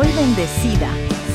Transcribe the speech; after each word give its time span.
Soy 0.00 0.12
bendecida. 0.12 0.88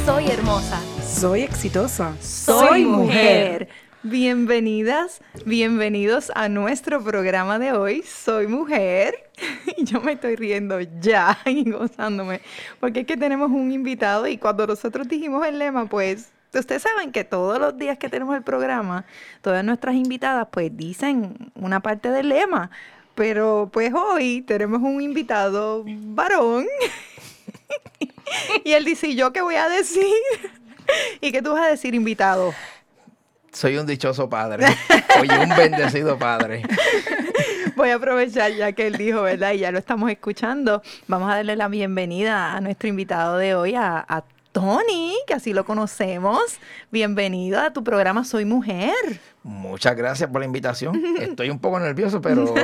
Soy 0.08 0.26
hermosa. 0.26 0.82
Soy 1.04 1.42
exitosa. 1.44 2.20
Soy 2.20 2.84
mujer. 2.84 3.70
Bienvenidas, 4.02 5.22
bienvenidos 5.46 6.32
a 6.34 6.50
nuestro 6.50 7.04
programa 7.04 7.60
de 7.60 7.74
hoy. 7.74 8.02
Soy 8.02 8.48
mujer. 8.48 9.30
Y 9.78 9.84
yo 9.86 10.02
me 10.02 10.14
estoy 10.14 10.36
riendo 10.36 10.80
ya 10.82 11.38
y 11.46 11.70
gozándome. 11.70 12.42
Porque 12.80 13.02
es 13.02 13.06
que 13.06 13.18
tenemos 13.18 13.52
un 13.52 13.72
invitado 13.72 14.26
y 14.26 14.40
cuando 14.40 14.66
nosotros 14.66 15.08
dijimos 15.08 15.46
el 15.46 15.60
lema, 15.60 15.86
pues 15.86 16.32
ustedes 16.52 16.82
saben 16.82 17.12
que 17.12 17.24
todos 17.24 17.60
los 17.60 17.78
días 17.78 18.00
que 18.00 18.10
tenemos 18.10 18.36
el 18.36 18.42
programa, 18.42 19.06
todas 19.44 19.64
nuestras 19.64 19.94
invitadas 19.94 20.48
pues 20.52 20.76
dicen 20.76 21.52
una 21.54 21.82
parte 21.82 22.10
del 22.10 22.30
lema. 22.30 22.72
Pero 23.14 23.70
pues 23.72 23.94
hoy 23.94 24.42
tenemos 24.42 24.82
un 24.82 25.02
invitado 25.02 25.84
varón 25.86 26.66
y 28.64 28.72
él 28.74 28.86
dice, 28.86 29.08
¿y 29.08 29.16
yo 29.16 29.32
qué 29.34 29.42
voy 29.42 29.56
a 29.56 29.70
decir? 29.70 30.04
¿Y 31.22 31.32
qué 31.32 31.42
tú 31.42 31.54
vas 31.54 31.66
a 31.66 31.70
decir, 31.70 31.96
invitado? 31.96 32.54
Soy 33.52 33.78
un 33.78 33.86
dichoso 33.86 34.30
padre. 34.30 34.66
Oye, 35.22 35.38
un 35.40 35.50
bendecido 35.56 36.18
padre. 36.18 36.64
Voy 37.76 37.90
a 37.90 37.96
aprovechar 37.96 38.52
ya 38.52 38.74
que 38.74 38.88
él 38.88 38.98
dijo, 38.98 39.22
¿verdad? 39.22 39.54
Y 39.54 39.60
ya 39.60 39.72
lo 39.72 39.80
estamos 39.80 40.12
escuchando. 40.12 40.82
Vamos 41.08 41.32
a 41.32 41.36
darle 41.38 41.56
la 41.56 41.68
bienvenida 41.68 42.54
a 42.54 42.62
nuestro 42.62 42.90
invitado 42.90 43.38
de 43.38 43.56
hoy, 43.56 43.76
a, 43.76 44.06
a 44.08 44.24
Tony, 44.52 45.16
que 45.28 45.34
así 45.34 45.54
lo 45.54 45.66
conocemos. 45.66 46.60
Bienvenido 46.90 47.60
a 47.60 47.72
tu 47.72 47.84
programa 47.84 48.24
Soy 48.24 48.46
Mujer. 48.46 48.94
Muchas 49.44 49.96
gracias 49.98 50.30
por 50.30 50.40
la 50.40 50.46
invitación. 50.46 51.02
Estoy 51.20 51.50
un 51.50 51.60
poco 51.60 51.80
nervioso, 51.80 52.22
pero... 52.22 52.46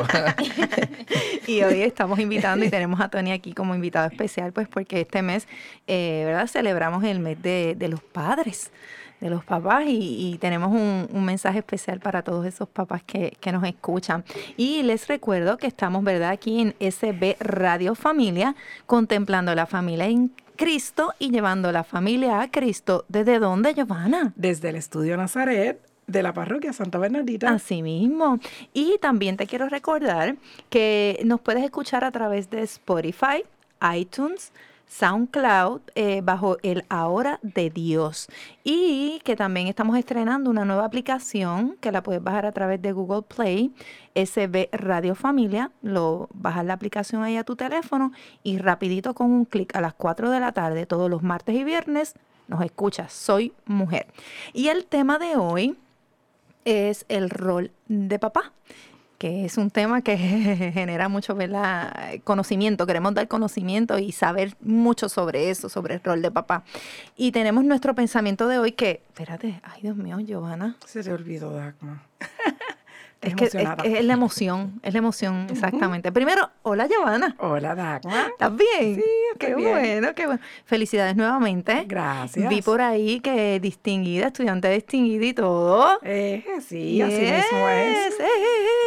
y 1.48 1.62
hoy 1.64 1.82
estamos 1.82 2.20
invitando 2.20 2.66
y 2.66 2.70
tenemos 2.70 3.00
a 3.00 3.10
Tony 3.10 3.32
aquí 3.32 3.54
como 3.54 3.76
invitado 3.76 4.08
especial, 4.08 4.52
pues 4.54 4.68
porque 4.68 5.02
este 5.02 5.22
mes, 5.22 5.48
eh, 5.88 6.24
¿verdad? 6.26 6.48
Celebramos 6.48 7.04
el 7.04 7.20
mes 7.20 7.42
de, 7.42 7.76
los 7.90 8.02
padres 8.02 8.72
de 9.20 9.30
los 9.30 9.44
papás 9.44 9.84
y, 9.88 10.38
tenemos 10.42 10.72
un, 10.72 11.26
mensaje 11.26 11.60
especial 11.60 12.00
para 12.00 12.24
todos 12.24 12.46
esos 12.46 12.68
papás 12.68 13.04
que, 13.04 13.38
que, 13.40 13.52
nos 13.52 13.64
escuchan. 13.64 14.24
Y 14.58 14.82
les 14.84 15.08
recuerdo 15.08 15.58
que 15.58 15.68
estamos, 15.68 16.04
¿verdad?, 16.04 16.32
aquí 16.32 16.60
en 16.60 16.76
SB 16.80 17.38
Radio 17.40 17.94
Familia, 17.94 18.56
contemplando 18.88 19.54
la 19.54 19.68
familia 19.68 20.08
en 20.08 20.32
Cristo 20.56 21.14
y 21.20 21.30
llevando 21.30 21.72
la 21.72 21.84
familia 21.84 22.42
a 22.42 22.50
Cristo. 22.50 23.06
¿Desde 23.10 23.40
dónde, 23.40 23.74
Giovanna? 23.74 24.34
Desde 24.36 24.70
el 24.70 24.76
Estudio 24.76 25.18
Nazaret 25.18 25.91
de 26.12 26.24
la 26.24 26.34
parroquia 26.34 26.74
Santa 26.74 26.98
Bernardita. 26.98 27.50
Así 27.50 27.82
mismo. 27.82 28.40
Y 28.74 28.98
también 29.02 29.38
te 29.38 29.48
quiero 29.48 29.70
recordar 29.70 30.36
que 30.70 31.20
nos 31.26 31.42
puedes 31.42 31.64
escuchar 31.64 32.04
a 32.04 32.12
través 32.12 32.50
de 32.50 32.62
Spotify, 32.64 33.44
iTunes, 33.96 34.52
SoundCloud 34.92 35.82
eh, 35.96 36.20
bajo 36.22 36.58
el 36.64 36.84
Ahora 36.90 37.40
de 37.44 37.70
Dios. 37.70 38.28
Y 38.64 39.22
que 39.24 39.38
también 39.38 39.68
estamos 39.68 39.98
estrenando 39.98 40.50
una 40.50 40.66
nueva 40.66 40.86
aplicación 40.86 41.78
que 41.80 41.94
la 41.94 42.04
puedes 42.04 42.22
bajar 42.22 42.46
a 42.46 42.52
través 42.52 42.82
de 42.82 42.92
Google 42.92 43.22
Play, 43.22 43.74
SB 44.16 44.70
Radio 44.74 45.16
Familia. 45.16 45.72
Lo 45.82 46.28
bajas 46.34 46.66
la 46.66 46.74
aplicación 46.74 47.24
ahí 47.24 47.38
a 47.38 47.46
tu 47.46 47.56
teléfono 47.56 48.12
y 48.44 48.58
rapidito 48.58 49.14
con 49.14 49.32
un 49.32 49.46
clic 49.46 49.74
a 49.76 49.82
las 49.82 49.94
4 49.94 50.30
de 50.30 50.40
la 50.42 50.52
tarde, 50.52 50.86
todos 50.86 51.10
los 51.10 51.24
martes 51.24 51.56
y 51.56 51.64
viernes, 51.64 52.16
nos 52.50 52.62
escuchas. 52.66 53.14
Soy 53.14 53.54
mujer. 53.66 54.08
Y 54.52 54.68
el 54.68 54.86
tema 54.86 55.18
de 55.20 55.38
hoy 55.38 55.78
es 56.66 57.06
el 57.10 57.30
rol 57.30 57.72
de 57.88 58.20
papá 58.20 58.52
que 59.22 59.46
es 59.46 59.60
un 59.60 59.70
tema 59.70 60.02
que 60.02 60.18
genera 60.74 61.08
mucho 61.08 61.38
conocimiento, 62.24 62.88
queremos 62.88 63.14
dar 63.14 63.28
conocimiento 63.28 64.00
y 64.00 64.14
saber 64.14 64.56
mucho 64.62 65.10
sobre 65.10 65.52
eso, 65.52 65.70
sobre 65.70 65.94
el 65.94 66.04
rol 66.04 66.24
de 66.24 66.32
papá. 66.32 66.64
Y 67.16 67.32
tenemos 67.32 67.64
nuestro 67.64 67.94
pensamiento 67.94 68.48
de 68.48 68.58
hoy 68.58 68.72
que, 68.72 69.04
espérate, 69.10 69.62
ay 69.62 69.84
Dios 69.84 69.96
mío, 69.96 70.20
Giovanna. 70.22 70.76
Se 70.88 71.04
te 71.04 71.14
olvidó, 71.14 71.52
Dagmar. 71.52 72.00
Es 73.22 73.36
que 73.36 73.46
es, 73.46 73.54
la 74.04 74.14
emoción, 74.14 74.80
es 74.84 74.94
la 74.94 74.98
emoción, 74.98 75.46
exactamente. 75.52 76.12
Primero, 76.12 76.50
hola 76.64 76.88
Giovanna. 76.88 77.36
Hola 77.38 77.76
Dagmar. 77.76 78.32
¿Estás 78.32 78.56
bien? 78.56 78.96
Sí, 78.96 79.04
qué 79.38 79.54
bien. 79.54 79.70
bueno, 79.70 80.16
qué 80.16 80.26
bueno. 80.26 80.42
Felicidades 80.66 81.16
nuevamente. 81.16 81.86
Gracias. 81.88 82.50
Vi 82.50 82.64
por 82.64 82.82
ahí 82.82 83.20
que 83.20 83.60
distinguida, 83.60 84.28
estudiante 84.28 84.70
distinguida 84.72 85.26
y 85.26 85.34
todo. 85.34 86.00
Eh, 86.02 86.44
sí, 86.68 87.00
así 87.00 87.22
mismo 87.22 87.70
es. 87.70 88.16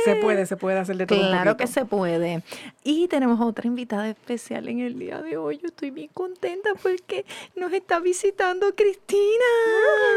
Se 0.05 0.17
puede, 0.17 0.47
se 0.47 0.57
puede 0.57 0.79
hacer 0.81 0.97
de 0.97 1.07
todo. 1.07 1.19
Claro 1.19 1.57
que 1.57 1.69
se 1.69 1.85
puede. 1.85 2.43
Y 2.83 3.07
tenemos 3.07 3.41
otra 3.41 3.69
invitada 3.69 4.09
especial 4.09 4.69
en 4.69 4.81
el 4.81 4.99
día 4.99 5.23
de 5.23 5.37
hoy. 5.37 5.59
Yo 5.59 5.69
estoy 5.69 5.93
bien 5.93 6.11
contenta 6.13 6.71
porque 6.83 7.25
nos 7.55 7.73
está 7.73 8.01
visitando 8.01 8.75
Cristina. 8.75 9.21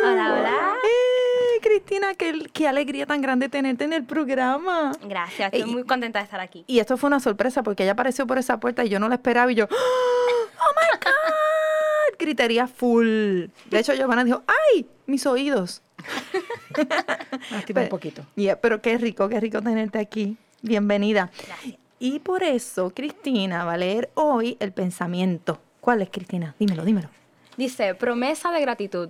Hola, 0.04 0.34
hola. 0.34 0.76
Eh, 0.84 1.60
Cristina, 1.62 2.16
qué, 2.16 2.34
qué 2.52 2.68
alegría 2.68 3.06
tan 3.06 3.22
grande 3.22 3.48
tenerte 3.48 3.84
en 3.84 3.94
el 3.94 4.07
programa. 4.08 4.92
Gracias, 5.04 5.54
estoy 5.54 5.72
muy 5.72 5.84
contenta 5.84 6.20
de 6.20 6.26
estar 6.26 6.40
aquí. 6.40 6.64
Y 6.68 6.80
esto 6.80 6.98
fue 6.98 7.08
una 7.08 7.20
sorpresa 7.20 7.64
porque 7.64 7.84
ella 7.84 7.92
apareció 7.92 8.26
por 8.26 8.38
esa 8.38 8.60
puerta 8.60 8.84
y 8.84 8.90
yo 8.90 9.00
no 9.00 9.10
la 9.10 9.16
esperaba 9.16 9.52
y 9.52 9.56
yo, 9.56 9.66
¡Oh 9.66 10.74
my 10.76 11.00
God! 11.04 12.18
Gritería 12.20 12.68
full. 12.68 13.46
De 13.70 13.80
hecho, 13.80 13.94
Giovanna 13.94 14.24
dijo, 14.24 14.44
¡ay! 14.48 14.88
Mis 15.06 15.26
oídos. 15.28 15.84
Lástima 17.52 17.82
un 17.82 17.90
poquito. 17.90 18.26
pero 18.62 18.82
qué 18.82 18.98
rico, 18.98 19.30
qué 19.30 19.40
rico 19.40 19.62
tenerte 19.62 20.00
aquí. 20.00 20.38
Bienvenida. 20.62 21.30
Gracias. 21.46 21.78
Y 22.00 22.20
por 22.20 22.44
eso, 22.44 22.92
Cristina 22.92 23.66
va 23.66 23.74
a 23.74 23.78
leer 23.78 24.10
hoy 24.14 24.58
el 24.60 24.72
pensamiento. 24.72 25.60
¿Cuál 25.82 26.02
es, 26.02 26.10
Cristina? 26.10 26.56
Dímelo, 26.60 26.84
dímelo. 26.84 27.10
Dice, 27.56 27.96
promesa 27.96 28.52
de 28.52 28.62
gratitud. 28.62 29.10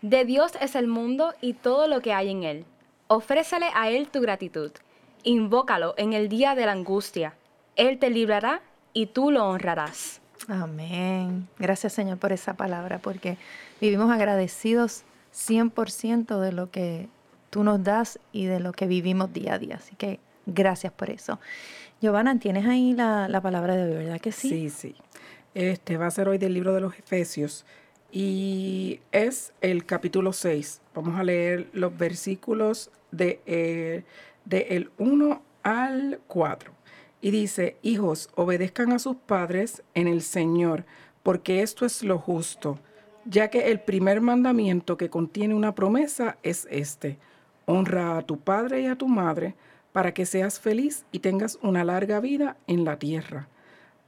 De 0.00 0.24
Dios 0.24 0.52
es 0.60 0.76
el 0.76 0.86
mundo 0.86 1.34
y 1.40 1.52
todo 1.54 1.88
lo 1.88 2.00
que 2.00 2.14
hay 2.14 2.30
en 2.30 2.42
él. 2.42 2.64
Ofrécele 3.08 3.66
a 3.74 3.88
Él 3.90 4.08
tu 4.08 4.20
gratitud. 4.20 4.72
Invócalo 5.22 5.94
en 5.96 6.12
el 6.12 6.28
día 6.28 6.54
de 6.54 6.66
la 6.66 6.72
angustia. 6.72 7.34
Él 7.76 7.98
te 7.98 8.10
librará 8.10 8.62
y 8.92 9.06
tú 9.06 9.30
lo 9.30 9.48
honrarás. 9.48 10.20
Amén. 10.48 11.48
Gracias 11.58 11.92
Señor 11.92 12.18
por 12.18 12.32
esa 12.32 12.54
palabra, 12.54 12.98
porque 12.98 13.36
vivimos 13.80 14.10
agradecidos 14.10 15.04
100% 15.34 16.40
de 16.40 16.52
lo 16.52 16.70
que 16.70 17.08
tú 17.50 17.64
nos 17.64 17.82
das 17.82 18.18
y 18.32 18.46
de 18.46 18.60
lo 18.60 18.72
que 18.72 18.86
vivimos 18.86 19.32
día 19.32 19.54
a 19.54 19.58
día. 19.58 19.76
Así 19.76 19.94
que 19.96 20.20
gracias 20.46 20.92
por 20.92 21.10
eso. 21.10 21.38
Giovanna, 22.00 22.38
¿tienes 22.38 22.66
ahí 22.66 22.92
la, 22.92 23.28
la 23.28 23.40
palabra 23.40 23.76
de 23.76 23.84
hoy, 23.84 24.04
verdad 24.04 24.20
que 24.20 24.32
sí? 24.32 24.48
Sí, 24.48 24.70
sí. 24.70 24.96
Este 25.54 25.96
va 25.96 26.06
a 26.06 26.10
ser 26.10 26.28
hoy 26.28 26.38
del 26.38 26.54
libro 26.54 26.74
de 26.74 26.80
los 26.80 26.98
Efesios 26.98 27.64
y 28.12 29.00
es 29.12 29.52
el 29.60 29.84
capítulo 29.84 30.32
6. 30.32 30.80
Vamos 30.94 31.18
a 31.18 31.24
leer 31.24 31.68
los 31.72 31.96
versículos 31.96 32.90
de, 33.10 33.40
eh, 33.46 34.04
el 34.50 34.90
1 34.98 35.42
al 35.62 36.20
4. 36.26 36.72
Y 37.20 37.30
dice, 37.30 37.76
hijos, 37.82 38.30
obedezcan 38.34 38.92
a 38.92 38.98
sus 38.98 39.16
padres 39.16 39.82
en 39.94 40.06
el 40.06 40.22
Señor, 40.22 40.84
porque 41.22 41.62
esto 41.62 41.84
es 41.84 42.02
lo 42.02 42.18
justo, 42.18 42.78
ya 43.24 43.48
que 43.50 43.70
el 43.70 43.80
primer 43.80 44.20
mandamiento 44.20 44.96
que 44.96 45.10
contiene 45.10 45.54
una 45.54 45.74
promesa 45.74 46.38
es 46.42 46.68
este, 46.70 47.18
honra 47.64 48.18
a 48.18 48.22
tu 48.22 48.38
padre 48.38 48.82
y 48.82 48.86
a 48.86 48.96
tu 48.96 49.08
madre, 49.08 49.54
para 49.92 50.12
que 50.14 50.26
seas 50.26 50.60
feliz 50.60 51.04
y 51.10 51.20
tengas 51.20 51.58
una 51.62 51.82
larga 51.82 52.20
vida 52.20 52.56
en 52.66 52.84
la 52.84 52.98
tierra. 52.98 53.48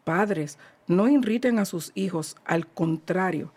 Padres, 0.05 0.59
no 0.87 1.09
irriten 1.09 1.59
a 1.59 1.65
sus 1.65 1.93
hijos, 1.95 2.37
al 2.45 2.67
contrario, 2.67 3.53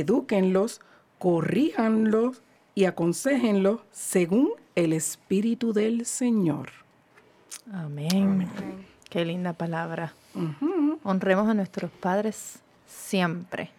edúquenlos, 0.00 0.80
corríjanlos 1.18 2.42
y 2.74 2.84
aconsejenlos 2.84 3.80
según 3.90 4.50
el 4.74 4.92
Espíritu 4.92 5.72
del 5.72 6.06
Señor. 6.06 6.70
Amén. 7.72 8.48
Qué 9.08 9.24
linda 9.24 9.52
palabra. 9.52 10.12
Honremos 11.02 11.48
a 11.48 11.54
nuestros 11.54 11.90
padres 11.90 12.58
siempre. 12.86 13.70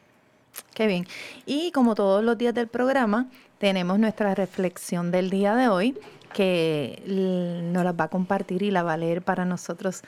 Qué 0.73 0.87
bien. 0.87 1.05
Y 1.45 1.71
como 1.71 1.95
todos 1.95 2.23
los 2.23 2.37
días 2.37 2.53
del 2.53 2.67
programa, 2.67 3.27
tenemos 3.57 3.99
nuestra 3.99 4.33
reflexión 4.35 5.11
del 5.11 5.29
día 5.29 5.55
de 5.55 5.67
hoy 5.67 5.97
que 6.33 7.01
nos 7.07 7.83
la 7.83 7.91
va 7.91 8.05
a 8.05 8.09
compartir 8.09 8.61
y 8.63 8.71
la 8.71 8.83
va 8.83 8.93
a 8.93 8.97
leer 8.97 9.21
para 9.21 9.45
nosotros 9.45 10.03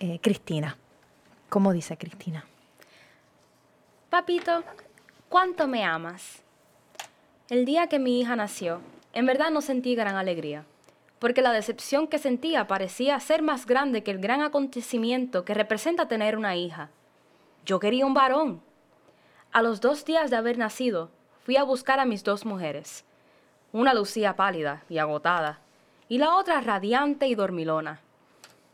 eh, 0.00 0.18
Cristina. 0.20 0.76
¿Cómo 1.48 1.72
dice 1.72 1.96
Cristina? 1.96 2.44
Papito, 4.10 4.64
¿cuánto 5.28 5.68
me 5.68 5.84
amas? 5.84 6.42
El 7.48 7.64
día 7.64 7.86
que 7.86 7.98
mi 7.98 8.20
hija 8.20 8.36
nació, 8.36 8.80
en 9.12 9.26
verdad 9.26 9.50
no 9.50 9.60
sentí 9.60 9.94
gran 9.94 10.16
alegría, 10.16 10.64
porque 11.18 11.42
la 11.42 11.52
decepción 11.52 12.06
que 12.06 12.18
sentía 12.18 12.66
parecía 12.66 13.18
ser 13.20 13.42
más 13.42 13.66
grande 13.66 14.02
que 14.02 14.10
el 14.10 14.18
gran 14.18 14.42
acontecimiento 14.42 15.44
que 15.44 15.54
representa 15.54 16.08
tener 16.08 16.36
una 16.36 16.56
hija. 16.56 16.90
Yo 17.64 17.78
quería 17.78 18.06
un 18.06 18.14
varón. 18.14 18.62
A 19.52 19.62
los 19.62 19.80
dos 19.80 20.04
días 20.04 20.30
de 20.30 20.36
haber 20.36 20.58
nacido, 20.58 21.10
fui 21.44 21.56
a 21.56 21.62
buscar 21.62 22.00
a 22.00 22.04
mis 22.04 22.24
dos 22.24 22.44
mujeres. 22.44 23.04
Una 23.72 23.94
lucía 23.94 24.36
pálida 24.36 24.82
y 24.88 24.98
agotada, 24.98 25.60
y 26.08 26.18
la 26.18 26.36
otra 26.36 26.60
radiante 26.60 27.26
y 27.26 27.34
dormilona. 27.34 28.00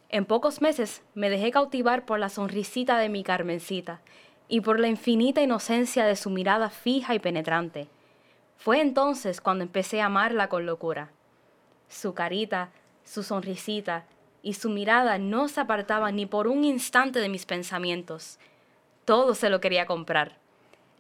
En 0.09 0.25
pocos 0.25 0.61
meses 0.61 1.03
me 1.15 1.31
dejé 1.31 1.51
cautivar 1.51 2.05
por 2.05 2.21
la 2.21 2.29
sonrisita 2.29 2.99
de 2.99 3.09
mi 3.09 3.25
Carmencita 3.25 4.01
y 4.49 4.61
por 4.61 4.81
la 4.81 4.89
infinita 4.89 5.43
inocencia 5.43 6.05
de 6.05 6.17
su 6.17 6.31
mirada 6.31 6.71
fija 6.71 7.15
y 7.15 7.19
penetrante. 7.19 7.89
Fue 8.57 8.81
entonces 8.81 9.41
cuando 9.41 9.65
empecé 9.65 10.01
a 10.01 10.07
amarla 10.07 10.49
con 10.49 10.67
locura. 10.67 11.11
Su 11.89 12.15
carita, 12.15 12.71
su 13.05 13.23
sonrisita 13.23 14.05
y 14.43 14.55
su 14.55 14.71
mirada 14.71 15.19
no 15.19 15.49
se 15.49 15.61
apartaban 15.61 16.17
ni 16.17 16.27
por 16.27 16.49
un 16.49 16.65
instante 16.65 17.19
de 17.21 17.29
mis 17.29 17.47
pensamientos. 17.47 18.39
Todo 19.05 19.35
se 19.35 19.51
lo 19.51 19.61
quería 19.61 19.87
comprar. 19.87 20.37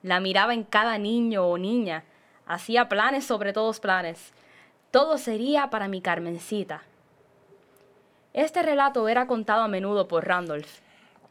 La 0.02 0.20
miraba 0.20 0.54
en 0.54 0.64
cada 0.64 0.98
niño 0.98 1.46
o 1.46 1.58
niña, 1.58 2.04
hacía 2.46 2.88
planes 2.88 3.24
sobre 3.24 3.52
todos 3.52 3.80
planes. 3.80 4.32
Todo 4.90 5.18
sería 5.18 5.70
para 5.70 5.88
mi 5.88 6.00
Carmencita. 6.00 6.82
Este 8.34 8.62
relato 8.62 9.08
era 9.08 9.26
contado 9.26 9.62
a 9.62 9.68
menudo 9.68 10.08
por 10.08 10.26
Randolph, 10.26 10.80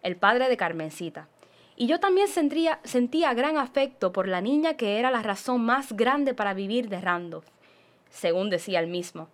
el 0.03 0.15
padre 0.15 0.49
de 0.49 0.57
Carmencita, 0.57 1.27
y 1.83 1.87
yo 1.87 1.99
también 1.99 2.29
sentía, 2.29 2.79
sentía 2.85 3.33
gran 3.33 3.57
afecto 3.57 4.13
por 4.13 4.29
la 4.29 4.39
niña 4.39 4.75
que 4.75 4.99
era 4.99 5.11
la 5.11 5.21
razón 5.21 5.65
más 5.65 5.91
grande 5.91 6.33
para 6.33 6.53
vivir 6.53 6.87
de 6.87 7.01
Randolph, 7.01 7.49
según 8.09 8.49
decía 8.49 8.79
él 8.79 8.87
mismo. 8.87 9.27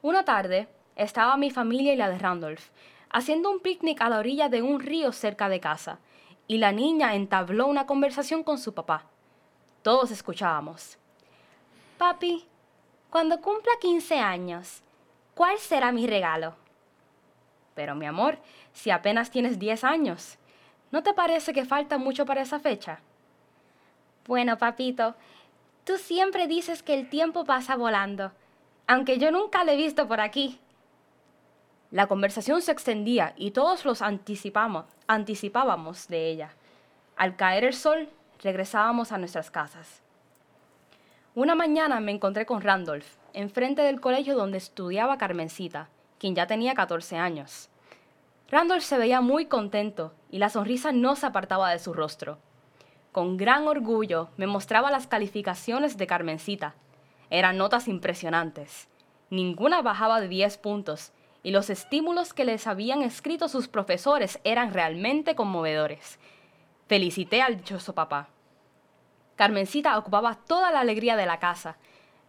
Una 0.00 0.24
tarde 0.24 0.68
estaba 0.96 1.36
mi 1.36 1.50
familia 1.50 1.92
y 1.92 1.96
la 1.96 2.08
de 2.08 2.16
Randolph 2.16 2.70
haciendo 3.10 3.50
un 3.50 3.60
picnic 3.60 4.00
a 4.00 4.08
la 4.08 4.20
orilla 4.20 4.48
de 4.48 4.62
un 4.62 4.80
río 4.80 5.12
cerca 5.12 5.50
de 5.50 5.60
casa, 5.60 5.98
y 6.46 6.56
la 6.56 6.72
niña 6.72 7.14
entabló 7.14 7.66
una 7.66 7.84
conversación 7.84 8.42
con 8.42 8.56
su 8.56 8.72
papá. 8.72 9.04
Todos 9.82 10.10
escuchábamos. 10.10 10.96
Papi, 11.98 12.46
cuando 13.10 13.42
cumpla 13.42 13.72
15 13.82 14.18
años, 14.18 14.82
¿cuál 15.34 15.58
será 15.58 15.92
mi 15.92 16.06
regalo? 16.06 16.54
Pero 17.74 17.94
mi 17.94 18.06
amor, 18.06 18.38
si 18.72 18.90
apenas 18.90 19.30
tienes 19.30 19.58
10 19.58 19.84
años, 19.84 20.38
¿no 20.90 21.02
te 21.02 21.14
parece 21.14 21.52
que 21.52 21.64
falta 21.64 21.98
mucho 21.98 22.26
para 22.26 22.42
esa 22.42 22.58
fecha? 22.60 23.00
Bueno, 24.26 24.58
papito, 24.58 25.14
tú 25.84 25.96
siempre 25.96 26.46
dices 26.46 26.82
que 26.82 26.94
el 26.94 27.08
tiempo 27.08 27.44
pasa 27.44 27.76
volando, 27.76 28.32
aunque 28.86 29.18
yo 29.18 29.30
nunca 29.30 29.64
lo 29.64 29.72
he 29.72 29.76
visto 29.76 30.06
por 30.06 30.20
aquí. 30.20 30.58
La 31.90 32.06
conversación 32.06 32.60
se 32.60 32.72
extendía 32.72 33.32
y 33.36 33.52
todos 33.52 33.86
los 33.86 34.02
anticipamos, 34.02 34.84
anticipábamos 35.06 36.08
de 36.08 36.28
ella. 36.28 36.50
Al 37.16 37.36
caer 37.36 37.64
el 37.64 37.72
sol, 37.72 38.10
regresábamos 38.42 39.10
a 39.12 39.18
nuestras 39.18 39.50
casas. 39.50 40.02
Una 41.34 41.54
mañana 41.54 42.00
me 42.00 42.12
encontré 42.12 42.44
con 42.44 42.60
Randolph, 42.60 43.06
enfrente 43.32 43.82
del 43.82 44.00
colegio 44.00 44.36
donde 44.36 44.58
estudiaba 44.58 45.18
Carmencita, 45.18 45.88
quien 46.18 46.34
ya 46.34 46.46
tenía 46.46 46.74
14 46.74 47.16
años. 47.16 47.70
Randolph 48.50 48.82
se 48.82 48.96
veía 48.96 49.20
muy 49.20 49.44
contento 49.44 50.14
y 50.30 50.38
la 50.38 50.48
sonrisa 50.48 50.90
no 50.90 51.16
se 51.16 51.26
apartaba 51.26 51.70
de 51.70 51.78
su 51.78 51.92
rostro. 51.92 52.38
Con 53.12 53.36
gran 53.36 53.68
orgullo 53.68 54.30
me 54.38 54.46
mostraba 54.46 54.90
las 54.90 55.06
calificaciones 55.06 55.98
de 55.98 56.06
Carmencita. 56.06 56.74
Eran 57.28 57.58
notas 57.58 57.88
impresionantes. 57.88 58.88
Ninguna 59.28 59.82
bajaba 59.82 60.22
de 60.22 60.28
10 60.28 60.56
puntos 60.58 61.12
y 61.42 61.50
los 61.50 61.68
estímulos 61.68 62.32
que 62.32 62.46
les 62.46 62.66
habían 62.66 63.02
escrito 63.02 63.48
sus 63.48 63.68
profesores 63.68 64.40
eran 64.44 64.72
realmente 64.72 65.34
conmovedores. 65.34 66.18
Felicité 66.86 67.42
al 67.42 67.58
dichoso 67.58 67.94
papá. 67.94 68.28
Carmencita 69.36 69.98
ocupaba 69.98 70.36
toda 70.36 70.72
la 70.72 70.80
alegría 70.80 71.16
de 71.16 71.26
la 71.26 71.38
casa, 71.38 71.76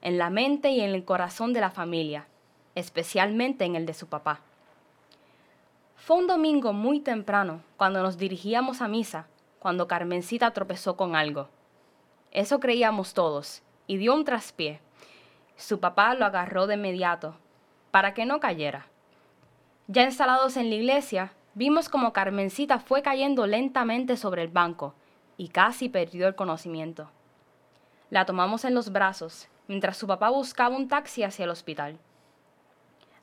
en 0.02 0.18
la 0.18 0.30
mente 0.30 0.70
y 0.72 0.82
en 0.82 0.94
el 0.94 1.06
corazón 1.06 1.54
de 1.54 1.62
la 1.62 1.72
familia, 1.72 2.28
especialmente 2.76 3.64
en 3.64 3.78
el 3.78 3.86
de 3.86 3.94
su 3.94 4.08
papá. 4.08 4.42
Fue 6.00 6.18
un 6.18 6.28
domingo 6.28 6.74
muy 6.74 7.02
temprano, 7.02 7.62
cuando 7.78 8.02
nos 8.02 8.18
dirigíamos 8.18 8.82
a 8.82 8.88
misa, 8.88 9.28
cuando 9.60 9.88
Carmencita 9.88 10.52
tropezó 10.52 10.96
con 10.96 11.16
algo. 11.16 11.50
Eso 12.32 12.60
creíamos 12.60 13.14
todos, 13.14 13.62
y 13.86 13.98
dio 13.98 14.16
un 14.16 14.24
traspié. 14.24 14.80
Su 15.56 15.80
papá 15.80 16.16
lo 16.16 16.26
agarró 16.26 16.68
de 16.68 16.76
inmediato, 16.76 17.36
para 17.92 18.14
que 18.14 18.26
no 18.26 18.40
cayera. 18.40 18.88
Ya 19.88 20.04
instalados 20.04 20.56
en 20.58 20.70
la 20.70 20.76
iglesia, 20.76 21.34
vimos 21.54 21.90
como 21.90 22.14
Carmencita 22.14 22.80
fue 22.80 23.02
cayendo 23.02 23.46
lentamente 23.46 24.16
sobre 24.16 24.42
el 24.42 24.48
banco 24.48 24.96
y 25.38 25.50
casi 25.50 25.90
perdió 25.90 26.28
el 26.28 26.36
conocimiento. 26.36 27.12
La 28.10 28.26
tomamos 28.26 28.66
en 28.66 28.74
los 28.74 28.92
brazos 28.92 29.50
mientras 29.68 29.98
su 29.98 30.08
papá 30.08 30.30
buscaba 30.30 30.76
un 30.76 30.88
taxi 30.88 31.24
hacia 31.24 31.44
el 31.44 31.52
hospital. 31.52 32.00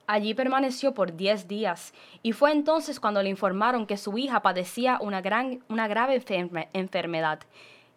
Allí 0.06 0.35
permaneció 0.35 0.94
por 0.94 1.17
10 1.17 1.49
días 1.49 1.93
y 2.23 2.32
fue 2.32 2.53
entonces 2.53 3.00
cuando 3.00 3.23
le 3.23 3.28
informaron 3.28 3.87
que 3.87 3.97
su 3.97 4.16
hija 4.19 4.40
padecía 4.40 4.99
una, 5.00 5.21
gran, 5.21 5.64
una 5.69 5.88
grave 5.88 6.21
enferme- 6.21 6.69
enfermedad 6.73 7.40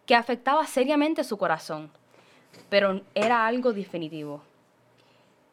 que 0.08 0.16
afectaba 0.16 0.66
seriamente 0.66 1.24
su 1.24 1.38
corazón, 1.38 1.92
pero 2.70 3.02
era 3.14 3.46
algo 3.46 3.74
definitivo 3.74 4.42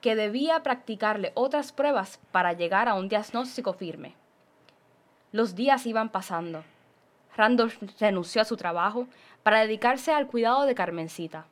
que 0.00 0.14
debía 0.14 0.62
practicarle 0.62 1.32
otras 1.34 1.72
pruebas 1.72 2.20
para 2.30 2.52
llegar 2.52 2.88
a 2.88 2.94
un 2.94 3.08
diagnóstico 3.08 3.72
firme. 3.72 4.14
Los 5.32 5.54
días 5.56 5.84
iban 5.84 6.10
pasando. 6.10 6.62
Randolph 7.36 7.76
renunció 7.98 8.40
a 8.40 8.44
su 8.44 8.56
trabajo 8.56 9.08
para 9.42 9.60
dedicarse 9.60 10.12
al 10.12 10.26
cuidado 10.28 10.64
de 10.64 10.74
Carmencita. 10.74 11.46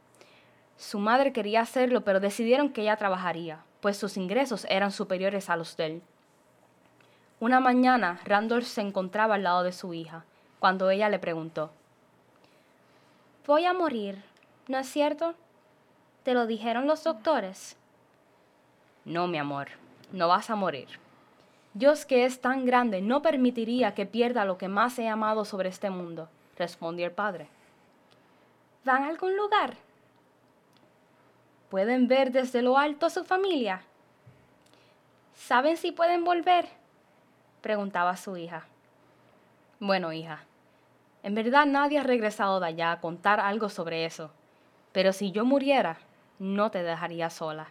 Su 0.76 0.98
madre 0.98 1.32
quería 1.32 1.62
hacerlo, 1.62 2.02
pero 2.04 2.20
decidieron 2.20 2.68
que 2.70 2.82
ella 2.82 2.96
trabajaría, 2.96 3.58
pues 3.84 3.98
sus 3.98 4.16
ingresos 4.16 4.66
eran 4.70 4.92
superiores 4.92 5.50
a 5.50 5.56
los 5.56 5.76
de 5.76 5.84
él. 5.84 6.02
Una 7.38 7.60
mañana, 7.60 8.18
Randolph 8.24 8.64
se 8.64 8.80
encontraba 8.80 9.34
al 9.34 9.42
lado 9.42 9.62
de 9.62 9.72
su 9.72 9.92
hija, 9.92 10.24
cuando 10.58 10.88
ella 10.88 11.10
le 11.10 11.18
preguntó, 11.18 11.70
Voy 13.46 13.66
a 13.66 13.74
morir, 13.74 14.24
¿no 14.68 14.78
es 14.78 14.88
cierto? 14.88 15.34
¿Te 16.22 16.32
lo 16.32 16.46
dijeron 16.46 16.86
los 16.86 17.04
doctores? 17.04 17.76
No, 19.04 19.26
mi 19.26 19.36
amor, 19.36 19.68
no 20.12 20.28
vas 20.28 20.48
a 20.48 20.56
morir. 20.56 20.88
Dios 21.74 22.06
que 22.06 22.24
es 22.24 22.40
tan 22.40 22.64
grande 22.64 23.02
no 23.02 23.20
permitiría 23.20 23.92
que 23.92 24.06
pierda 24.06 24.46
lo 24.46 24.56
que 24.56 24.68
más 24.68 24.98
he 24.98 25.08
amado 25.08 25.44
sobre 25.44 25.68
este 25.68 25.90
mundo, 25.90 26.30
respondió 26.56 27.04
el 27.04 27.12
padre. 27.12 27.48
¿Van 28.82 29.02
a 29.02 29.08
algún 29.08 29.36
lugar? 29.36 29.76
¿Pueden 31.74 32.06
ver 32.06 32.30
desde 32.30 32.62
lo 32.62 32.78
alto 32.78 33.06
a 33.06 33.10
su 33.10 33.24
familia? 33.24 33.82
¿Saben 35.34 35.76
si 35.76 35.90
pueden 35.90 36.22
volver? 36.22 36.68
preguntaba 37.62 38.16
su 38.16 38.36
hija. 38.36 38.64
Bueno, 39.80 40.12
hija, 40.12 40.44
en 41.24 41.34
verdad 41.34 41.66
nadie 41.66 41.98
ha 41.98 42.04
regresado 42.04 42.60
de 42.60 42.66
allá 42.66 42.92
a 42.92 43.00
contar 43.00 43.40
algo 43.40 43.68
sobre 43.70 44.04
eso, 44.04 44.30
pero 44.92 45.12
si 45.12 45.32
yo 45.32 45.44
muriera, 45.44 45.98
no 46.38 46.70
te 46.70 46.84
dejaría 46.84 47.28
sola. 47.28 47.66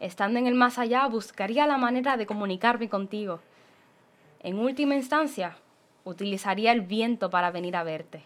Estando 0.00 0.38
en 0.38 0.46
el 0.46 0.54
más 0.54 0.78
allá, 0.78 1.06
buscaría 1.06 1.66
la 1.66 1.78
manera 1.78 2.18
de 2.18 2.26
comunicarme 2.26 2.90
contigo. 2.90 3.40
En 4.40 4.58
última 4.58 4.96
instancia, 4.96 5.56
utilizaría 6.04 6.72
el 6.72 6.82
viento 6.82 7.30
para 7.30 7.50
venir 7.50 7.74
a 7.74 7.84
verte. 7.84 8.22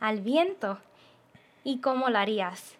¿Al 0.00 0.20
viento? 0.20 0.80
¿Y 1.64 1.78
cómo 1.78 2.10
lo 2.10 2.18
harías? 2.18 2.76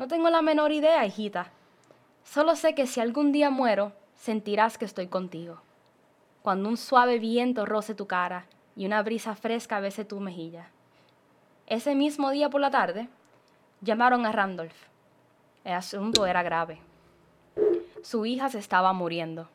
No 0.00 0.08
tengo 0.08 0.30
la 0.30 0.40
menor 0.40 0.72
idea, 0.72 1.04
hijita. 1.04 1.52
Solo 2.24 2.56
sé 2.56 2.74
que 2.74 2.86
si 2.86 3.00
algún 3.00 3.32
día 3.32 3.50
muero, 3.50 3.92
sentirás 4.16 4.78
que 4.78 4.86
estoy 4.86 5.08
contigo. 5.08 5.60
Cuando 6.40 6.70
un 6.70 6.78
suave 6.78 7.18
viento 7.18 7.66
roce 7.66 7.94
tu 7.94 8.06
cara 8.06 8.46
y 8.74 8.86
una 8.86 9.02
brisa 9.02 9.34
fresca 9.34 9.78
bese 9.78 10.06
tu 10.06 10.18
mejilla. 10.18 10.70
Ese 11.66 11.94
mismo 11.94 12.30
día 12.30 12.48
por 12.48 12.62
la 12.62 12.70
tarde, 12.70 13.10
llamaron 13.82 14.24
a 14.24 14.32
Randolph. 14.32 14.72
El 15.64 15.74
asunto 15.74 16.24
era 16.24 16.42
grave. 16.42 16.80
Su 18.02 18.24
hija 18.24 18.48
se 18.48 18.58
estaba 18.58 18.94
muriendo. 18.94 19.50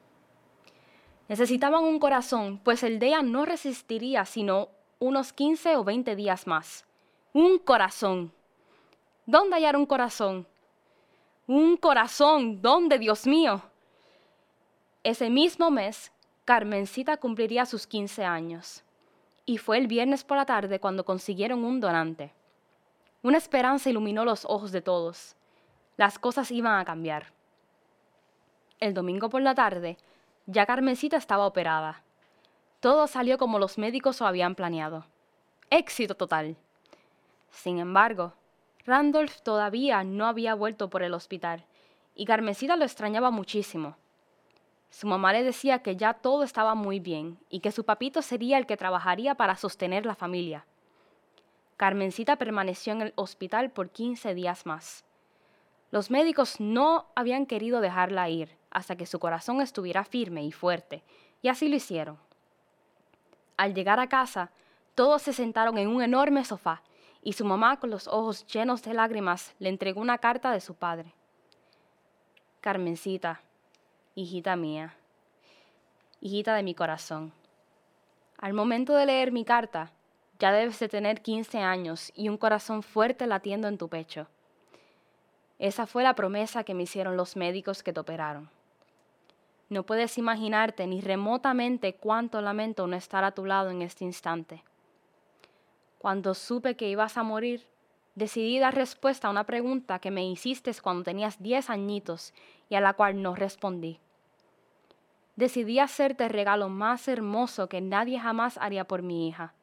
Necesitaban 1.28 1.84
un 1.84 1.98
corazón, 1.98 2.60
pues 2.64 2.84
el 2.84 3.00
de 3.00 3.08
ella 3.08 3.24
no 3.24 3.46
resistiría 3.46 4.26
sino 4.26 4.70
unos 5.00 5.34
15 5.34 5.76
o 5.78 5.84
20 5.84 6.16
días 6.16 6.46
más. 6.46 6.86
Un 7.34 7.58
corazón. 7.58 8.32
¿Dónde 9.26 9.56
hallar 9.56 9.76
un 9.76 9.86
corazón? 9.88 10.48
Un 11.48 11.78
corazón. 11.78 12.62
¿Dónde, 12.62 13.00
Dios 13.00 13.26
mío? 13.26 13.62
Ese 15.04 15.30
mismo 15.30 15.72
mes, 15.72 16.12
Carmencita 16.46 17.18
cumpliría 17.18 17.66
sus 17.66 17.88
15 17.88 18.24
años. 18.24 18.84
Y 19.46 19.58
fue 19.58 19.78
el 19.78 19.88
viernes 19.88 20.24
por 20.24 20.38
la 20.38 20.46
tarde 20.46 20.80
cuando 20.80 21.06
consiguieron 21.06 21.64
un 21.64 21.80
donante. 21.80 22.34
Una 23.24 23.38
esperanza 23.38 23.90
iluminó 23.90 24.26
los 24.26 24.46
ojos 24.46 24.72
de 24.72 24.82
todos. 24.82 25.36
Las 25.98 26.20
cosas 26.20 26.52
iban 26.52 26.80
a 26.80 26.86
cambiar. 26.86 27.34
El 28.80 28.94
domingo 28.94 29.30
por 29.30 29.42
la 29.42 29.56
tarde, 29.56 29.98
ya 30.46 30.68
Carmencita 30.68 31.18
estaba 31.18 31.48
operada. 31.48 32.04
Todo 32.80 33.08
salió 33.08 33.40
como 33.40 33.58
los 33.58 33.80
médicos 33.80 34.20
lo 34.20 34.28
habían 34.28 34.54
planeado. 34.54 35.06
Éxito 35.72 36.14
total. 36.14 36.56
Sin 37.50 37.80
embargo, 37.80 38.34
Randolph 38.86 39.42
todavía 39.42 40.04
no 40.04 40.28
había 40.28 40.54
vuelto 40.54 40.90
por 40.90 41.02
el 41.02 41.14
hospital 41.14 41.66
y 42.14 42.26
Carmencita 42.26 42.76
lo 42.76 42.86
extrañaba 42.86 43.32
muchísimo. 43.32 43.98
Su 44.90 45.08
mamá 45.08 45.34
le 45.34 45.44
decía 45.44 45.80
que 45.80 45.96
ya 45.96 46.14
todo 46.14 46.44
estaba 46.44 46.76
muy 46.76 47.00
bien 47.00 47.38
y 47.50 47.60
que 47.60 47.72
su 47.72 47.84
papito 47.84 48.22
sería 48.22 48.58
el 48.58 48.66
que 48.66 48.78
trabajaría 48.78 49.36
para 49.36 49.58
sostener 49.58 50.06
la 50.06 50.16
familia. 50.16 50.66
Carmencita 51.78 52.38
permaneció 52.38 52.94
en 52.94 53.02
el 53.02 53.14
hospital 53.16 53.72
por 53.72 53.90
15 53.90 54.34
días 54.34 54.66
más. 54.66 55.04
Los 55.92 56.12
médicos 56.12 56.60
no 56.60 57.08
habían 57.16 57.46
querido 57.46 57.82
dejarla 57.82 58.30
ir 58.30 58.56
hasta 58.70 58.96
que 58.96 59.06
su 59.06 59.20
corazón 59.20 59.62
estuviera 59.62 60.04
firme 60.04 60.44
y 60.44 60.52
fuerte, 60.52 61.04
y 61.42 61.50
así 61.50 61.68
lo 61.68 61.76
hicieron. 61.76 62.18
Al 63.58 63.74
llegar 63.74 64.00
a 64.00 64.08
casa, 64.08 64.52
todos 64.96 65.22
se 65.22 65.34
sentaron 65.34 65.78
en 65.78 65.88
un 65.88 66.02
enorme 66.02 66.44
sofá, 66.46 66.82
y 67.26 67.34
su 67.34 67.44
mamá, 67.44 67.80
con 67.80 67.90
los 67.90 68.08
ojos 68.08 68.46
llenos 68.46 68.84
de 68.84 68.94
lágrimas, 68.94 69.56
le 69.58 69.70
entregó 69.70 70.00
una 70.00 70.20
carta 70.20 70.52
de 70.52 70.62
su 70.62 70.76
padre. 70.76 71.12
Carmencita, 72.62 73.42
hijita 74.14 74.56
mía, 74.56 74.94
hijita 76.22 76.54
de 76.54 76.62
mi 76.62 76.76
corazón. 76.76 77.34
Al 78.38 78.54
momento 78.54 78.94
de 78.94 79.08
leer 79.08 79.32
mi 79.32 79.44
carta, 79.44 79.92
ya 80.38 80.52
debes 80.52 80.78
de 80.78 80.88
tener 80.88 81.24
15 81.24 81.58
años 81.62 82.12
y 82.16 82.30
un 82.30 82.38
corazón 82.38 82.84
fuerte 82.84 83.26
latiendo 83.26 83.68
en 83.68 83.80
tu 83.80 83.90
pecho. 83.90 84.28
Esa 85.58 85.88
fue 85.88 86.04
la 86.04 86.14
promesa 86.14 86.64
que 86.64 86.76
me 86.76 86.84
hicieron 86.84 87.18
los 87.18 87.36
médicos 87.36 87.82
que 87.82 87.92
te 87.92 88.02
operaron. 88.02 88.52
No 89.70 89.82
puedes 89.82 90.20
imaginarte 90.20 90.86
ni 90.86 91.02
remotamente 91.02 91.96
cuánto 91.96 92.40
lamento 92.42 92.86
no 92.86 92.96
estar 92.96 93.24
a 93.24 93.32
tu 93.32 93.46
lado 93.46 93.72
en 93.72 93.82
este 93.82 94.04
instante. 94.04 94.64
Cuando 95.98 96.34
supe 96.34 96.76
que 96.76 96.90
ibas 96.90 97.18
a 97.18 97.24
morir, 97.24 97.66
decidí 98.16 98.60
dar 98.60 98.76
respuesta 98.76 99.28
a 99.28 99.32
una 99.32 99.46
pregunta 99.46 100.00
que 100.00 100.12
me 100.12 100.26
hiciste 100.26 100.72
cuando 100.82 101.04
tenías 101.04 101.42
10 101.42 101.70
añitos 101.70 102.34
y 102.70 102.76
a 102.76 102.82
la 102.82 102.94
cual 102.94 103.22
no 103.22 103.36
respondí. 103.36 104.00
Decidí 105.36 105.80
hacerte 105.80 106.26
el 106.26 106.30
regalo 106.30 106.70
más 106.70 107.08
hermoso 107.08 107.68
que 107.68 107.82
nadie 107.82 108.20
jamás 108.20 108.58
haría 108.58 108.86
por 108.86 109.02
mi 109.02 109.28
hija. 109.28 109.54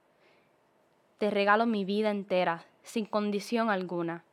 Te 1.18 1.30
regalo 1.30 1.66
mi 1.66 1.84
vida 1.84 2.10
entera, 2.10 2.64
sin 2.82 3.06
condición 3.06 3.70
alguna 3.70 4.24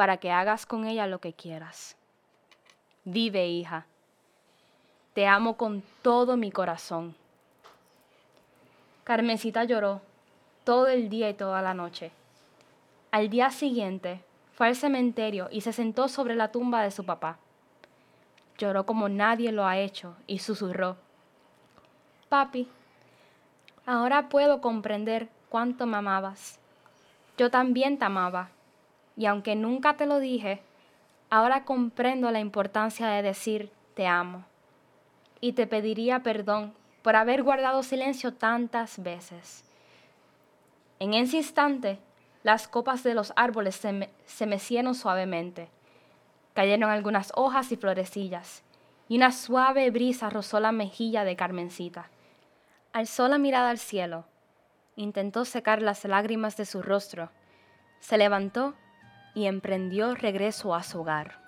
para 0.00 0.16
que 0.16 0.30
hagas 0.30 0.64
con 0.64 0.86
ella 0.86 1.06
lo 1.06 1.20
que 1.20 1.34
quieras. 1.34 1.94
Vive, 3.04 3.48
hija. 3.48 3.84
Te 5.12 5.26
amo 5.26 5.58
con 5.58 5.82
todo 6.00 6.38
mi 6.38 6.50
corazón. 6.50 7.14
Carmencita 9.04 9.64
lloró 9.64 10.00
todo 10.70 10.86
el 10.86 11.08
día 11.08 11.28
y 11.28 11.34
toda 11.34 11.62
la 11.62 11.74
noche. 11.74 12.12
Al 13.10 13.28
día 13.28 13.50
siguiente 13.50 14.22
fue 14.52 14.68
al 14.68 14.76
cementerio 14.76 15.48
y 15.50 15.62
se 15.62 15.72
sentó 15.72 16.06
sobre 16.06 16.36
la 16.36 16.52
tumba 16.52 16.84
de 16.84 16.92
su 16.92 17.04
papá. 17.04 17.38
Lloró 18.56 18.86
como 18.86 19.08
nadie 19.08 19.50
lo 19.50 19.66
ha 19.66 19.78
hecho 19.78 20.14
y 20.28 20.38
susurró. 20.38 20.96
Papi, 22.28 22.68
ahora 23.84 24.28
puedo 24.28 24.60
comprender 24.60 25.28
cuánto 25.48 25.86
me 25.86 25.96
amabas. 25.96 26.60
Yo 27.36 27.50
también 27.50 27.98
te 27.98 28.04
amaba 28.04 28.50
y 29.16 29.26
aunque 29.26 29.56
nunca 29.56 29.96
te 29.96 30.06
lo 30.06 30.20
dije, 30.20 30.62
ahora 31.30 31.64
comprendo 31.64 32.30
la 32.30 32.38
importancia 32.38 33.08
de 33.08 33.22
decir 33.22 33.72
te 33.94 34.06
amo. 34.06 34.44
Y 35.40 35.54
te 35.54 35.66
pediría 35.66 36.22
perdón 36.22 36.74
por 37.02 37.16
haber 37.16 37.42
guardado 37.42 37.82
silencio 37.82 38.34
tantas 38.34 39.02
veces. 39.02 39.64
En 41.00 41.14
ese 41.14 41.38
instante, 41.38 41.98
las 42.42 42.68
copas 42.68 43.02
de 43.02 43.14
los 43.14 43.32
árboles 43.34 43.74
se, 44.26 44.46
mecieron 44.46 44.94
suavemente. 44.94 45.70
Cayeron 46.52 46.90
algunas 46.90 47.32
hojas 47.34 47.72
y 47.72 47.76
florecillas, 47.76 48.62
y 49.08 49.16
una 49.16 49.32
suave 49.32 49.90
brisa 49.90 50.28
rozó 50.28 50.60
la 50.60 50.72
mejilla 50.72 51.24
de 51.24 51.36
Carmencita. 51.36 52.10
Alzó 52.92 53.28
la 53.28 53.38
mirada 53.38 53.70
al 53.70 53.78
cielo, 53.78 54.26
intentó 54.94 55.46
secar 55.46 55.80
las 55.80 56.04
lágrimas 56.04 56.58
de 56.58 56.66
su 56.66 56.82
rostro, 56.82 57.30
se 58.00 58.18
levantó 58.18 58.74
y 59.34 59.46
emprendió 59.46 60.14
regreso 60.14 60.74
a 60.74 60.82
su 60.82 61.00
hogar. 61.00 61.40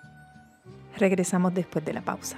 Regresamos 0.97 1.53
después 1.53 1.85
de 1.85 1.93
la 1.93 2.01
pausa. 2.01 2.37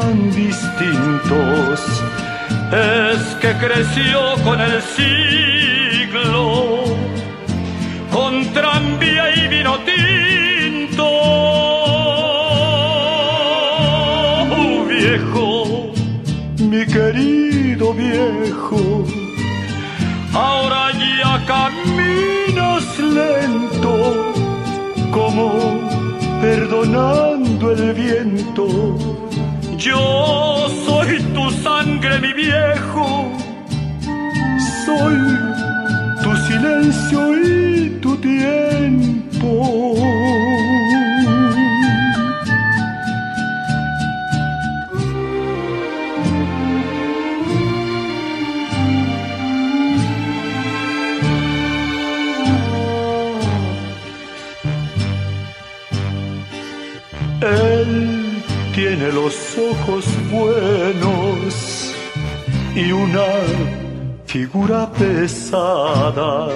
tan 0.00 0.30
distintos. 0.30 1.80
Es 2.72 3.20
que 3.40 3.52
creció 3.64 4.20
con 4.44 4.60
el 4.60 4.82
siglo, 4.96 6.84
con 8.12 8.44
tranvía 8.52 9.24
y 9.36 9.48
vino 9.48 9.78
tinto 9.80 11.08
mi 16.58 16.84
querido 16.86 17.94
viejo, 17.94 19.04
ahora 20.34 20.90
ya 20.92 21.44
caminas 21.46 22.84
lento, 22.98 23.94
como 25.10 25.46
perdonando 26.40 27.72
el 27.72 27.94
viento. 27.94 29.27
Yo 29.78 30.66
soy 30.84 31.22
tu 31.32 31.50
sangre, 31.62 32.18
mi 32.18 32.32
viejo, 32.32 33.30
soy 34.84 35.16
tu 36.20 36.36
silencio 36.48 37.20
y 37.36 37.90
tu 38.00 38.16
tiempo. 38.16 39.97
Buenos 60.30 61.94
y 62.74 62.92
una 62.92 63.26
figura 64.26 64.90
pesada. 64.92 66.48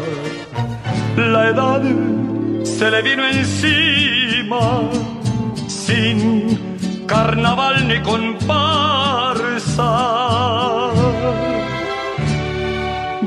La 1.16 1.48
edad 1.48 1.82
se 2.64 2.90
le 2.90 3.02
vino 3.02 3.26
encima 3.26 4.82
sin 5.66 6.58
carnaval 7.06 7.88
ni 7.88 8.00
comparsa. 8.00 8.70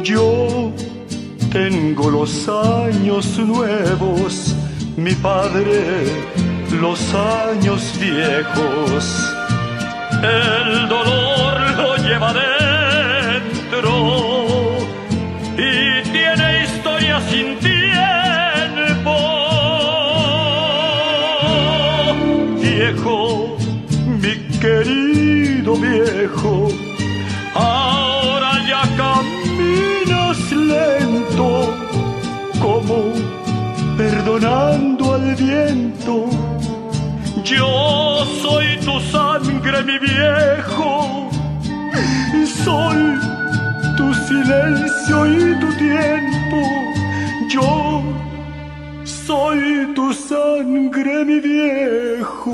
Yo 0.04 0.72
tengo 1.52 2.10
los 2.10 2.48
años 2.48 3.38
nuevos, 3.40 4.56
mi 4.98 5.14
padre 5.14 6.06
los 6.82 7.14
años 7.14 7.94
viejos. 8.00 9.35
El 10.26 10.90
dolor 10.90 11.54
lo 11.78 11.96
lleva 11.98 12.34
dentro 12.34 13.92
y 15.56 16.02
tiene 16.16 16.64
historia 16.64 17.22
sin 17.30 17.60
tiempo. 17.60 19.16
Viejo, 22.60 23.58
mi 24.22 24.34
querido 24.60 25.76
viejo, 25.76 26.70
ahora 27.54 28.52
ya 28.68 28.82
caminas 28.98 30.40
lento, 30.52 31.50
como 32.60 32.98
perdonando 33.96 35.14
al 35.14 35.36
viento. 35.36 36.30
Yo 37.44 38.05
tu 38.86 39.00
sangre, 39.12 39.84
mi 39.84 39.98
viejo, 39.98 41.30
y 42.34 42.46
soy 42.46 43.18
tu 43.98 44.14
silencio 44.14 45.18
y 45.26 45.60
tu 45.60 45.70
tiempo. 45.86 46.60
Yo 47.50 48.04
soy 49.04 49.94
tu 49.96 50.14
sangre, 50.14 51.26
mi 51.26 51.40
viejo. 51.40 52.54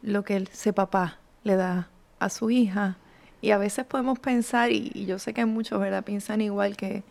lo 0.00 0.24
que 0.24 0.38
ese 0.38 0.72
papá 0.72 1.18
le 1.44 1.56
da 1.56 1.90
a 2.20 2.30
su 2.30 2.50
hija. 2.50 2.96
Y 3.42 3.50
a 3.50 3.58
veces 3.58 3.84
podemos 3.84 4.18
pensar, 4.18 4.72
y, 4.72 4.92
y 4.94 5.04
yo 5.04 5.18
sé 5.18 5.34
que 5.34 5.44
muchos, 5.44 5.78
¿verdad? 5.78 6.04
Piensan 6.04 6.40
igual 6.40 6.74
que, 6.74 7.02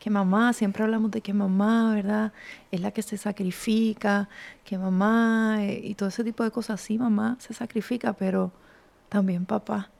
que 0.00 0.10
mamá, 0.10 0.52
siempre 0.54 0.82
hablamos 0.82 1.10
de 1.12 1.20
que 1.20 1.32
mamá, 1.34 1.94
¿verdad? 1.94 2.32
Es 2.72 2.80
la 2.80 2.90
que 2.90 3.02
se 3.02 3.16
sacrifica, 3.18 4.28
que 4.64 4.78
mamá, 4.78 5.58
eh, 5.60 5.80
y 5.84 5.94
todo 5.94 6.08
ese 6.08 6.24
tipo 6.24 6.42
de 6.42 6.50
cosas. 6.50 6.80
Sí, 6.80 6.98
mamá 6.98 7.36
se 7.38 7.54
sacrifica, 7.54 8.14
pero 8.14 8.50
también 9.10 9.44
papá. 9.46 9.90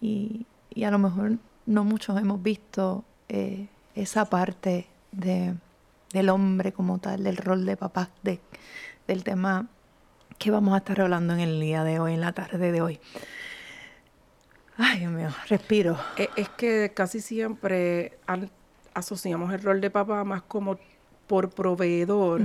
Y, 0.00 0.46
y 0.70 0.84
a 0.84 0.90
lo 0.90 0.98
mejor 0.98 1.32
no 1.66 1.82
muchos 1.84 2.16
hemos 2.18 2.42
visto 2.42 3.04
eh, 3.28 3.66
esa 3.96 4.24
parte 4.30 4.86
de, 5.10 5.54
del 6.12 6.28
hombre 6.30 6.72
como 6.72 6.98
tal, 6.98 7.24
del 7.24 7.36
rol 7.36 7.66
de 7.66 7.76
papá, 7.76 8.10
de, 8.22 8.40
del 9.08 9.24
tema 9.24 9.66
que 10.38 10.50
vamos 10.52 10.74
a 10.74 10.78
estar 10.78 11.00
hablando 11.00 11.34
en 11.34 11.40
el 11.40 11.60
día 11.60 11.82
de 11.84 11.98
hoy, 11.98 12.14
en 12.14 12.20
la 12.20 12.32
tarde 12.32 12.70
de 12.70 12.82
hoy. 12.82 13.00
Ay, 14.76 15.00
Dios 15.00 15.12
mío, 15.12 15.28
respiro. 15.48 15.96
E- 16.16 16.30
Es 16.36 16.48
que 16.50 16.92
casi 16.94 17.20
siempre 17.20 18.18
asociamos 18.94 19.52
el 19.52 19.60
rol 19.62 19.80
de 19.80 19.90
papá 19.90 20.24
más 20.24 20.42
como 20.42 20.78
por 21.26 21.48
proveedor 21.48 22.42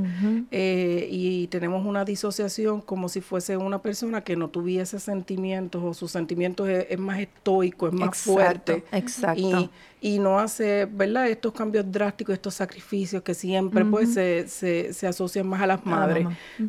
eh, 0.51 1.07
y 1.11 1.47
tenemos 1.47 1.85
una 1.85 2.05
disociación 2.05 2.79
como 2.79 3.09
si 3.09 3.19
fuese 3.19 3.57
una 3.57 3.81
persona 3.81 4.21
que 4.21 4.37
no 4.37 4.47
tuviese 4.47 5.01
sentimientos 5.01 5.83
o 5.83 5.93
sus 5.93 6.11
sentimientos 6.11 6.69
es, 6.69 6.87
es 6.89 6.97
más 6.97 7.19
estoico, 7.19 7.87
es 7.87 7.93
más 7.93 8.07
Exacto, 8.09 8.31
fuerte. 8.33 8.83
exacto. 8.93 9.69
Y, 9.99 10.15
y 10.15 10.19
no 10.19 10.39
hace, 10.39 10.85
¿verdad? 10.85 11.27
Estos 11.27 11.51
cambios 11.51 11.91
drásticos, 11.91 12.33
estos 12.33 12.53
sacrificios 12.53 13.21
que 13.21 13.33
siempre 13.33 13.83
pues 13.83 14.13
se, 14.13 14.47
se, 14.47 14.93
se 14.93 15.07
asocian 15.07 15.45
más 15.47 15.61
a 15.61 15.67
las 15.67 15.85
la 15.85 15.91
madres. 15.91 16.27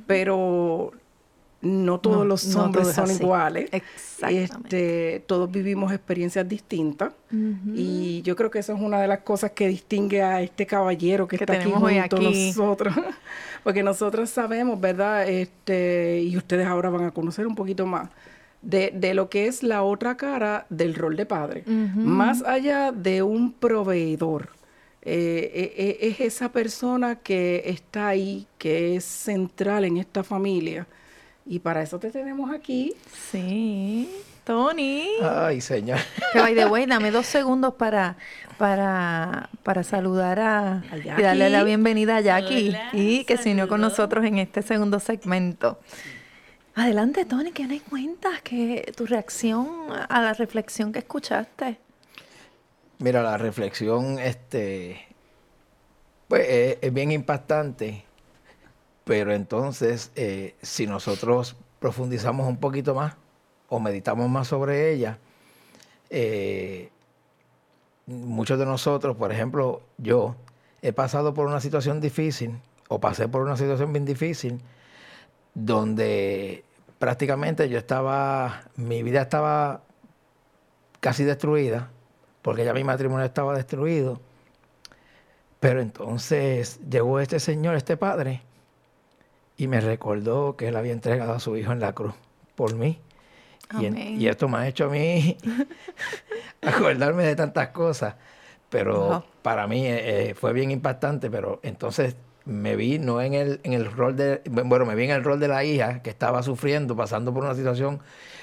Pero 0.08 0.92
no 1.62 2.00
todos 2.00 2.18
No, 2.18 2.24
los 2.24 2.54
hombres 2.56 2.88
son 2.88 3.10
así. 3.10 3.22
iguales. 3.22 3.68
Exactamente. 3.72 4.44
Este, 4.44 5.24
todos 5.26 5.50
vivimos 5.50 5.92
experiencias 5.92 6.48
distintas. 6.48 7.12
Y 7.74 8.22
yo 8.22 8.34
creo 8.36 8.50
que 8.50 8.58
eso 8.60 8.72
es 8.74 8.80
una 8.80 9.00
de 9.00 9.08
las 9.08 9.20
cosas 9.20 9.52
que 9.52 9.68
distingue 9.68 10.22
a 10.22 10.40
este 10.42 10.66
caballero 10.66 11.28
que, 11.28 11.36
Que 11.38 11.44
está 11.44 11.54
aquí 11.54 11.70
junto 11.70 12.16
a 12.16 12.20
nosotros. 12.20 12.94
Porque 13.64 13.82
nosotros 13.82 14.30
sabemos, 14.30 14.80
¿verdad? 14.80 15.28
Este, 15.28 16.22
y 16.22 16.36
ustedes 16.36 16.66
ahora 16.66 16.88
van 16.90 17.04
a 17.04 17.10
conocer 17.12 17.46
un 17.46 17.54
poquito 17.54 17.86
más 17.86 18.08
de, 18.62 18.90
de 18.94 19.14
lo 19.14 19.28
que 19.30 19.46
es 19.46 19.62
la 19.62 19.82
otra 19.82 20.16
cara 20.16 20.66
del 20.70 20.94
rol 20.94 21.16
de 21.16 21.26
padre. 21.26 21.64
Más 21.66 22.42
allá 22.42 22.92
de 22.92 23.22
un 23.22 23.52
proveedor. 23.52 24.50
eh, 25.02 25.50
eh, 25.54 25.74
eh, 25.76 26.08
es 26.08 26.20
esa 26.20 26.52
persona 26.52 27.16
que 27.16 27.62
está 27.66 28.08
ahí, 28.08 28.46
que 28.58 28.96
es 28.96 29.04
central 29.04 29.84
en 29.84 29.96
esta 29.98 30.22
familia. 30.24 30.86
Y 31.50 31.58
para 31.58 31.82
eso 31.82 31.98
te 31.98 32.12
tenemos 32.12 32.52
aquí. 32.52 32.94
Sí, 33.32 34.08
Tony. 34.44 35.08
Ay, 35.20 35.60
señor. 35.60 35.98
Que 36.32 36.38
by 36.38 36.54
the 36.54 36.66
way, 36.66 36.86
dame 36.88 37.10
dos 37.10 37.26
segundos 37.26 37.74
para, 37.74 38.16
para, 38.56 39.50
para 39.64 39.82
saludar 39.82 40.38
a 40.38 40.74
A 40.76 40.82
y 41.18 41.20
darle 41.20 41.50
la 41.50 41.64
bienvenida 41.64 42.18
a 42.18 42.20
Jackie 42.20 42.76
y 42.92 43.24
que 43.24 43.36
se 43.36 43.50
unió 43.50 43.66
con 43.66 43.80
nosotros 43.80 44.24
en 44.24 44.38
este 44.38 44.62
segundo 44.62 45.00
segmento. 45.00 45.80
Adelante, 46.76 47.24
Tony, 47.24 47.50
¿qué 47.50 47.66
me 47.66 47.80
cuentas? 47.80 48.42
Que 48.42 48.92
tu 48.96 49.04
reacción 49.06 49.66
a 50.08 50.22
la 50.22 50.34
reflexión 50.34 50.92
que 50.92 51.00
escuchaste. 51.00 51.80
Mira, 53.00 53.24
la 53.24 53.36
reflexión, 53.36 54.20
este, 54.20 55.04
Pues 56.28 56.78
es 56.80 56.94
bien 56.94 57.10
impactante, 57.10 58.04
pero 59.04 59.32
entonces 59.32 60.12
eh, 60.14 60.54
si 60.62 60.86
nosotros 60.86 61.56
profundizamos 61.78 62.46
un 62.46 62.58
poquito 62.58 62.94
más 62.94 63.16
o 63.68 63.80
meditamos 63.80 64.28
más 64.28 64.48
sobre 64.48 64.92
ella, 64.92 65.18
eh, 66.10 66.90
muchos 68.06 68.58
de 68.58 68.66
nosotros, 68.66 69.16
por 69.16 69.32
ejemplo, 69.32 69.82
yo 69.98 70.36
he 70.82 70.92
pasado 70.92 71.34
por 71.34 71.46
una 71.46 71.60
situación 71.60 72.00
difícil 72.00 72.58
o 72.88 73.00
pasé 73.00 73.28
por 73.28 73.42
una 73.42 73.56
situación 73.56 73.92
bien 73.92 74.04
difícil 74.04 74.60
donde 75.54 76.64
prácticamente 76.98 77.68
yo 77.68 77.78
estaba, 77.78 78.62
mi 78.76 79.02
vida 79.02 79.22
estaba 79.22 79.82
casi 81.00 81.24
destruida, 81.24 81.90
porque 82.42 82.64
ya 82.64 82.74
mi 82.74 82.84
matrimonio 82.84 83.24
estaba 83.24 83.54
destruido. 83.54 84.20
Pero 85.60 85.80
entonces 85.80 86.80
llegó 86.88 87.20
este 87.20 87.40
señor, 87.40 87.76
este 87.76 87.96
padre, 87.96 88.42
y 89.60 89.68
me 89.68 89.80
recordó 89.80 90.56
que 90.56 90.68
él 90.68 90.76
había 90.76 90.92
entregado 90.92 91.34
a 91.34 91.38
su 91.40 91.54
hijo 91.56 91.70
en 91.72 91.80
la 91.80 91.92
cruz 91.92 92.14
por 92.54 92.74
mí. 92.74 92.98
Y, 93.78 93.84
en- 93.84 93.94
Amén. 93.94 94.20
y 94.20 94.26
esto 94.26 94.48
me 94.48 94.56
ha 94.58 94.66
hecho 94.68 94.86
a 94.86 94.88
mí 94.88 95.36
acordarme 96.62 97.24
de 97.24 97.36
tantas 97.36 97.68
cosas. 97.68 98.14
Pero 98.70 99.08
Wow. 99.08 99.24
para 99.42 99.66
mí 99.66 99.86
eh, 99.86 100.30
eh, 100.30 100.34
fue 100.34 100.52
bien 100.52 100.70
impactante, 100.70 101.30
pero 101.30 101.60
entonces 101.62 102.16
me 102.46 102.74
vi 102.74 102.98
no 102.98 103.20
en 103.20 103.34
el, 103.34 103.60
en 103.64 103.74
el 103.74 103.90
rol 103.90 104.16
de, 104.16 104.40
bueno, 104.50 104.86
me 104.86 104.94
vi 104.94 105.04
en 105.04 105.10
el 105.10 105.24
rol 105.24 105.38
de 105.40 105.48
la 105.48 105.62
hija 105.64 106.02
que 106.02 106.10
estaba 106.10 106.42
sufriendo, 106.42 106.96
pasando 106.96 107.34
por 107.34 107.44
una 107.44 107.54
situación, 107.54 108.00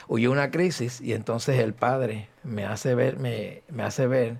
huyó 0.08 0.32
una 0.32 0.51
crisis, 0.51 1.01
y 1.01 1.13
entonces 1.13 1.60
el 1.60 1.73
padre 1.73 2.27
me 2.43 2.63
hace 2.65 2.93
ver, 2.93 3.17
me, 3.17 3.63
me 3.69 3.84
hace 3.84 4.06
ver 4.06 4.38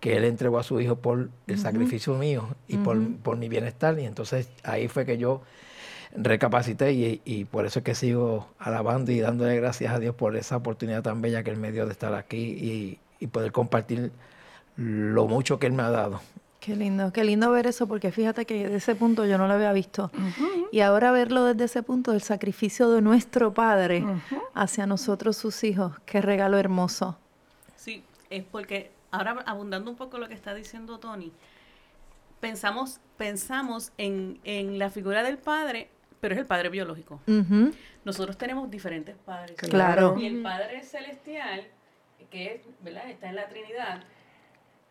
que 0.00 0.16
él 0.16 0.24
entregó 0.24 0.58
a 0.58 0.62
su 0.62 0.80
hijo 0.80 0.96
por 0.96 1.30
el 1.46 1.58
sacrificio 1.58 2.14
mío 2.14 2.48
y 2.66 2.78
por, 2.78 2.98
por 3.22 3.36
mi 3.36 3.48
bienestar. 3.48 3.98
Y 3.98 4.04
entonces 4.06 4.48
ahí 4.64 4.88
fue 4.88 5.06
que 5.06 5.18
yo 5.18 5.42
recapacité 6.16 6.92
y, 6.92 7.20
y 7.24 7.44
por 7.44 7.66
eso 7.66 7.80
es 7.80 7.84
que 7.84 7.94
sigo 7.94 8.48
alabando 8.58 9.12
y 9.12 9.20
dándole 9.20 9.56
gracias 9.56 9.92
a 9.92 9.98
Dios 9.98 10.14
por 10.14 10.36
esa 10.36 10.56
oportunidad 10.56 11.02
tan 11.02 11.20
bella 11.22 11.42
que 11.42 11.50
Él 11.50 11.58
me 11.58 11.72
dio 11.72 11.86
de 11.86 11.92
estar 11.92 12.14
aquí 12.14 12.36
y, 12.38 12.98
y 13.20 13.26
poder 13.28 13.52
compartir 13.52 14.12
lo 14.76 15.26
mucho 15.26 15.58
que 15.58 15.66
Él 15.66 15.72
me 15.72 15.82
ha 15.82 15.90
dado. 15.90 16.20
Qué 16.60 16.74
lindo, 16.74 17.12
qué 17.12 17.22
lindo 17.22 17.50
ver 17.52 17.68
eso, 17.68 17.86
porque 17.86 18.10
fíjate 18.10 18.44
que 18.44 18.64
desde 18.64 18.76
ese 18.76 18.94
punto 18.96 19.24
yo 19.24 19.38
no 19.38 19.46
lo 19.46 19.54
había 19.54 19.72
visto. 19.72 20.10
Y 20.72 20.80
ahora 20.80 21.12
verlo 21.12 21.44
desde 21.44 21.64
ese 21.64 21.82
punto, 21.84 22.10
del 22.10 22.22
sacrificio 22.22 22.90
de 22.90 23.02
nuestro 23.02 23.54
Padre 23.54 24.04
hacia 24.52 24.84
nosotros, 24.84 25.36
sus 25.36 25.62
hijos, 25.62 25.92
qué 26.06 26.20
regalo 26.20 26.58
hermoso. 26.58 27.16
Sí, 27.76 28.02
es 28.30 28.42
porque 28.42 28.90
ahora 29.12 29.44
abundando 29.46 29.92
un 29.92 29.96
poco 29.96 30.18
lo 30.18 30.26
que 30.26 30.34
está 30.34 30.54
diciendo 30.54 30.98
Tony, 30.98 31.30
pensamos, 32.40 32.98
pensamos 33.16 33.92
en, 33.96 34.40
en 34.42 34.80
la 34.80 34.90
figura 34.90 35.22
del 35.22 35.38
padre, 35.38 35.88
pero 36.20 36.34
es 36.34 36.40
el 36.40 36.46
padre 36.46 36.68
biológico. 36.68 37.20
Nosotros 38.04 38.36
tenemos 38.36 38.70
diferentes 38.70 39.16
padres. 39.16 39.56
Claro. 39.56 40.16
Y 40.18 40.26
el 40.26 40.42
Padre 40.42 40.82
Celestial, 40.82 41.66
que 42.30 42.54
es, 42.54 42.62
¿verdad? 42.80 43.08
está 43.10 43.28
en 43.28 43.36
la 43.36 43.48
Trinidad, 43.48 44.02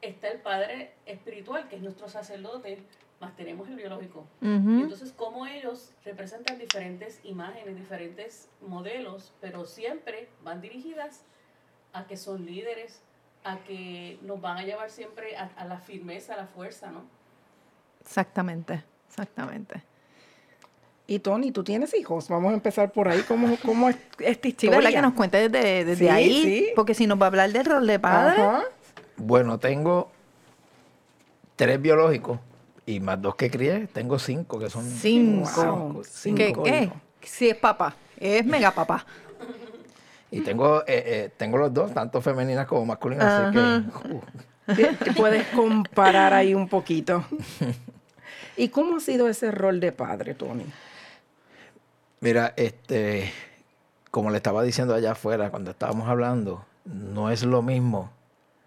está 0.01 0.27
el 0.29 0.39
Padre 0.39 0.93
Espiritual, 1.05 1.67
que 1.67 1.77
es 1.77 1.81
nuestro 1.81 2.09
sacerdote, 2.09 2.83
más 3.19 3.35
tenemos 3.35 3.67
el 3.69 3.75
biológico. 3.75 4.27
Entonces, 4.41 5.13
cómo 5.15 5.47
ellos 5.47 5.93
representan 6.03 6.59
diferentes 6.59 7.21
imágenes, 7.23 7.75
diferentes 7.75 8.49
modelos, 8.61 9.33
pero 9.41 9.65
siempre 9.65 10.27
van 10.43 10.61
dirigidas 10.61 11.23
a 11.93 12.05
que 12.07 12.17
son 12.17 12.45
líderes, 12.45 13.01
a 13.43 13.59
que 13.59 14.19
nos 14.21 14.41
van 14.41 14.57
a 14.57 14.63
llevar 14.63 14.89
siempre 14.89 15.37
a, 15.37 15.49
a 15.55 15.65
la 15.65 15.77
firmeza, 15.77 16.33
a 16.33 16.37
la 16.37 16.47
fuerza, 16.47 16.91
¿no? 16.91 17.05
Exactamente, 18.01 18.83
exactamente. 19.07 19.81
Y 21.07 21.19
Tony, 21.19 21.51
¿tú 21.51 21.63
tienes 21.63 21.93
hijos? 21.93 22.27
Vamos 22.29 22.51
a 22.51 22.55
empezar 22.55 22.91
por 22.91 23.07
ahí. 23.07 23.21
¿Cómo, 23.27 23.55
cómo 23.63 23.89
es 23.89 23.97
esta 24.19 24.41
Sí, 24.43 24.49
historia? 24.49 24.77
¿verdad? 24.77 24.89
Que 24.91 25.01
nos 25.01 25.13
cuente 25.13 25.49
desde, 25.49 25.85
desde 25.85 26.05
Sí, 26.05 26.09
ahí, 26.09 26.43
sí. 26.43 26.67
porque 26.75 26.93
si 26.95 27.05
nos 27.05 27.19
va 27.21 27.25
a 27.25 27.27
hablar 27.27 27.51
del 27.51 27.65
rol 27.65 27.85
de 27.85 27.99
padre, 27.99 28.41
Ajá. 28.41 28.63
Bueno, 29.17 29.59
tengo 29.59 30.09
tres 31.55 31.79
biológicos 31.81 32.39
y 32.87 32.99
más 32.99 33.21
dos 33.21 33.35
que 33.35 33.49
crié. 33.51 33.87
Tengo 33.93 34.17
cinco 34.19 34.57
que 34.59 34.69
son 34.69 34.83
Cinco. 34.89 35.63
Wow, 35.63 36.01
¿qué, 36.01 36.09
cinco 36.11 36.63
qué? 36.63 36.83
hijos. 36.83 36.97
Si 37.21 37.49
es 37.49 37.55
papá, 37.57 37.95
es 38.19 38.45
mega 38.45 38.71
papá. 38.71 39.05
Y 40.31 40.41
tengo, 40.41 40.81
eh, 40.81 41.03
eh, 41.05 41.29
tengo 41.37 41.57
los 41.57 41.73
dos, 41.73 41.93
tanto 41.93 42.19
femeninas 42.19 42.65
como 42.67 42.85
masculinas. 42.85 43.25
Así 43.25 43.57
que, 44.75 44.81
uh, 45.11 45.13
puedes 45.15 45.47
comparar 45.49 46.33
ahí 46.33 46.53
un 46.53 46.67
poquito. 46.67 47.23
¿Y 48.57 48.69
cómo 48.69 48.97
ha 48.97 48.99
sido 48.99 49.27
ese 49.29 49.51
rol 49.51 49.79
de 49.79 49.91
padre, 49.91 50.33
Tony? 50.33 50.65
Mira, 52.25 52.55
este, 52.57 53.31
como 54.09 54.31
le 54.31 54.37
estaba 54.37 54.63
diciendo 54.63 54.95
allá 54.95 55.11
afuera 55.11 55.51
cuando 55.51 55.69
estábamos 55.69 56.09
hablando, 56.09 56.65
no 56.83 57.29
es 57.29 57.43
lo 57.43 57.61
mismo 57.61 58.09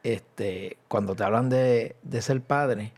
este, 0.05 0.77
cuando 0.87 1.17
te 1.17 1.25
hablan 1.25 1.49
de, 1.49 1.97
de 2.05 2.23
ser 2.23 2.41
padre, 2.41 2.93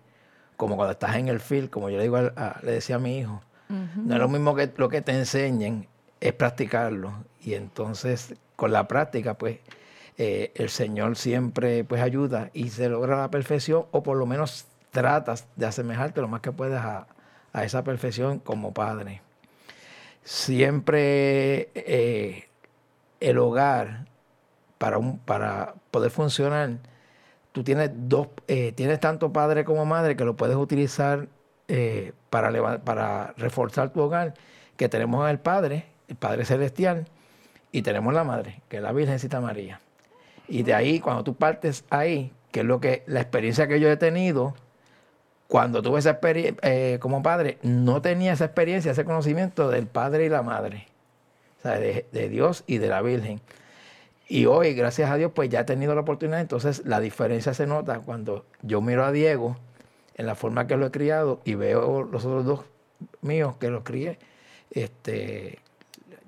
como 0.59 0.77
cuando 0.77 0.93
estás 0.93 1.17
en 1.17 1.29
el 1.29 1.41
field, 1.41 1.71
como 1.71 1.89
yo 1.89 1.97
le 1.97 2.03
digo 2.03 2.19
a- 2.19 2.61
le 2.63 2.73
decía 2.73 2.97
a 2.97 2.99
mi 2.99 3.17
hijo. 3.21 3.41
No 3.71 4.13
es 4.17 4.21
lo 4.21 4.29
mismo 4.29 4.55
que 4.55 4.71
lo 4.77 4.91
que 4.91 5.01
te 5.01 5.13
enseñen, 5.13 5.89
es 6.21 6.35
practicarlo. 6.35 7.15
Y 7.41 7.55
entonces, 7.55 8.35
con 8.55 8.71
la 8.71 8.87
práctica, 8.87 9.39
pues, 9.39 9.61
eh, 10.19 10.53
el 10.57 10.69
Señor 10.69 11.17
siempre 11.17 11.85
pues 11.85 12.03
ayuda 12.03 12.51
y 12.53 12.69
se 12.69 12.91
logra 12.91 13.17
la 13.19 13.31
perfección, 13.31 13.87
o 13.93 14.03
por 14.03 14.19
lo 14.19 14.27
menos 14.27 14.67
tratas 14.91 15.47
de 15.57 15.65
asemejarte 15.65 16.21
lo 16.21 16.29
más 16.29 16.43
que 16.43 16.53
puedas 16.53 16.85
a, 16.85 17.07
a 17.55 17.65
esa 17.65 17.83
perfección 17.83 18.41
como 18.41 18.75
padre 18.75 19.23
siempre 20.23 21.71
eh, 21.75 22.49
el 23.21 23.39
hogar, 23.39 24.07
para, 24.79 24.99
un, 24.99 25.19
para 25.19 25.75
poder 25.91 26.11
funcionar, 26.11 26.79
tú 27.53 27.65
tienes 27.65 27.91
dos, 27.95 28.29
eh, 28.49 28.73
tienes 28.73 29.01
tanto 29.01 29.33
padre 29.33 29.65
como 29.65 29.85
madre 29.85 30.17
que 30.17 30.25
lo 30.25 30.37
puedes 30.37 30.57
utilizar 30.57 31.29
eh, 31.69 32.13
para, 32.31 32.83
para 32.83 33.35
reforzar 33.37 33.93
tu 33.93 34.01
hogar, 34.01 34.35
que 34.77 34.89
tenemos 34.89 35.25
al 35.25 35.39
Padre, 35.39 35.87
el 36.09 36.17
Padre 36.17 36.45
Celestial, 36.45 37.07
y 37.71 37.83
tenemos 37.83 38.13
la 38.13 38.25
Madre, 38.25 38.63
que 38.69 38.79
es 38.79 38.83
la 38.83 38.91
Virgencita 38.93 39.41
María. 39.41 39.81
Y 40.49 40.65
de 40.65 40.75
ahí, 40.75 40.99
cuando 40.99 41.23
tú 41.23 41.37
partes 41.37 41.85
ahí, 41.91 42.33
que 42.51 42.61
es 42.61 42.67
lo 42.67 42.81
que 42.81 43.05
la 43.07 43.21
experiencia 43.21 43.69
que 43.69 43.79
yo 43.79 43.89
he 43.89 43.97
tenido, 43.97 44.55
cuando 45.51 45.83
tuve 45.83 45.99
esa 45.99 46.11
experiencia 46.11 47.01
como 47.01 47.25
padre, 47.25 47.59
no 47.65 48.01
tenía 48.01 48.35
esa 48.35 48.45
experiencia, 48.45 48.93
ese 48.93 49.05
conocimiento 49.05 49.69
del 49.69 49.89
padre 49.89 50.27
y 50.27 50.29
la 50.29 50.43
madre, 50.43 50.87
o 51.59 51.63
sea, 51.63 51.73
de, 51.73 52.07
de 52.13 52.29
Dios 52.29 52.63
y 52.69 52.79
de 52.79 52.87
la 52.87 53.03
Virgen. 53.03 53.41
Y 54.29 54.47
hoy, 54.47 54.75
gracias 54.75 55.11
a 55.11 55.17
Dios, 55.17 55.33
pues 55.35 55.49
ya 55.49 55.61
he 55.61 55.65
tenido 55.65 55.93
la 55.97 56.03
oportunidad, 56.03 56.41
entonces 56.41 56.83
la 56.87 57.01
diferencia 57.01 57.53
se 57.53 57.67
nota 57.67 57.99
cuando 57.99 58.47
yo 58.63 58.81
miro 58.81 59.05
a 59.05 59.11
Diego 59.11 59.57
en 60.15 60.27
la 60.27 60.37
forma 60.37 60.69
que 60.69 60.77
lo 60.77 60.87
he 60.87 60.93
criado 60.93 61.41
y 61.45 61.57
veo 61.57 62.05
los 62.05 62.25
otros 62.25 62.45
dos 62.45 62.61
míos 63.21 63.57
que 63.59 63.71
los 63.71 63.83
crié, 63.83 64.21
este, 64.71 65.59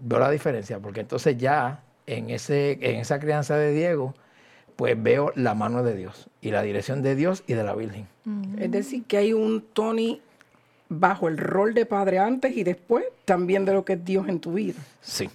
veo 0.00 0.18
la 0.18 0.30
diferencia, 0.30 0.80
porque 0.80 0.98
entonces 0.98 1.38
ya 1.38 1.84
en, 2.08 2.28
ese, 2.30 2.72
en 2.82 2.96
esa 2.96 3.20
crianza 3.20 3.56
de 3.56 3.70
Diego, 3.70 4.14
pues 4.74 5.00
veo 5.00 5.30
la 5.36 5.54
mano 5.54 5.84
de 5.84 5.94
Dios 5.94 6.28
y 6.42 6.50
la 6.50 6.62
dirección 6.62 7.02
de 7.02 7.14
Dios 7.14 7.44
y 7.46 7.54
de 7.54 7.62
la 7.62 7.74
Virgen. 7.74 8.08
Es 8.58 8.70
decir, 8.70 9.04
que 9.04 9.16
hay 9.16 9.32
un 9.32 9.62
Tony 9.72 10.20
bajo 10.88 11.28
el 11.28 11.38
rol 11.38 11.72
de 11.72 11.86
padre 11.86 12.18
antes 12.18 12.54
y 12.54 12.64
después 12.64 13.04
también 13.24 13.64
de 13.64 13.72
lo 13.72 13.84
que 13.84 13.94
es 13.94 14.04
Dios 14.04 14.28
en 14.28 14.40
tu 14.40 14.54
vida. 14.54 14.80
Sí. 15.00 15.30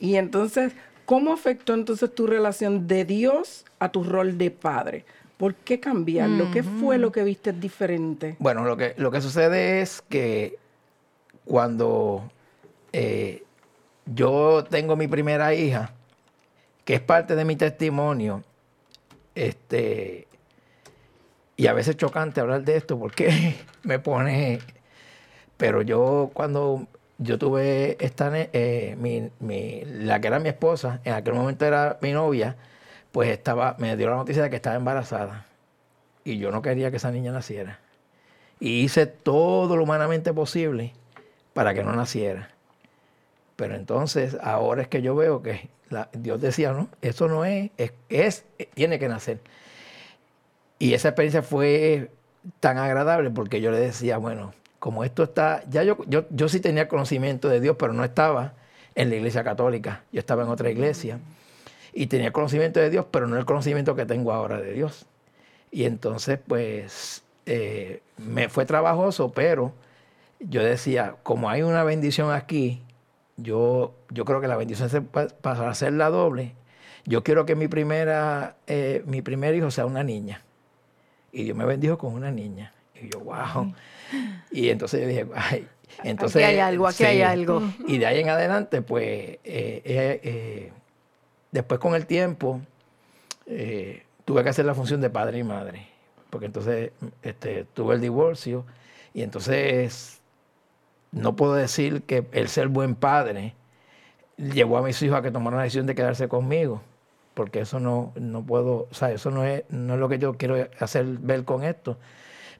Y 0.00 0.16
entonces, 0.16 0.72
¿cómo 1.06 1.32
afectó 1.32 1.72
entonces 1.72 2.12
tu 2.14 2.26
relación 2.26 2.86
de 2.88 3.04
Dios 3.04 3.64
a 3.78 3.90
tu 3.90 4.02
rol 4.02 4.36
de 4.36 4.50
padre? 4.50 5.04
¿Por 5.36 5.54
qué 5.54 5.78
cambiarlo? 5.80 6.50
¿Qué 6.52 6.62
fue 6.62 6.98
lo 6.98 7.12
que 7.12 7.22
viste 7.22 7.52
diferente? 7.52 8.36
Bueno, 8.40 8.64
lo 8.64 8.76
que, 8.76 8.94
lo 8.96 9.10
que 9.10 9.20
sucede 9.20 9.80
es 9.80 10.02
que 10.08 10.58
cuando 11.44 12.30
eh, 12.92 13.44
yo 14.06 14.64
tengo 14.68 14.96
mi 14.96 15.06
primera 15.06 15.54
hija, 15.54 15.92
que 16.84 16.94
es 16.94 17.00
parte 17.00 17.36
de 17.36 17.44
mi 17.44 17.56
testimonio, 17.56 18.42
este, 19.34 20.26
y 21.56 21.66
a 21.66 21.72
veces 21.72 21.96
chocante 21.96 22.40
hablar 22.40 22.62
de 22.64 22.76
esto 22.76 22.98
porque 22.98 23.56
me 23.82 23.98
pone, 23.98 24.58
pero 25.56 25.82
yo 25.82 26.30
cuando 26.34 26.86
yo 27.18 27.38
tuve 27.38 27.96
esta, 28.00 28.30
eh, 28.34 28.96
mi- 28.98 29.82
la 29.84 30.20
que 30.20 30.26
era 30.28 30.38
mi 30.40 30.48
esposa, 30.48 31.00
en 31.04 31.14
aquel 31.14 31.34
momento 31.34 31.64
era 31.64 31.98
mi 32.00 32.12
novia, 32.12 32.56
pues 33.12 33.28
estaba, 33.30 33.76
me 33.78 33.96
dio 33.96 34.10
la 34.10 34.16
noticia 34.16 34.42
de 34.42 34.50
que 34.50 34.56
estaba 34.56 34.76
embarazada 34.76 35.46
y 36.24 36.38
yo 36.38 36.50
no 36.50 36.62
quería 36.62 36.90
que 36.90 36.96
esa 36.96 37.12
niña 37.12 37.30
naciera. 37.32 37.78
Y 38.60 38.80
hice 38.80 39.06
todo 39.06 39.76
lo 39.76 39.82
humanamente 39.82 40.32
posible 40.32 40.92
para 41.52 41.74
que 41.74 41.84
no 41.84 41.92
naciera. 41.92 42.50
Pero 43.56 43.74
entonces, 43.76 44.36
ahora 44.42 44.82
es 44.82 44.88
que 44.88 45.02
yo 45.02 45.14
veo 45.14 45.42
que 45.42 45.68
Dios 46.12 46.40
decía, 46.40 46.72
no, 46.72 46.88
eso 47.02 47.28
no 47.28 47.44
es, 47.44 47.70
es, 47.78 47.92
es- 48.08 48.44
tiene 48.74 48.98
que 48.98 49.08
nacer. 49.08 49.40
Y 50.78 50.94
esa 50.94 51.08
experiencia 51.08 51.42
fue 51.42 52.10
tan 52.60 52.78
agradable 52.78 53.30
porque 53.30 53.60
yo 53.60 53.70
le 53.70 53.78
decía, 53.78 54.18
bueno, 54.18 54.52
como 54.78 55.04
esto 55.04 55.22
está, 55.22 55.62
ya 55.70 55.82
yo, 55.82 55.96
yo, 56.06 56.24
yo 56.30 56.48
sí 56.48 56.60
tenía 56.60 56.88
conocimiento 56.88 57.48
de 57.48 57.60
Dios, 57.60 57.76
pero 57.78 57.92
no 57.92 58.04
estaba 58.04 58.54
en 58.94 59.08
la 59.10 59.16
iglesia 59.16 59.42
católica, 59.44 60.02
yo 60.12 60.18
estaba 60.20 60.42
en 60.42 60.48
otra 60.48 60.70
iglesia 60.70 61.18
y 61.92 62.06
tenía 62.08 62.32
conocimiento 62.32 62.80
de 62.80 62.90
Dios, 62.90 63.06
pero 63.10 63.26
no 63.26 63.38
el 63.38 63.44
conocimiento 63.44 63.94
que 63.94 64.04
tengo 64.04 64.32
ahora 64.32 64.60
de 64.60 64.72
Dios. 64.72 65.06
Y 65.70 65.84
entonces, 65.84 66.38
pues, 66.46 67.22
eh, 67.46 68.02
me 68.18 68.48
fue 68.48 68.66
trabajoso, 68.66 69.32
pero 69.32 69.72
yo 70.40 70.62
decía, 70.62 71.16
como 71.22 71.48
hay 71.50 71.62
una 71.62 71.84
bendición 71.84 72.30
aquí, 72.32 72.82
yo, 73.36 73.94
yo 74.10 74.24
creo 74.24 74.40
que 74.40 74.48
la 74.48 74.56
bendición 74.56 74.88
se, 74.90 75.00
pa- 75.00 75.28
para 75.28 75.68
hacerla 75.68 76.10
doble, 76.10 76.54
yo 77.04 77.22
quiero 77.22 77.44
que 77.46 77.54
mi 77.54 77.68
primera, 77.68 78.56
eh, 78.66 79.02
mi 79.06 79.22
primer 79.22 79.54
hijo 79.54 79.70
sea 79.70 79.86
una 79.86 80.02
niña. 80.02 80.42
Y 81.32 81.44
Dios 81.44 81.56
me 81.56 81.64
bendijo 81.64 81.98
con 81.98 82.14
una 82.14 82.30
niña. 82.30 82.72
Y 82.94 83.10
yo, 83.10 83.20
wow. 83.20 83.74
Y 84.50 84.68
entonces 84.68 85.00
yo 85.02 85.08
dije, 85.08 85.26
ay. 85.34 85.66
Entonces, 86.02 86.44
hay 86.44 86.58
algo, 86.58 86.86
aquí 86.86 87.04
hay 87.04 87.22
algo. 87.22 87.62
Y 87.86 87.98
de 87.98 88.06
ahí 88.06 88.20
en 88.20 88.28
adelante, 88.28 88.82
pues, 88.82 89.04
eh, 89.04 89.40
eh, 89.44 90.20
eh, 90.22 90.72
después 91.52 91.78
con 91.80 91.94
el 91.94 92.06
tiempo, 92.06 92.60
tuve 94.24 94.42
que 94.42 94.48
hacer 94.48 94.64
la 94.64 94.74
función 94.74 95.00
de 95.00 95.10
padre 95.10 95.38
y 95.38 95.44
madre. 95.44 95.86
Porque 96.30 96.46
entonces 96.46 96.90
este, 97.22 97.64
tuve 97.74 97.94
el 97.96 98.00
divorcio 98.00 98.64
y 99.12 99.22
entonces 99.22 100.20
no 101.14 101.36
puedo 101.36 101.54
decir 101.54 102.02
que 102.02 102.26
el 102.32 102.48
ser 102.48 102.68
buen 102.68 102.94
padre 102.94 103.54
llevó 104.36 104.78
a 104.78 104.82
mis 104.82 105.00
hijos 105.02 105.18
a 105.18 105.22
que 105.22 105.30
tomaran 105.30 105.58
la 105.58 105.64
decisión 105.64 105.86
de 105.86 105.94
quedarse 105.94 106.28
conmigo. 106.28 106.82
Porque 107.34 107.60
eso 107.60 107.80
no, 107.80 108.12
no 108.14 108.42
puedo, 108.42 108.88
o 108.90 108.94
sea, 108.94 109.10
eso 109.10 109.30
no 109.30 109.44
es, 109.44 109.64
no 109.68 109.94
es 109.94 110.00
lo 110.00 110.08
que 110.08 110.18
yo 110.18 110.34
quiero 110.34 110.68
hacer 110.78 111.04
ver 111.04 111.44
con 111.44 111.64
esto. 111.64 111.96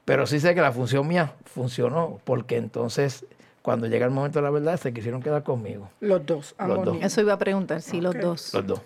Pero 0.03 0.27
sí 0.27 0.39
sé 0.39 0.53
que 0.53 0.61
la 0.61 0.71
función 0.71 1.07
mía 1.07 1.33
funcionó, 1.45 2.19
porque 2.23 2.57
entonces 2.57 3.25
cuando 3.61 3.87
llega 3.87 4.05
el 4.05 4.11
momento 4.11 4.39
de 4.39 4.43
la 4.43 4.51
verdad 4.51 4.79
se 4.79 4.93
quisieron 4.93 5.23
quedar 5.23 5.43
conmigo, 5.43 5.89
Los 5.99 6.25
dos, 6.25 6.55
ambos 6.57 6.85
dos. 6.85 6.97
Eso 7.01 7.21
iba 7.21 7.33
a 7.33 7.39
preguntar, 7.39 7.81
sí, 7.81 7.99
los 7.99 8.13
dos. 8.19 8.53
los 8.53 8.67
dos. 8.67 8.81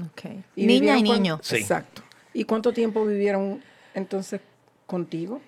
Ok. 0.00 0.30
¿Y 0.56 0.66
Niña 0.66 0.96
y 0.96 1.02
niño. 1.02 1.38
Sí. 1.42 1.56
Exacto. 1.56 2.02
¿Y 2.32 2.44
cuánto 2.44 2.72
tiempo 2.72 3.04
vivieron 3.04 3.62
entonces 3.94 4.40
contigo? 4.86 5.40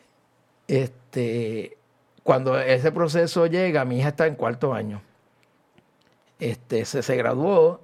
Este, 0.68 1.78
cuando 2.24 2.58
ese 2.58 2.90
proceso 2.90 3.46
llega, 3.46 3.84
mi 3.84 4.00
hija 4.00 4.08
está 4.08 4.26
en 4.26 4.34
cuarto 4.34 4.74
año. 4.74 5.00
Este, 6.40 6.84
se, 6.84 7.02
se 7.02 7.16
graduó 7.16 7.80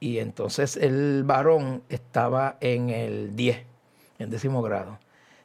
y 0.00 0.18
entonces 0.18 0.76
el 0.76 1.24
varón 1.24 1.82
estaba 1.88 2.56
en 2.60 2.90
el 2.90 3.36
10, 3.36 3.64
en 4.18 4.30
décimo 4.30 4.62
grado. 4.62 4.98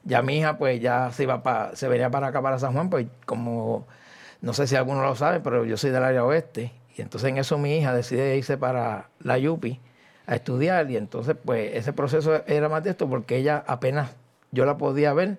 Ya 0.03 0.21
mi 0.21 0.37
hija 0.39 0.57
pues 0.57 0.79
ya 0.81 1.11
se 1.11 1.23
iba 1.23 1.43
pa- 1.43 1.71
se 1.75 1.87
venía 1.87 2.09
para 2.09 2.27
acá, 2.27 2.41
para 2.41 2.59
San 2.59 2.73
Juan, 2.73 2.89
pues 2.89 3.07
como, 3.25 3.87
no 4.41 4.53
sé 4.53 4.67
si 4.67 4.75
alguno 4.75 5.01
lo 5.03 5.15
sabe, 5.15 5.39
pero 5.41 5.65
yo 5.65 5.77
soy 5.77 5.91
del 5.91 6.03
área 6.03 6.23
oeste. 6.25 6.71
Y 6.97 7.01
entonces 7.01 7.29
en 7.29 7.37
eso 7.37 7.57
mi 7.57 7.77
hija 7.77 7.93
decide 7.93 8.37
irse 8.37 8.57
para 8.57 9.09
la 9.19 9.37
Yupi 9.37 9.79
a 10.27 10.35
estudiar 10.35 10.89
y 10.91 10.97
entonces 10.97 11.35
pues 11.43 11.75
ese 11.75 11.93
proceso 11.93 12.43
era 12.47 12.69
más 12.69 12.83
de 12.83 12.91
esto 12.91 13.09
porque 13.09 13.37
ella 13.37 13.63
apenas 13.67 14.11
yo 14.51 14.65
la 14.65 14.77
podía 14.77 15.13
ver 15.13 15.37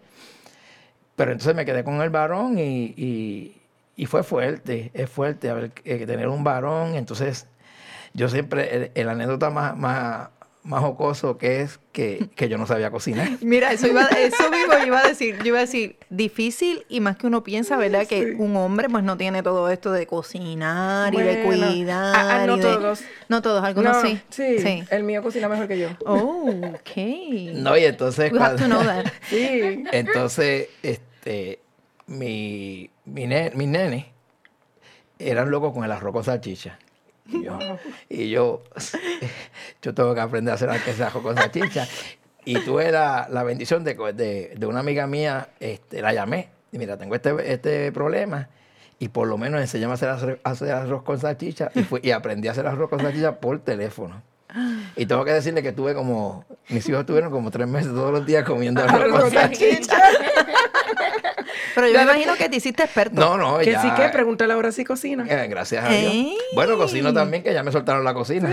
pero 1.19 1.33
entonces 1.33 1.55
me 1.55 1.67
quedé 1.67 1.85
con 1.85 2.01
el 2.01 2.09
varón 2.09 2.59
y, 2.59 2.95
y- 2.97 3.55
y 3.97 4.07
fue 4.07 4.23
fuerte, 4.23 4.91
es 4.95 5.11
fuerte 5.11 5.51
haber, 5.51 5.73
eh, 5.85 6.07
tener 6.07 6.29
un 6.29 6.45
varón. 6.45 6.95
Entonces, 6.95 7.47
yo 8.15 8.29
siempre, 8.29 8.75
el, 8.77 8.91
el 8.95 9.09
anécdota 9.09 9.51
más, 9.51 9.77
más, 9.77 10.29
más 10.63 10.81
jocoso 10.83 11.37
que 11.39 11.63
es 11.63 11.81
que, 11.93 12.29
que 12.37 12.49
yo 12.49 12.59
no 12.59 12.67
sabía 12.67 12.91
cocinar. 12.93 13.29
Mira, 13.41 13.73
eso 13.73 13.89
iba, 13.89 14.03
eso 14.05 14.51
mismo 14.51 14.75
iba 14.87 15.01
a 15.01 15.09
decir, 15.09 15.37
yo 15.39 15.47
iba 15.47 15.59
a 15.59 15.63
decir, 15.63 15.97
difícil 16.11 16.85
y 16.89 17.01
más 17.01 17.17
que 17.17 17.27
uno 17.27 17.43
piensa, 17.43 17.77
¿verdad? 17.77 18.07
Que 18.07 18.37
un 18.39 18.55
hombre 18.57 18.89
pues 18.89 19.03
no 19.03 19.17
tiene 19.17 19.43
todo 19.43 19.69
esto 19.71 19.91
de 19.91 20.07
cocinar 20.07 21.13
y 21.15 21.21
de 21.21 21.43
cuidar. 21.43 22.15
ah, 22.15 22.43
ah, 22.43 22.47
no 22.47 22.55
y 22.55 22.61
de- 22.61 22.63
todos. 22.63 23.01
No 23.29 23.43
todos, 23.43 23.65
algunos 23.65 23.97
No, 23.97 24.09
sí. 24.09 24.21
sí. 24.31 24.85
El 24.91 25.03
mío 25.03 25.23
cocina 25.25 25.49
mejor 25.49 25.67
que 25.67 25.79
yo. 25.79 25.89
Oh, 26.07 26.49
ok. 26.51 26.97
No, 27.55 27.77
y 27.77 27.85
entonces, 27.85 28.31
We 28.33 28.39
have 28.39 28.57
to 28.57 28.69
cuando- 28.69 28.77
know 28.77 28.85
that. 28.85 29.07
Sí. 29.29 29.83
entonces 29.93 30.69
este, 30.83 31.08
mi, 32.07 32.91
mi, 33.05 33.27
ne- 33.27 33.53
mis 33.55 33.69
nenes 33.69 34.07
eran 35.19 35.51
locos 35.51 35.73
con 35.73 35.85
el 35.85 35.93
arroz 35.93 36.13
con 36.13 36.25
salchicha. 36.25 36.79
Y 37.27 37.45
yo, 37.45 37.59
y 38.09 38.31
yo, 38.31 38.63
yo 39.83 39.95
tengo 39.95 40.15
que 40.15 40.21
aprender 40.21 40.53
a 40.53 40.55
hacer 40.55 40.71
ese 40.87 41.05
arroz 41.05 41.23
con 41.23 41.37
salchicha. 41.37 41.87
Y 42.45 42.61
tuve 42.61 42.91
la, 42.91 43.27
la 43.31 43.43
bendición 43.43 43.85
de, 43.85 43.95
de, 44.15 44.55
de 44.57 44.67
una 44.67 44.81
amiga 44.81 45.07
mía, 45.07 45.49
este, 45.61 46.01
la 46.01 46.13
llamé. 46.15 46.49
Y 46.73 46.79
mira, 46.79 46.97
tengo 46.97 47.15
este, 47.15 47.53
este 47.53 47.93
problema. 47.93 48.49
Y 48.99 49.09
por 49.09 49.29
lo 49.29 49.37
menos 49.39 49.61
enseñame 49.61 49.93
a 49.93 49.95
hacer, 49.95 50.09
arroz- 50.09 50.39
hacer 50.45 50.73
arroz 50.73 51.03
con 51.03 51.19
salchicha. 51.21 51.71
Y, 51.75 51.83
fui- 51.83 52.01
y 52.03 52.11
aprendí 52.13 52.49
a 52.49 52.53
hacer 52.53 52.67
arroz 52.67 52.89
con 52.89 53.01
salchicha 53.01 53.39
por 53.39 53.59
teléfono. 53.61 54.23
Y 54.97 55.05
tengo 55.05 55.27
que 55.27 55.33
decirle 55.33 55.63
que 55.63 55.73
tuve 55.73 55.95
como, 55.95 56.47
mis 56.71 56.89
hijos 56.89 57.05
tuvieron 57.05 57.31
como 57.31 57.51
tres 57.51 57.69
meses 57.69 57.93
todos 57.93 58.11
los 58.13 58.25
días 58.25 58.45
comiendo 58.45 58.83
arroz 58.83 58.95
Arroz 59.03 59.21
con 59.25 59.31
salchicha. 59.31 59.99
Pero 61.81 61.93
yo 61.93 61.99
me 61.99 62.03
imagino 62.05 62.35
que 62.37 62.49
te 62.49 62.57
hiciste 62.57 62.83
experto. 62.83 63.21
No, 63.21 63.37
no, 63.37 63.59
Que 63.59 63.73
ya. 63.73 63.83
sí 63.83 63.89
que, 63.97 64.09
pregúntale 64.09 64.53
ahora 64.53 64.73
si 64.73 64.85
cocina. 64.85 65.25
eh, 65.29 65.47
gracias 65.49 65.85
a 65.85 65.89
Dios. 65.89 66.13
Ey. 66.13 66.39
Bueno, 66.55 66.77
cocino 66.77 67.13
también, 67.13 67.43
que 67.43 67.53
ya 67.55 67.63
me 67.63 67.71
soltaron 67.73 68.05
la 68.05 68.15
cocina. 68.15 68.53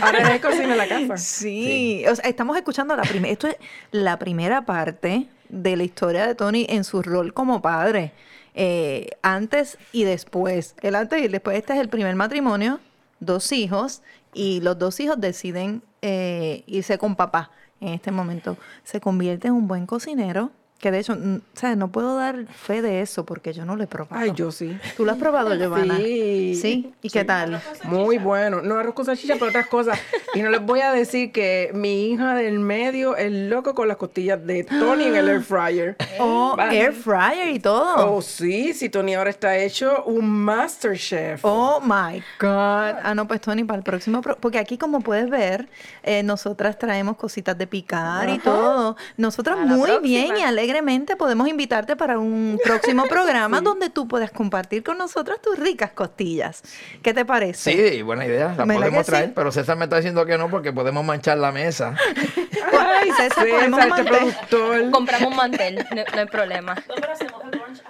Ahora 0.00 0.34
es 0.34 0.40
cocina 0.40 0.72
en 0.72 0.78
la 0.78 0.88
casa. 0.88 1.16
Sí, 1.16 2.04
o 2.08 2.14
sea, 2.14 2.28
estamos 2.28 2.56
escuchando 2.56 2.94
la 2.94 3.02
primera, 3.02 3.32
esto 3.32 3.48
es 3.48 3.56
la 3.90 4.18
primera 4.18 4.64
parte 4.64 5.26
de 5.48 5.76
la 5.76 5.82
historia 5.82 6.26
de 6.26 6.34
Tony 6.34 6.66
en 6.68 6.84
su 6.84 7.02
rol 7.02 7.34
como 7.34 7.60
padre, 7.60 8.12
eh, 8.54 9.10
antes 9.22 9.78
y 9.92 10.04
después, 10.04 10.74
el 10.82 10.94
antes 10.94 11.20
y 11.20 11.24
el 11.24 11.32
después, 11.32 11.56
este 11.56 11.72
es 11.72 11.80
el 11.80 11.88
primer 11.88 12.14
matrimonio, 12.14 12.78
dos 13.18 13.50
hijos, 13.52 14.02
y 14.32 14.60
los 14.60 14.78
dos 14.78 15.00
hijos 15.00 15.20
deciden 15.20 15.82
eh, 16.02 16.62
irse 16.66 16.98
con 16.98 17.16
papá 17.16 17.50
en 17.80 17.88
este 17.88 18.12
momento. 18.12 18.56
Se 18.84 19.00
convierte 19.00 19.48
en 19.48 19.54
un 19.54 19.66
buen 19.66 19.86
cocinero, 19.86 20.52
que 20.80 20.90
de 20.90 20.98
hecho, 20.98 21.14
mm, 21.14 21.40
¿sabes? 21.54 21.76
no 21.76 21.88
puedo 21.88 22.16
dar 22.16 22.46
fe 22.46 22.80
de 22.80 23.02
eso 23.02 23.26
porque 23.26 23.52
yo 23.52 23.64
no 23.66 23.76
lo 23.76 23.84
he 23.84 23.86
probado. 23.86 24.22
Ay, 24.22 24.32
yo 24.34 24.50
sí. 24.50 24.78
¿Tú 24.96 25.04
lo 25.04 25.12
has 25.12 25.18
probado, 25.18 25.54
Giovanna? 25.54 25.96
Sí. 25.98 26.54
¿Sí? 26.60 26.94
¿Y 27.02 27.10
qué 27.10 27.24
tal? 27.24 27.60
Muy 27.84 28.16
bueno. 28.18 28.62
No 28.62 28.76
arroz 28.78 28.94
con 28.94 29.04
salchicha, 29.04 29.34
pero 29.34 29.48
otras 29.48 29.66
cosas. 29.66 29.98
Y 30.34 30.40
no 30.42 30.48
les 30.50 30.62
voy 30.64 30.80
a 30.80 30.90
decir 30.92 31.32
que 31.32 31.70
mi 31.74 32.10
hija 32.10 32.34
del 32.34 32.58
medio 32.60 33.14
es 33.16 33.30
loco 33.30 33.74
con 33.74 33.88
las 33.88 33.98
costillas 33.98 34.44
de 34.46 34.64
Tony 34.64 35.04
en 35.04 35.16
el 35.16 35.28
air 35.28 35.42
fryer. 35.42 35.96
Oh, 36.22 36.54
air 36.70 36.92
fryer 36.92 37.48
y 37.48 37.58
todo. 37.60 38.14
Oh, 38.16 38.20
sí, 38.22 38.74
si 38.74 38.88
Tony 38.90 39.14
ahora 39.14 39.30
está 39.30 39.56
hecho 39.56 40.04
un 40.04 40.28
master 40.30 40.96
chef. 40.98 41.40
Oh 41.44 41.80
my 41.80 42.18
God. 42.38 42.96
Ah, 43.02 43.12
no, 43.14 43.26
pues 43.26 43.40
Tony, 43.40 43.64
para 43.64 43.78
el 43.78 43.82
próximo. 43.84 44.20
pro- 44.20 44.36
porque 44.36 44.58
aquí, 44.58 44.76
como 44.76 45.00
puedes 45.00 45.30
ver, 45.30 45.68
eh, 46.02 46.22
nosotras 46.22 46.78
traemos 46.78 47.16
cositas 47.16 47.56
de 47.56 47.66
picar 47.66 48.28
y 48.28 48.38
todo. 48.38 48.96
Nosotras 49.16 49.58
muy 49.60 49.90
bien 50.02 50.36
y 50.36 50.42
alegremente 50.70 51.16
podemos 51.16 51.48
invitarte 51.48 51.96
para 51.96 52.18
un 52.18 52.58
próximo 52.64 53.04
programa 53.06 53.60
donde 53.60 53.90
tú 53.90 54.06
puedas 54.06 54.30
compartir 54.30 54.82
con 54.84 54.98
nosotras 54.98 55.40
tus 55.42 55.58
ricas 55.58 55.90
costillas. 55.92 56.62
¿Qué 57.02 57.12
te 57.12 57.24
parece? 57.24 57.72
Sí, 57.72 58.02
buena 58.02 58.24
idea, 58.24 58.54
la 58.56 58.64
¿Verdad 58.64 58.74
podemos 58.74 59.06
traer, 59.06 59.26
sí? 59.26 59.32
pero 59.34 59.50
César 59.52 59.76
me 59.76 59.84
está 59.84 59.96
diciendo 59.96 60.24
que 60.26 60.38
no 60.38 60.48
porque 60.48 60.72
podemos 60.72 61.04
manchar 61.04 61.38
la 61.38 61.50
mesa. 61.50 61.96
Ay, 62.78 63.10
César, 63.16 63.44
César, 63.44 63.64
este 63.64 63.68
mantel. 63.68 64.06
productor. 64.06 64.90
Compramos 64.90 65.30
un 65.30 65.36
mantel, 65.36 65.74
no, 65.76 66.02
no 66.14 66.20
hay 66.20 66.26
problema. 66.26 66.74
No, 66.74 66.94
pero 66.94 67.12
hacemos 67.12 67.44
el 67.44 67.50
brunch 67.50 67.82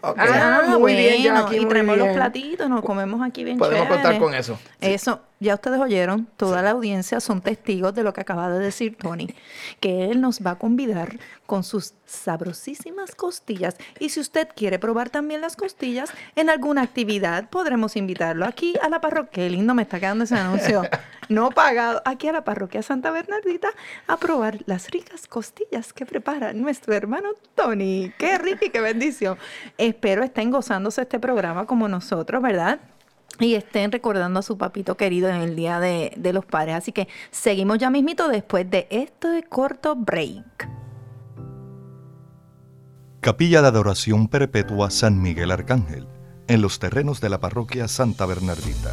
Ok. 0.00 0.18
Ah, 0.18 0.76
muy 0.78 0.94
bien, 0.94 1.22
Jackie, 1.22 1.56
y 1.56 1.60
muy 1.60 1.68
traemos 1.68 1.96
los 1.96 2.08
platitos, 2.08 2.68
nos 2.68 2.82
comemos 2.82 3.22
aquí 3.22 3.44
bien 3.44 3.58
Podemos 3.58 3.88
contar 3.88 4.18
con 4.18 4.34
eso. 4.34 4.58
Eso, 4.80 5.20
ya 5.40 5.54
ustedes 5.54 5.80
oyeron, 5.80 6.26
toda 6.36 6.62
la 6.62 6.70
audiencia 6.70 7.20
son 7.20 7.40
testigos 7.40 7.94
de 7.94 8.02
lo 8.02 8.12
que 8.12 8.20
acaba 8.20 8.50
de 8.50 8.58
decir 8.58 8.96
Tony, 8.96 9.34
que 9.80 10.10
él 10.10 10.20
nos 10.20 10.40
va 10.40 10.52
a 10.52 10.58
convidar 10.58 11.18
con 11.46 11.64
sus 11.64 11.94
sabrosísimas 12.06 13.14
costillas. 13.14 13.76
Y 13.98 14.10
si 14.10 14.20
usted 14.20 14.48
quiere 14.54 14.78
probar 14.78 15.10
también 15.10 15.40
las 15.40 15.56
costillas 15.56 16.10
en 16.36 16.50
alguna 16.50 16.82
actividad, 16.82 17.48
podremos 17.50 17.96
invitarlo 17.96 18.46
aquí 18.46 18.74
a 18.82 18.88
la 18.88 19.00
parroquia. 19.00 19.44
Qué 19.44 19.50
lindo 19.50 19.74
me 19.74 19.82
está 19.82 20.00
quedando 20.00 20.24
ese 20.24 20.36
anuncio. 20.36 20.82
No 21.28 21.50
pagado, 21.50 22.02
aquí 22.04 22.28
a 22.28 22.32
la 22.32 22.44
parroquia 22.44 22.82
Santa 22.82 23.10
Bernardita 23.10 23.68
a 24.06 24.16
probar 24.16 24.58
las 24.66 24.90
ricas 24.90 25.26
costillas 25.26 25.92
que 25.92 26.06
prepara 26.06 26.52
nuestro 26.52 26.94
hermano 26.94 27.30
Tony. 27.54 28.12
Qué 28.18 28.38
rica 28.38 28.66
y 28.66 28.70
qué 28.70 28.80
bendición. 28.80 29.38
Espero 29.78 30.22
estén 30.22 30.50
gozándose 30.50 31.02
este 31.02 31.18
programa 31.18 31.66
como 31.66 31.88
nosotros, 31.88 32.42
¿verdad? 32.42 32.80
y 33.40 33.54
estén 33.54 33.90
recordando 33.90 34.40
a 34.40 34.42
su 34.42 34.56
papito 34.56 34.96
querido 34.96 35.28
en 35.28 35.36
el 35.36 35.56
Día 35.56 35.80
de, 35.80 36.12
de 36.16 36.32
los 36.32 36.44
Padres. 36.44 36.76
Así 36.76 36.92
que 36.92 37.08
seguimos 37.30 37.78
ya 37.78 37.90
mismito 37.90 38.28
después 38.28 38.70
de 38.70 38.86
este 38.90 39.42
corto 39.48 39.96
break. 39.96 40.68
Capilla 43.20 43.62
de 43.62 43.68
Adoración 43.68 44.28
Perpetua 44.28 44.90
San 44.90 45.20
Miguel 45.20 45.50
Arcángel, 45.50 46.06
en 46.46 46.60
los 46.60 46.78
terrenos 46.78 47.20
de 47.20 47.30
la 47.30 47.40
parroquia 47.40 47.88
Santa 47.88 48.26
Bernardita. 48.26 48.92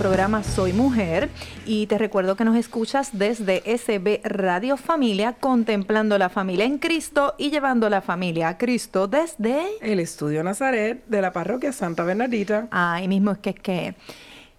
Programa 0.00 0.42
Soy 0.42 0.72
Mujer 0.72 1.28
y 1.66 1.86
te 1.86 1.98
recuerdo 1.98 2.34
que 2.34 2.46
nos 2.46 2.56
escuchas 2.56 3.18
desde 3.18 3.62
SB 3.66 4.22
Radio 4.24 4.78
Familia, 4.78 5.34
contemplando 5.34 6.16
la 6.16 6.30
familia 6.30 6.64
en 6.64 6.78
Cristo 6.78 7.34
y 7.36 7.50
llevando 7.50 7.90
la 7.90 8.00
familia 8.00 8.48
a 8.48 8.56
Cristo 8.56 9.08
desde... 9.08 9.60
El 9.82 10.00
Estudio 10.00 10.42
Nazaret 10.42 11.04
de 11.06 11.20
la 11.20 11.34
Parroquia 11.34 11.70
Santa 11.72 12.02
Bernardita. 12.02 12.66
Ahí 12.70 13.08
mismo 13.08 13.32
es 13.32 13.38
que 13.40 13.50
es 13.50 13.60
que... 13.60 13.94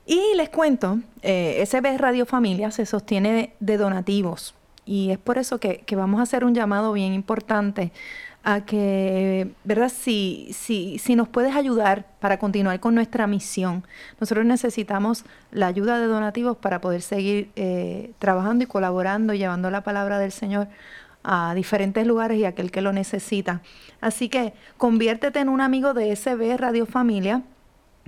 Y 0.06 0.21
les 0.36 0.49
cuento, 0.49 0.99
eh, 1.23 1.65
SB 1.65 1.97
Radio 1.97 2.27
Familia 2.27 2.69
se 2.69 2.86
sostiene 2.86 3.34
de, 3.34 3.54
de 3.60 3.77
donativos 3.77 4.54
y 4.86 5.10
es 5.10 5.17
por 5.17 5.39
eso 5.39 5.60
que, 5.60 5.80
que 5.80 5.95
vamos 5.95 6.19
a 6.19 6.23
hacer 6.23 6.45
un 6.45 6.54
llamado 6.54 6.93
bien 6.93 7.13
importante 7.13 7.91
a 8.43 8.65
que, 8.65 9.51
¿verdad? 9.63 9.89
Si, 9.89 10.49
si, 10.54 10.97
si 10.97 11.15
nos 11.15 11.27
puedes 11.27 11.56
ayudar 11.56 12.06
para 12.19 12.39
continuar 12.39 12.80
con 12.80 12.95
nuestra 12.95 13.27
misión, 13.27 13.84
nosotros 14.19 14.45
necesitamos 14.45 15.25
la 15.51 15.67
ayuda 15.67 15.99
de 15.99 16.08
donativos 16.08 16.58
para 16.58 16.82
poder 16.82 17.01
seguir 17.01 17.51
eh, 17.56 18.12
trabajando 18.19 18.63
y 18.63 18.67
colaborando, 18.67 19.34
llevando 19.34 19.69
la 19.69 19.84
palabra 19.84 20.17
del 20.17 20.32
Señor 20.32 20.67
a 21.23 21.54
diferentes 21.54 22.06
lugares 22.08 22.39
y 22.39 22.45
a 22.45 22.49
aquel 22.49 22.71
que 22.71 22.82
lo 22.82 22.93
necesita. 22.93 23.62
Así 23.99 24.27
que 24.27 24.54
conviértete 24.77 25.39
en 25.39 25.49
un 25.49 25.62
amigo 25.62 25.93
de 25.93 26.15
SB 26.15 26.58
Radio 26.58 26.88
Familia 26.88 27.43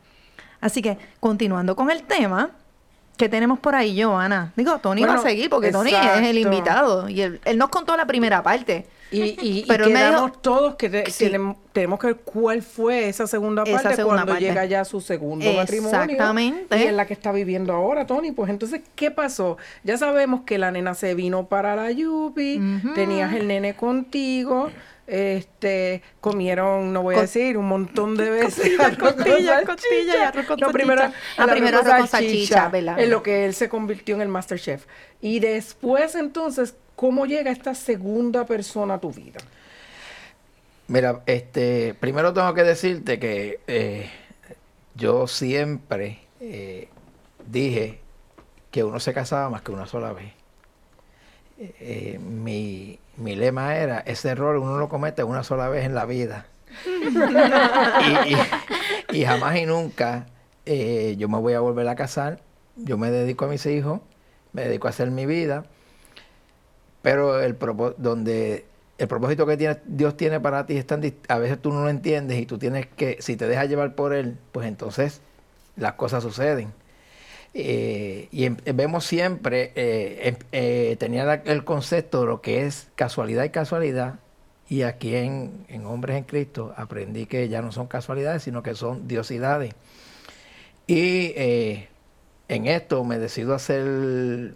Así 0.62 0.82
que 0.82 0.98
continuando 1.20 1.76
con 1.76 1.92
el 1.92 2.04
tema, 2.04 2.52
¿qué 3.18 3.30
tenemos 3.30 3.60
por 3.60 3.76
ahí, 3.76 4.02
Joana? 4.02 4.54
Digo, 4.56 4.80
Tony 4.80 5.02
va 5.02 5.08
a 5.08 5.12
Bueno, 5.16 5.30
seguir 5.30 5.50
porque 5.50 5.72
Tony 5.72 5.92
es 5.92 6.28
el 6.28 6.38
invitado 6.38 7.10
y 7.10 7.22
él, 7.22 7.42
él 7.46 7.58
nos 7.58 7.70
contó 7.70 7.96
la 7.98 8.06
primera 8.06 8.42
parte. 8.42 8.88
Y, 9.12 9.22
y, 9.22 9.38
y 9.42 9.66
Pero 9.68 9.86
me 9.86 9.94
quedamos 9.94 10.42
todos 10.42 10.76
que 10.76 10.90
te- 10.90 11.10
Sí. 11.12 11.26
tenemos, 11.26 11.58
tenemos 11.72 12.00
que 12.00 12.08
ver 12.08 12.16
cuál 12.18 12.62
fue 12.64 13.08
esa 13.08 13.28
segunda 13.28 13.64
Esa 13.64 13.74
parte 13.84 13.96
segunda 13.98 14.16
cuando 14.24 14.34
parte. 14.34 14.46
llega 14.46 14.66
ya 14.66 14.84
su 14.84 15.00
segundo 15.00 15.46
matrimonio. 15.54 16.02
Exactamente. 16.02 16.78
Y 16.80 16.84
en 16.84 16.98
la 16.98 17.06
que 17.06 17.14
está 17.14 17.32
viviendo 17.32 17.72
ahora, 17.74 18.08
Tony. 18.08 18.32
Pues 18.32 18.50
entonces, 18.50 18.82
¿qué 18.96 19.12
pasó? 19.12 19.58
Ya 19.84 19.98
sabemos 19.98 20.42
que 20.42 20.58
la 20.58 20.72
nena 20.72 20.96
se 20.96 21.14
vino 21.14 21.48
para 21.48 21.76
la 21.76 21.92
Yupi, 21.92 22.60
tenías 22.96 23.34
el 23.34 23.48
nene 23.48 23.76
contigo. 23.76 24.70
Este, 25.08 26.02
comieron, 26.20 26.92
no 26.92 27.04
voy 27.04 27.16
a 27.16 27.22
decir, 27.22 27.58
un 27.60 27.68
montón 27.68 28.18
de 28.18 28.30
veces. 28.32 28.56
Costilla, 28.56 28.86
arroz 28.88 28.98
con 28.98 29.14
costilla, 29.14 29.36
salchicha. 29.54 29.66
costilla 29.66 30.18
y 30.18 30.22
arroz 30.22 30.46
con 30.48 30.60
No, 30.60 30.72
primero, 30.72 31.02
Ah, 31.38 31.48
primero 31.48 31.78
arroz 31.80 31.94
con 32.00 32.08
salchicha, 32.08 32.70
¿verdad? 32.70 33.00
En 33.00 33.12
lo 33.12 33.22
que 33.22 33.46
él 33.46 33.54
se 33.54 33.70
convirtió 33.70 34.16
en 34.16 34.22
el 34.22 34.30
Masterchef. 34.30 34.86
Y 35.22 35.40
después, 35.40 36.16
entonces, 36.16 36.76
¿cómo 36.96 37.26
llega 37.26 37.52
esta 37.52 37.74
segunda 37.76 38.46
persona 38.46 38.96
a 38.96 39.00
tu 39.00 39.12
vida? 39.12 39.40
Mira, 40.88 41.22
este, 41.26 41.96
primero 42.00 42.34
tengo 42.34 42.54
que 42.54 42.64
decirte 42.64 43.18
que 43.20 43.60
eh, 43.68 44.10
yo 44.96 45.26
siempre 45.28 46.20
eh, 46.40 46.90
dije 47.48 48.00
que 48.72 48.84
uno 48.84 49.00
se 49.00 49.14
casaba 49.14 49.50
más 49.50 49.62
que 49.62 49.72
una 49.72 49.88
sola 49.88 50.14
vez. 50.14 50.32
Eh, 51.58 52.20
mi, 52.22 53.00
mi 53.18 53.36
lema 53.36 53.78
era, 53.78 54.00
ese 54.00 54.30
error 54.30 54.58
uno 54.58 54.78
lo 54.78 54.90
comete 54.90 55.24
una 55.24 55.44
sola 55.44 55.70
vez 55.70 55.86
en 55.86 55.96
la 55.96 56.06
vida. 56.06 56.46
y, 56.96 58.34
y- 58.34 58.38
y 59.22 59.26
jamás 59.26 59.56
y 59.58 59.66
nunca 59.66 60.26
eh, 60.66 61.16
yo 61.18 61.30
me 61.30 61.38
voy 61.40 61.54
a 61.54 61.62
volver 61.62 61.88
a 61.88 61.96
casar, 61.96 62.40
yo 62.76 62.98
me 62.98 63.10
dedico 63.12 63.46
a 63.46 63.48
mis 63.48 63.66
hijos, 63.66 64.02
me 64.52 64.64
dedico 64.66 64.88
a 64.88 64.90
hacer 64.90 65.10
mi 65.12 65.26
vida, 65.26 65.66
pero 67.06 67.40
el 67.40 67.56
donde 67.98 68.66
el 68.98 69.08
propósito 69.08 69.46
que 69.46 69.78
Dios 69.86 70.18
tiene 70.18 70.40
para 70.40 70.66
ti 70.66 70.76
es 70.76 70.88
tan 70.88 71.04
a 71.28 71.38
veces 71.38 71.62
tú 71.62 71.72
no 71.72 71.84
lo 71.84 71.90
entiendes 71.90 72.40
y 72.40 72.48
tú 72.48 72.58
tienes 72.58 72.88
que, 72.88 73.18
si 73.20 73.36
te 73.36 73.48
dejas 73.48 73.70
llevar 73.70 73.94
por 73.94 74.12
él, 74.12 74.40
pues 74.52 74.68
entonces 74.68 75.22
las 75.76 75.94
cosas 75.94 76.24
suceden. 76.24 76.74
Eh, 77.54 78.28
y 78.32 78.46
em- 78.46 78.58
vemos 78.74 79.06
siempre, 79.06 79.72
eh, 79.76 80.30
em- 80.30 80.38
eh, 80.52 80.96
tenía 80.98 81.44
el 81.46 81.64
concepto 81.64 82.22
de 82.22 82.26
lo 82.26 82.42
que 82.42 82.66
es 82.66 82.88
casualidad 82.96 83.44
y 83.44 83.50
casualidad, 83.52 84.16
y 84.68 84.82
aquí 84.82 85.16
en, 85.16 85.64
en 85.70 85.86
Hombres 85.86 86.18
en 86.18 86.24
Cristo 86.24 86.74
aprendí 86.76 87.28
que 87.28 87.50
ya 87.50 87.62
no 87.62 87.72
son 87.72 87.86
casualidades, 87.86 88.42
sino 88.42 88.64
que 88.64 88.74
son 88.74 89.08
diosidades. 89.08 89.76
Y 90.88 91.34
en 92.48 92.66
esto 92.66 93.04
me 93.04 93.20
decido 93.20 93.54
hacer 93.54 94.56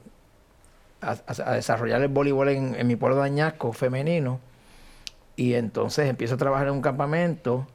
a, 1.02 1.54
desarrollar 1.54 2.02
el 2.02 2.08
voleibol 2.10 2.50
en, 2.50 2.76
en 2.76 2.88
mi 2.88 2.96
pueblo 2.96 3.18
de 3.18 3.24
Añasco 3.24 3.72
femenino. 3.74 4.40
Y 5.36 5.54
entonces 5.54 6.10
empiezo 6.10 6.36
a 6.36 6.38
trabajar 6.38 6.68
en 6.68 6.74
un 6.74 6.82
campamento. 6.82 7.66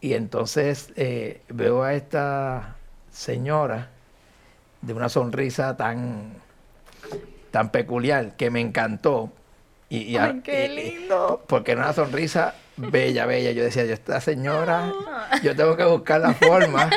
Y 0.00 0.14
entonces 0.14 0.92
eh, 0.96 1.42
veo 1.48 1.82
a 1.82 1.94
esta 1.94 2.76
señora 3.12 3.90
de 4.82 4.94
una 4.94 5.08
sonrisa 5.08 5.76
tan, 5.76 6.32
tan 7.50 7.70
peculiar 7.70 8.36
que 8.36 8.50
me 8.50 8.60
encantó. 8.60 9.30
Y, 9.88 9.98
y 10.02 10.16
a- 10.16 10.24
Ay, 10.24 10.40
qué 10.42 10.66
y- 10.66 10.76
lindo. 11.00 11.44
porque 11.46 11.72
era 11.72 11.82
una 11.82 11.92
sonrisa 11.92 12.54
bella, 12.80 13.26
bella. 13.26 13.50
Yo 13.52 13.62
decía, 13.64 13.84
yo 13.84 13.92
esta 13.94 14.20
señora, 14.20 14.92
yo 15.42 15.54
tengo 15.56 15.76
que 15.76 15.84
buscar 15.84 16.20
la 16.20 16.34
forma. 16.34 16.88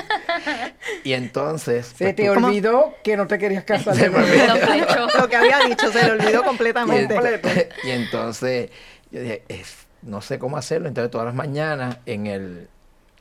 Y 1.03 1.13
entonces... 1.13 1.87
Se 1.87 2.05
pues, 2.05 2.15
te 2.15 2.25
tú- 2.25 2.31
olvidó 2.45 2.95
que 3.03 3.17
no 3.17 3.27
te 3.27 3.37
querías 3.37 3.63
casar. 3.63 3.95
Se 3.95 4.09
me 4.09 4.17
olvidó. 4.17 5.07
Lo 5.19 5.27
que 5.29 5.35
había 5.35 5.59
dicho 5.67 5.91
se 5.91 6.03
le 6.05 6.11
olvidó 6.11 6.43
completamente. 6.43 7.15
ent- 7.15 7.69
y 7.83 7.89
entonces 7.91 8.69
yo 9.11 9.19
dije, 9.21 9.43
"Es- 9.47 9.85
no 10.01 10.21
sé 10.21 10.39
cómo 10.39 10.57
hacerlo. 10.57 10.87
Entonces 10.87 11.11
todas 11.11 11.25
las 11.25 11.35
mañanas 11.35 11.97
en, 12.05 12.27
el, 12.27 12.67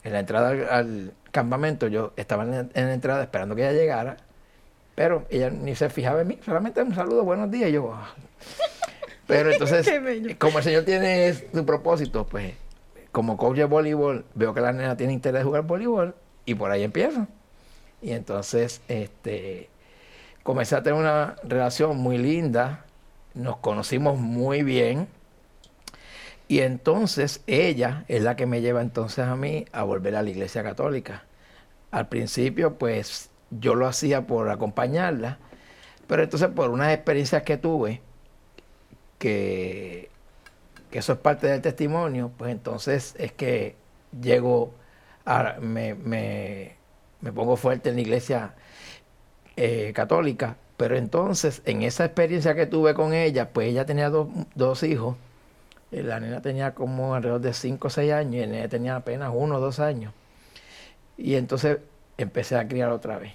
en 0.04 0.12
la 0.12 0.20
entrada 0.20 0.50
al, 0.50 0.68
al 0.70 1.12
campamento 1.30 1.86
yo 1.88 2.12
estaba 2.16 2.42
en 2.44 2.50
la, 2.50 2.58
en 2.74 2.86
la 2.88 2.94
entrada 2.94 3.22
esperando 3.22 3.54
que 3.54 3.62
ella 3.62 3.72
llegara, 3.78 4.16
pero 4.94 5.24
ella 5.30 5.48
ni 5.50 5.74
se 5.76 5.88
fijaba 5.90 6.20
en 6.22 6.28
mí, 6.28 6.38
solamente 6.44 6.82
un 6.82 6.94
saludo, 6.94 7.22
buenos 7.24 7.50
días. 7.50 7.70
y 7.70 7.72
yo, 7.72 7.94
"Ah". 7.94 8.10
Pero 9.33 9.51
entonces, 9.53 9.89
como 10.39 10.59
el 10.59 10.64
Señor 10.64 10.85
tiene 10.85 11.33
su 11.33 11.64
propósito, 11.64 12.26
pues 12.26 12.53
como 13.12 13.37
coach 13.39 13.57
de 13.57 13.64
voleibol, 13.64 14.26
veo 14.35 14.53
que 14.53 14.61
la 14.61 14.72
nena 14.72 14.97
tiene 14.97 15.14
interés 15.14 15.41
de 15.41 15.45
jugar 15.45 15.62
voleibol 15.62 16.14
y 16.45 16.55
por 16.55 16.70
ahí 16.70 16.83
empiezo. 16.83 17.26
Y 18.03 18.12
entonces, 18.12 18.83
este, 18.89 19.70
comencé 20.43 20.76
a 20.76 20.83
tener 20.83 20.99
una 20.99 21.37
relación 21.45 21.97
muy 21.97 22.18
linda, 22.18 22.85
nos 23.35 23.57
conocimos 23.59 24.18
muy 24.18 24.62
bien. 24.62 25.09
Y 26.49 26.61
entonces 26.61 27.43
ella 27.47 28.05
es 28.09 28.22
la 28.22 28.37
que 28.37 28.45
me 28.45 28.61
lleva 28.61 28.83
entonces 28.83 29.24
a 29.24 29.37
mí 29.37 29.64
a 29.72 29.83
volver 29.85 30.14
a 30.16 30.22
la 30.22 30.28
iglesia 30.28 30.62
católica. 30.62 31.24
Al 31.91 32.09
principio, 32.09 32.74
pues 32.74 33.30
yo 33.51 33.74
lo 33.74 33.87
hacía 33.87 34.26
por 34.26 34.51
acompañarla, 34.51 35.39
pero 36.07 36.22
entonces 36.22 36.49
por 36.49 36.68
unas 36.70 36.93
experiencias 36.93 37.43
que 37.43 37.57
tuve, 37.57 38.03
que, 39.23 40.11
eso 40.91 41.12
es 41.12 41.18
parte 41.20 41.47
del 41.47 41.62
testimonio, 41.62 42.33
pues 42.37 42.51
entonces 42.51 43.14
es 43.18 43.31
que 43.33 43.77
llego 44.20 44.75
a, 45.25 45.59
me, 45.61 45.95
pongo 47.33 47.57
fuerte 47.57 47.91
en 47.91 47.95
la 47.95 48.01
iglesia 48.01 48.55
eh, 49.57 49.93
católica, 49.95 50.57
pero 50.77 50.97
entonces 50.97 51.62
en 51.66 51.83
esa 51.83 52.05
experiencia 52.05 52.57
que 52.57 52.66
tuve 52.66 52.95
con 52.95 53.14
ella, 53.14 53.51
pues 53.51 53.68
ella 53.68 53.87
tenía 53.87 54.11
dos, 54.11 54.27
dos 54.57 54.83
hijos, 54.83 55.16
eh, 55.93 56.03
la 56.03 56.18
nena 56.18 56.43
tenía 56.43 56.75
como 56.75 57.14
alrededor 57.14 57.41
de 57.43 57.55
5 57.55 57.87
o 57.87 57.91
6 57.91 58.12
años 58.12 58.35
y 58.35 58.41
el 58.41 58.51
nene 58.51 58.68
tenía 58.68 58.97
apenas 58.97 59.31
uno 59.33 59.57
o 59.57 59.61
dos 59.61 59.79
años. 59.79 60.12
Y 61.16 61.37
entonces 61.37 61.79
empecé 62.18 62.57
a 62.57 62.66
criar 62.66 62.91
otra 62.91 63.18
vez. 63.18 63.35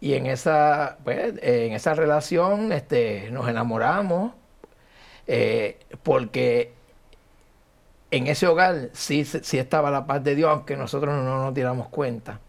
Y 0.00 0.14
en 0.14 0.26
esa, 0.26 0.98
pues, 1.04 1.34
en 1.42 1.72
esa 1.72 1.94
relación 1.94 2.72
este, 2.72 3.30
nos 3.32 3.48
enamoramos 3.48 4.32
eh, 5.26 5.78
porque 6.02 6.72
en 8.10 8.26
ese 8.26 8.46
hogar 8.46 8.90
sí, 8.92 9.24
sí 9.24 9.58
estaba 9.58 9.90
la 9.90 10.06
paz 10.06 10.22
de 10.22 10.34
Dios, 10.34 10.50
aunque 10.50 10.76
nosotros 10.76 11.14
no 11.14 11.44
nos 11.44 11.54
diéramos 11.54 11.88
cuenta. 11.88 12.40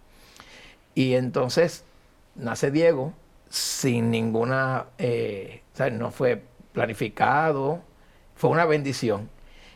Y 0.96 1.14
entonces 1.14 1.86
nace 2.36 2.72
Diego 2.72 3.14
sin 3.50 4.12
ninguna, 4.12 4.88
eh, 4.98 5.62
o 5.74 5.78
sea, 5.78 5.90
no 5.90 6.12
fue 6.12 6.44
planificado, 6.74 7.82
fue 8.36 8.50
una 8.50 8.66
bendición. 8.66 9.30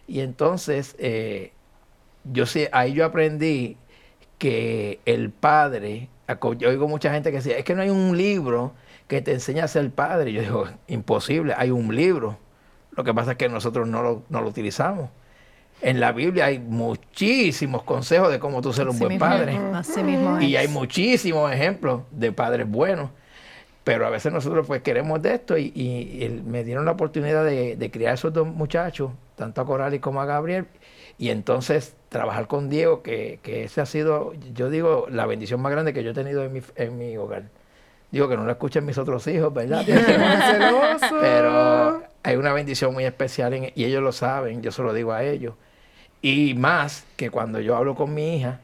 Y 0.08 0.22
entonces 0.22 0.95
eh, 1.00 1.52
yo 2.24 2.45
sí, 2.45 2.68
ahí 2.72 2.93
yo 2.93 3.06
aprendí 3.06 3.78
que 4.38 5.00
el 5.06 5.32
padre, 5.32 6.10
yo 6.58 6.70
oigo 6.70 6.88
mucha 6.88 7.12
gente 7.14 7.32
que 7.32 7.38
decía, 7.38 7.58
es 7.58 7.64
que 7.66 7.76
no 7.76 7.82
hay 7.82 7.89
un 7.89 8.18
libro 8.18 8.74
que 9.08 9.22
te 9.22 9.32
enseñe 9.34 9.62
a 9.62 9.68
ser 9.68 9.89
padre. 9.91 10.34
Yo 10.34 10.41
digo, 10.41 10.68
imposible, 10.88 11.54
hay 11.58 11.72
un 11.72 11.95
libro. 11.95 12.38
Lo 12.98 13.04
que 13.06 13.14
pasa 13.14 13.34
es 13.34 13.38
que 13.38 13.48
nosotros 13.50 13.88
no 13.88 14.02
lo, 14.04 14.24
no 14.30 14.41
lo 14.41 14.50
utilizamos. 14.50 15.10
En 15.82 16.00
la 16.00 16.12
Biblia 16.12 16.45
hay 16.45 16.60
muchísimos 16.60 17.84
consejos 17.84 18.32
de 18.32 18.39
cómo 18.39 18.62
tú 18.62 18.74
ser 18.74 18.89
un 18.89 18.95
Así 18.95 19.00
buen 19.00 19.14
mismo 19.14 19.20
padre. 19.20 19.56
es, 19.56 19.62
así 19.74 20.04
mismo 20.04 20.39
Y 20.39 20.56
hay 20.56 20.68
muchísimos 20.68 21.52
ejemplos 21.52 22.02
de 22.12 22.32
padres 22.32 22.68
buenos. 22.70 23.12
Pero 23.84 24.06
a 24.08 24.10
veces 24.10 24.34
nosotros 24.34 24.68
pues 24.68 24.82
queremos 24.82 25.22
de 25.22 25.36
esto 25.36 25.58
y, 25.58 25.72
y 25.76 26.43
me 26.45 26.64
dieron 26.64 26.86
la 26.86 26.91
oportunidad 26.91 27.45
de, 27.45 27.78
de 27.78 27.91
criar 27.91 28.12
a 28.12 28.16
esos 28.16 28.34
dos 28.34 28.48
muchachos, 28.48 29.12
tanto 29.36 29.62
a 29.62 29.66
Coralis 29.66 30.02
como 30.02 30.22
a 30.22 30.26
Gabriel, 30.26 30.68
y 31.18 31.30
entonces 31.30 31.95
trabajar 32.10 32.48
con 32.48 32.70
Diego, 32.70 33.02
que, 33.04 33.39
que 33.43 33.64
ese 33.66 33.82
ha 33.82 33.86
sido, 33.86 34.34
yo 34.54 34.70
digo, 34.70 35.08
la 35.10 35.26
bendición 35.26 35.62
más 35.62 35.72
grande 35.72 35.93
que 35.93 36.04
yo 36.04 36.12
he 36.12 36.14
tenido 36.14 36.43
en 36.43 36.54
mi, 36.54 36.62
en 36.76 36.98
mi 36.98 37.16
hogar. 37.18 37.45
Digo 38.18 38.28
que 38.28 38.36
no 38.36 38.45
lo 38.45 38.51
escuchen 38.51 38.84
mis 38.84 38.97
otros 38.97 39.28
hijos, 39.28 39.53
¿verdad? 39.53 39.86
Pero 41.22 42.01
hay 42.24 42.36
una 42.36 42.51
bendición 42.51 42.91
muy 42.91 43.05
especial 43.05 43.53
en, 43.53 43.72
y 43.76 43.86
ellos 43.86 44.01
lo 44.01 44.11
saben, 44.11 44.63
yo 44.63 44.72
se 44.72 44.82
lo 44.82 44.91
digo 44.91 45.11
a 45.13 45.24
ellos. 45.24 45.53
Y 46.20 46.55
más 46.55 47.05
que 47.15 47.30
cuando 47.30 47.59
yo 47.59 47.76
hablo 47.76 47.93
con 47.93 48.15
mi 48.15 48.38
hija, 48.38 48.59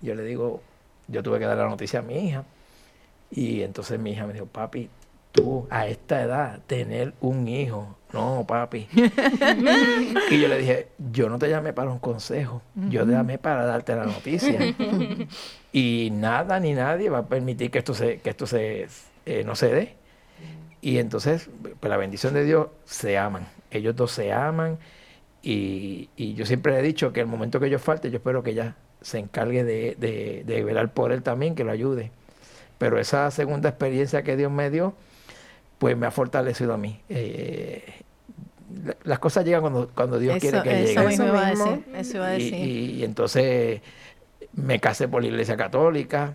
yo 0.00 0.14
le 0.14 0.22
digo, 0.22 0.62
yo 1.08 1.24
tuve 1.24 1.40
que 1.40 1.46
dar 1.46 1.56
la 1.56 1.66
noticia 1.66 1.98
a 1.98 2.02
mi 2.02 2.28
hija. 2.28 2.44
Y 3.32 3.62
entonces 3.62 3.98
mi 3.98 4.12
hija 4.12 4.28
me 4.28 4.32
dijo, 4.32 4.46
papi, 4.46 4.88
tú 5.38 5.66
a 5.70 5.86
esta 5.86 6.22
edad 6.22 6.60
tener 6.66 7.14
un 7.20 7.48
hijo, 7.48 7.96
no, 8.12 8.44
papi. 8.46 8.88
y 10.30 10.40
yo 10.40 10.48
le 10.48 10.58
dije, 10.58 10.88
yo 11.12 11.28
no 11.28 11.38
te 11.38 11.48
llamé 11.48 11.72
para 11.72 11.90
un 11.90 11.98
consejo, 11.98 12.62
yo 12.74 13.04
te 13.04 13.12
llamé 13.12 13.38
para 13.38 13.66
darte 13.66 13.94
la 13.94 14.06
noticia. 14.06 14.58
y 15.72 16.10
nada 16.12 16.58
ni 16.60 16.72
nadie 16.72 17.10
va 17.10 17.18
a 17.18 17.26
permitir 17.26 17.70
que 17.70 17.78
esto 17.78 17.94
se, 17.94 18.18
que 18.20 18.30
esto 18.30 18.46
se, 18.46 18.88
eh, 19.26 19.44
no 19.44 19.54
se 19.54 19.68
dé. 19.68 19.96
Y 20.80 20.98
entonces, 20.98 21.50
pues 21.80 21.90
la 21.90 21.96
bendición 21.96 22.34
de 22.34 22.44
Dios, 22.44 22.68
se 22.84 23.18
aman. 23.18 23.46
Ellos 23.70 23.94
dos 23.96 24.12
se 24.12 24.32
aman. 24.32 24.78
Y, 25.42 26.08
y 26.16 26.34
yo 26.34 26.46
siempre 26.46 26.78
he 26.78 26.82
dicho 26.82 27.12
que 27.12 27.20
el 27.20 27.26
momento 27.26 27.60
que 27.60 27.68
yo 27.68 27.78
falte, 27.78 28.10
yo 28.10 28.18
espero 28.18 28.42
que 28.42 28.50
ella 28.50 28.76
se 29.00 29.18
encargue 29.18 29.64
de, 29.64 29.96
de, 29.98 30.44
de 30.46 30.64
velar 30.64 30.92
por 30.92 31.12
él 31.12 31.22
también, 31.22 31.54
que 31.54 31.64
lo 31.64 31.72
ayude. 31.72 32.10
Pero 32.78 32.98
esa 32.98 33.30
segunda 33.30 33.68
experiencia 33.68 34.22
que 34.22 34.36
Dios 34.36 34.52
me 34.52 34.70
dio, 34.70 34.94
pues 35.78 35.96
me 35.96 36.06
ha 36.06 36.10
fortalecido 36.10 36.74
a 36.74 36.76
mí. 36.76 37.00
Eh, 37.08 37.84
la- 38.84 38.96
las 39.04 39.18
cosas 39.18 39.44
llegan 39.44 39.60
cuando, 39.62 39.88
cuando 39.94 40.18
Dios 40.18 40.38
quiere 40.38 40.58
Eso, 40.58 40.64
que 40.64 40.70
eso 40.84 41.00
lleguen. 41.00 41.08
mismo 41.08 41.24
iba 41.26 41.46
a 41.46 41.52
Eso 41.52 41.64
decir. 41.64 41.78
mismo. 41.86 41.96
Eso 41.98 42.16
iba 42.16 42.26
a 42.26 42.36
Y, 42.38 42.42
decir. 42.50 42.66
y- 42.66 42.90
y 42.96 43.04
entonces 43.04 43.80
me 44.54 44.80
casé 44.80 45.08
por 45.08 45.22
la 45.22 45.28
iglesia 45.28 45.56
católica. 45.56 46.34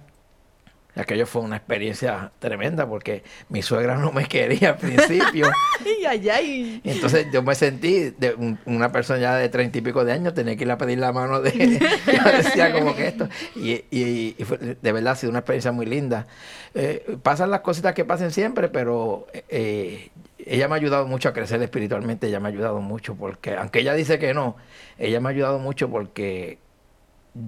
Aquello 0.96 1.26
fue 1.26 1.42
una 1.42 1.56
experiencia 1.58 2.32
tremenda 2.38 2.88
porque 2.88 3.24
mi 3.50 3.64
suegra 3.64 3.98
no 3.98 4.12
me 4.12 4.26
quería 4.28 4.70
al 4.72 4.78
principio. 4.78 5.48
Ay, 5.84 6.06
ay, 6.08 6.30
ay. 6.30 6.82
Y 6.84 6.90
entonces 6.92 7.28
yo 7.34 7.42
me 7.42 7.56
sentí 7.56 8.12
de 8.12 8.36
un- 8.36 8.60
una 8.66 8.92
persona 8.92 9.20
ya 9.20 9.36
de 9.36 9.50
treinta 9.50 9.78
y 9.80 9.82
pico 9.82 10.06
de 10.06 10.12
años, 10.12 10.34
tenía 10.36 10.56
que 10.56 10.64
ir 10.66 10.72
a 10.72 10.78
pedir 10.78 11.00
la 11.00 11.12
mano 11.12 11.42
de... 11.42 11.52
decía 12.38 12.72
como 12.72 12.96
que 12.96 13.08
esto. 13.08 13.28
Y, 13.56 13.72
y- 13.90 14.36
y 14.38 14.44
fue- 14.44 14.58
de 14.80 14.92
verdad 14.92 15.14
ha 15.14 15.16
sido 15.16 15.32
una 15.32 15.40
experiencia 15.40 15.72
muy 15.72 15.86
linda. 15.88 16.28
Eh, 16.76 17.18
pasan 17.24 17.50
las 17.50 17.62
cositas 17.62 17.94
que 17.96 18.06
pasen 18.06 18.32
siempre, 18.32 18.70
pero 18.70 19.26
eh, 19.50 20.10
ella 20.46 20.68
me 20.68 20.76
ha 20.76 20.78
ayudado 20.78 21.08
mucho 21.08 21.30
a 21.30 21.34
crecer 21.34 21.62
espiritualmente, 21.64 22.28
ella 22.28 22.40
me 22.40 22.50
ha 22.50 22.52
ayudado 22.52 22.82
mucho 22.82 23.16
porque, 23.16 23.56
aunque 23.56 23.80
ella 23.80 23.94
dice 23.96 24.20
que 24.20 24.34
no, 24.36 24.58
ella 25.00 25.20
me 25.20 25.30
ha 25.30 25.32
ayudado 25.32 25.58
mucho 25.60 25.90
porque 25.90 26.60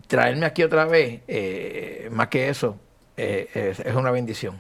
traerme 0.07 0.45
aquí 0.45 0.63
otra 0.63 0.85
vez, 0.85 1.21
eh, 1.27 2.09
más 2.11 2.27
que 2.29 2.49
eso, 2.49 2.79
eh, 3.18 3.76
es, 3.84 3.95
una 3.95 4.11
bendición. 4.11 4.59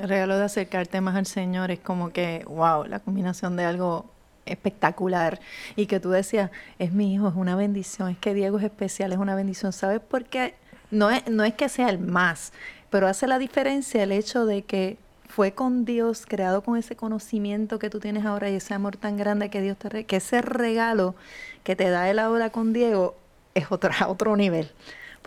El 0.00 0.08
regalo 0.08 0.38
de 0.38 0.44
acercarte 0.44 1.00
más 1.00 1.16
al 1.16 1.26
Señor 1.26 1.70
es 1.70 1.78
como 1.80 2.10
que, 2.10 2.44
wow, 2.46 2.84
la 2.84 3.00
combinación 3.00 3.56
de 3.56 3.64
algo 3.64 4.06
espectacular. 4.44 5.40
Y 5.74 5.86
que 5.86 6.00
tú 6.00 6.10
decías, 6.10 6.50
es 6.78 6.92
mi 6.92 7.14
hijo, 7.14 7.28
es 7.28 7.34
una 7.34 7.56
bendición, 7.56 8.10
es 8.10 8.18
que 8.18 8.34
Diego 8.34 8.58
es 8.58 8.64
especial, 8.64 9.12
es 9.12 9.18
una 9.18 9.34
bendición. 9.34 9.72
¿Sabes 9.72 10.00
por 10.00 10.24
qué? 10.24 10.54
No 10.90 11.10
es, 11.10 11.26
no 11.28 11.44
es 11.44 11.54
que 11.54 11.68
sea 11.68 11.88
el 11.88 11.98
más, 11.98 12.52
pero 12.90 13.08
hace 13.08 13.26
la 13.26 13.38
diferencia 13.38 14.02
el 14.02 14.12
hecho 14.12 14.46
de 14.46 14.62
que 14.62 14.98
fue 15.28 15.52
con 15.52 15.84
Dios, 15.84 16.24
creado 16.26 16.62
con 16.62 16.76
ese 16.78 16.94
conocimiento 16.94 17.78
que 17.80 17.90
tú 17.90 17.98
tienes 17.98 18.24
ahora 18.24 18.48
y 18.48 18.54
ese 18.54 18.74
amor 18.74 18.96
tan 18.96 19.16
grande 19.16 19.50
que 19.50 19.60
Dios 19.60 19.76
te 19.76 19.88
re- 19.88 20.04
que 20.04 20.16
ese 20.16 20.40
regalo 20.42 21.16
que 21.64 21.74
te 21.74 21.90
da 21.90 22.08
él 22.08 22.20
ahora 22.20 22.50
con 22.50 22.72
Diego 22.72 23.16
es 23.54 23.72
otra, 23.72 23.94
otro 24.08 24.36
nivel. 24.36 24.70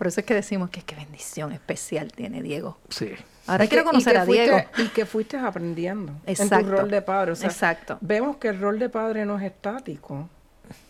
Por 0.00 0.06
eso 0.06 0.20
es 0.20 0.24
que 0.26 0.32
decimos 0.32 0.70
que 0.70 0.80
qué 0.80 0.96
bendición 0.96 1.52
especial 1.52 2.10
tiene 2.10 2.40
Diego. 2.42 2.78
Sí. 2.88 3.10
Ahora 3.46 3.66
Y 3.66 3.68
quiero 3.68 3.84
que- 3.84 3.90
conocer 3.90 4.12
que 4.14 4.18
a 4.18 4.24
fuiste- 4.24 4.42
Diego. 4.44 4.58
y 4.78 4.88
que 4.88 5.04
fuiste 5.04 5.36
aprendiendo 5.36 6.12
en 6.24 6.30
Exacto. 6.32 6.64
tu 6.64 6.70
rol 6.70 6.90
de 6.90 7.02
padre. 7.02 7.32
O 7.32 7.36
sea, 7.36 7.50
Exacto. 7.50 7.98
Vemos 8.00 8.38
que 8.38 8.48
el 8.48 8.58
rol 8.58 8.78
de 8.78 8.88
padre 8.88 9.26
no 9.26 9.38
es 9.38 9.44
estático. 9.44 10.26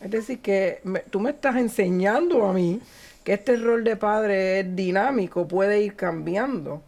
Es 0.01 0.13
decir, 0.13 0.39
que 0.39 0.81
me- 0.85 1.01
tú 1.01 1.19
me 1.19 1.31
estás 1.31 1.57
enseñando 1.57 2.47
a 2.47 2.53
mí 2.53 2.81
que 3.25 3.33
este 3.33 3.57
rol 3.57 3.83
de 3.83 3.97
padre 3.97 4.61
es 4.61 4.77
dinámico, 4.77 5.49
puede 5.49 5.81
ir 5.81 5.97
cambiando, 5.97 6.81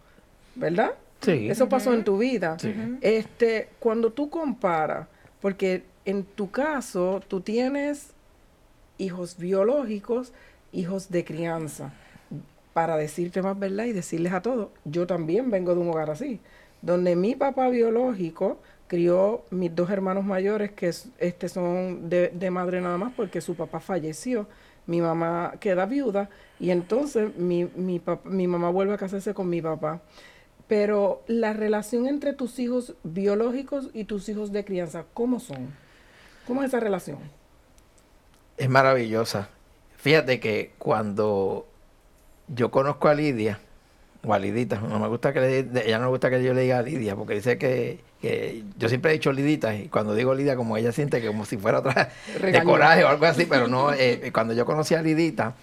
¿verdad? 0.55 0.93
Sí. 1.23 1.51
Eso 1.51 1.69
pasó 1.69 1.93
en 1.93 2.05
tu 2.05 2.19
vida. 2.19 2.57
Sí. 2.61 2.73
Este, 3.01 3.69
cuando 3.81 4.13
tú 4.13 4.31
comparas, 4.31 5.09
porque 5.41 5.83
en 6.05 6.23
tu 6.23 6.53
caso 6.53 7.21
tú 7.27 7.41
tienes 7.41 8.11
hijos 8.99 9.39
biológicos, 9.39 10.33
hijos 10.73 11.11
de 11.11 11.25
crianza. 11.25 11.93
Para 12.73 12.97
decirte 12.97 13.43
más 13.43 13.59
verdad 13.59 13.85
y 13.85 13.93
decirles 13.93 14.33
a 14.33 14.41
todos, 14.43 14.69
yo 14.85 15.07
también 15.07 15.51
vengo 15.51 15.75
de 15.75 15.81
un 15.81 15.89
hogar 15.91 16.11
así, 16.11 16.41
donde 16.81 17.17
mi 17.17 17.35
papá 17.35 17.69
biológico 17.69 18.59
crió 18.89 19.43
mis 19.51 19.75
dos 19.75 19.91
hermanos 19.91 20.25
mayores 20.25 20.73
que 20.73 20.89
es- 20.89 21.09
este 21.19 21.49
son 21.49 22.09
de, 22.11 22.29
de 22.31 22.51
madre 22.51 22.81
nada 22.81 22.99
más 22.99 23.13
porque 23.15 23.41
su 23.41 23.55
papá 23.57 23.81
falleció. 23.81 24.49
Mi 24.87 25.01
mamá 25.01 25.55
queda 25.61 25.87
viuda 25.87 26.29
y 26.59 26.71
entonces 26.71 27.37
mi, 27.37 27.65
mi, 27.77 28.03
mi 28.25 28.47
mamá 28.49 28.71
vuelve 28.71 28.95
a 28.95 28.99
casarse 28.99 29.33
con 29.35 29.49
mi 29.49 29.63
papá. 29.63 30.03
Pero 30.69 31.23
la 31.29 31.53
relación 31.53 32.07
entre 32.07 32.33
tus 32.35 32.59
hijos 32.59 32.95
biológicos 33.05 33.91
y 33.95 34.05
tus 34.05 34.29
hijos 34.29 34.53
de 34.53 34.65
crianza, 34.65 35.05
¿cómo 35.15 35.41
son? 35.41 35.77
¿Cómo 36.47 36.63
es 36.63 36.69
esa 36.69 36.81
relación? 36.81 37.19
Es 38.57 38.69
maravillosa. 38.69 39.49
Fíjate 39.97 40.41
que 40.41 40.75
cuando 40.79 41.72
yo 42.55 42.71
conozco 42.71 43.09
a 43.09 43.15
Lidia, 43.15 43.59
o 44.25 44.33
a 44.33 44.39
Lidita. 44.39 44.81
No 44.81 44.99
me 44.99 45.09
gusta 45.09 45.33
que 45.33 45.41
le, 45.41 45.59
ella 45.87 45.99
no 45.99 46.05
le 46.05 46.11
gusta 46.11 46.31
que 46.31 46.43
yo 46.43 46.55
le 46.55 46.63
diga 46.63 46.79
a 46.79 46.83
Lidia, 46.83 47.17
porque 47.17 47.35
dice 47.35 47.59
que, 47.59 48.01
que 48.21 48.63
yo 48.79 48.89
siempre 48.89 49.11
he 49.11 49.15
dicho 49.15 49.33
Lidita, 49.33 49.75
y 49.75 49.89
cuando 49.89 50.15
digo 50.15 50.35
Lidia, 50.35 50.57
como 50.57 50.77
ella 50.77 50.93
siente 50.93 51.21
que 51.21 51.27
como 51.27 51.45
si 51.45 51.57
fuera 51.57 51.79
otra 51.81 52.11
de 52.41 52.63
coraje 52.63 53.05
o 53.05 53.09
algo 53.09 53.27
así, 53.27 53.47
pero 53.47 53.69
no, 53.69 53.93
eh, 53.97 54.31
cuando 54.33 54.55
yo 54.55 54.67
conocí 54.67 54.95
a 54.95 55.03
Lidita, 55.03 55.55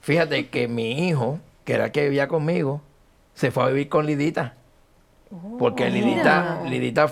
fíjate 0.00 0.48
que 0.48 0.68
mi 0.68 1.08
hijo, 1.08 1.40
que 1.64 1.74
era 1.74 1.86
el 1.86 1.92
que 1.92 2.04
vivía 2.04 2.28
conmigo, 2.28 2.82
se 3.34 3.50
fue 3.50 3.64
a 3.64 3.66
vivir 3.68 3.88
con 3.88 4.06
Lidita. 4.06 4.54
Porque 5.58 5.90
Lidita, 5.90 6.62
Lidita 6.66 7.10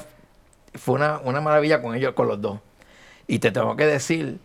fue 0.75 0.95
una, 0.95 1.19
una 1.19 1.41
maravilla 1.41 1.83
con 1.83 1.97
ellos, 1.97 2.15
con 2.15 2.29
los 2.29 2.41
dos. 2.41 2.61
Y 3.27 3.41
te 3.41 3.51
tengo 3.51 3.75
que 3.75 3.87
decir 3.87 4.39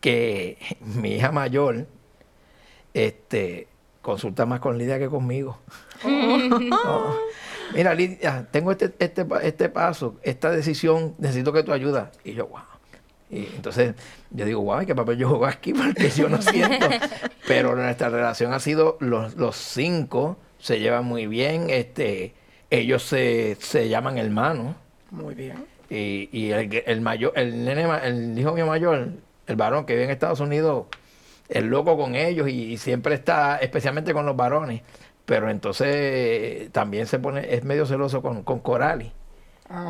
que 0.00 0.58
mi 0.80 1.14
hija 1.14 1.32
mayor 1.32 1.86
este, 2.96 3.68
consulta 4.06 4.46
más 4.46 4.60
con 4.60 4.78
Lidia 4.78 5.00
que 5.00 5.08
conmigo. 5.08 5.58
No. 6.04 7.16
Mira, 7.74 7.92
Lidia, 7.92 8.46
tengo 8.52 8.70
este, 8.70 8.94
este, 9.00 9.26
este 9.42 9.68
paso, 9.68 10.14
esta 10.22 10.48
decisión, 10.52 11.16
necesito 11.18 11.52
que 11.52 11.64
tu 11.64 11.72
ayuda. 11.72 12.12
Y 12.22 12.34
yo, 12.34 12.46
wow. 12.46 12.60
Y 13.28 13.46
entonces 13.56 13.96
yo 14.30 14.44
digo, 14.44 14.62
wow, 14.62 14.82
¿y 14.82 14.86
qué 14.86 14.94
papel 14.94 15.18
yo 15.18 15.28
juego 15.28 15.46
aquí? 15.46 15.72
Porque 15.74 16.08
yo 16.10 16.28
no 16.28 16.40
siento. 16.40 16.86
Pero 17.48 17.74
nuestra 17.74 18.08
relación 18.08 18.52
ha 18.52 18.60
sido, 18.60 18.96
los, 19.00 19.34
los 19.34 19.56
cinco 19.56 20.36
se 20.60 20.78
llevan 20.78 21.04
muy 21.04 21.26
bien, 21.26 21.68
este, 21.68 22.32
ellos 22.70 23.02
se, 23.02 23.56
se 23.58 23.88
llaman 23.88 24.18
hermanos. 24.18 24.76
Muy 25.10 25.34
bien. 25.34 25.66
Y, 25.90 26.28
y 26.30 26.52
el, 26.52 26.84
el 26.86 27.00
mayor, 27.00 27.32
el 27.34 27.64
nene, 27.64 27.88
el 28.04 28.38
hijo 28.38 28.52
mío 28.52 28.66
mayor, 28.66 29.08
el 29.48 29.56
varón 29.56 29.84
que 29.84 29.94
vive 29.94 30.04
en 30.04 30.10
Estados 30.10 30.38
Unidos, 30.38 30.86
es 31.48 31.62
loco 31.64 31.96
con 31.96 32.14
ellos 32.14 32.48
y, 32.48 32.72
y 32.72 32.76
siempre 32.78 33.14
está, 33.14 33.58
especialmente 33.58 34.12
con 34.12 34.26
los 34.26 34.36
varones. 34.36 34.82
Pero 35.24 35.50
entonces 35.50 36.70
también 36.72 37.06
se 37.06 37.18
pone, 37.18 37.54
es 37.54 37.64
medio 37.64 37.84
celoso 37.86 38.22
con, 38.22 38.42
con 38.42 38.60
Corali. 38.60 39.12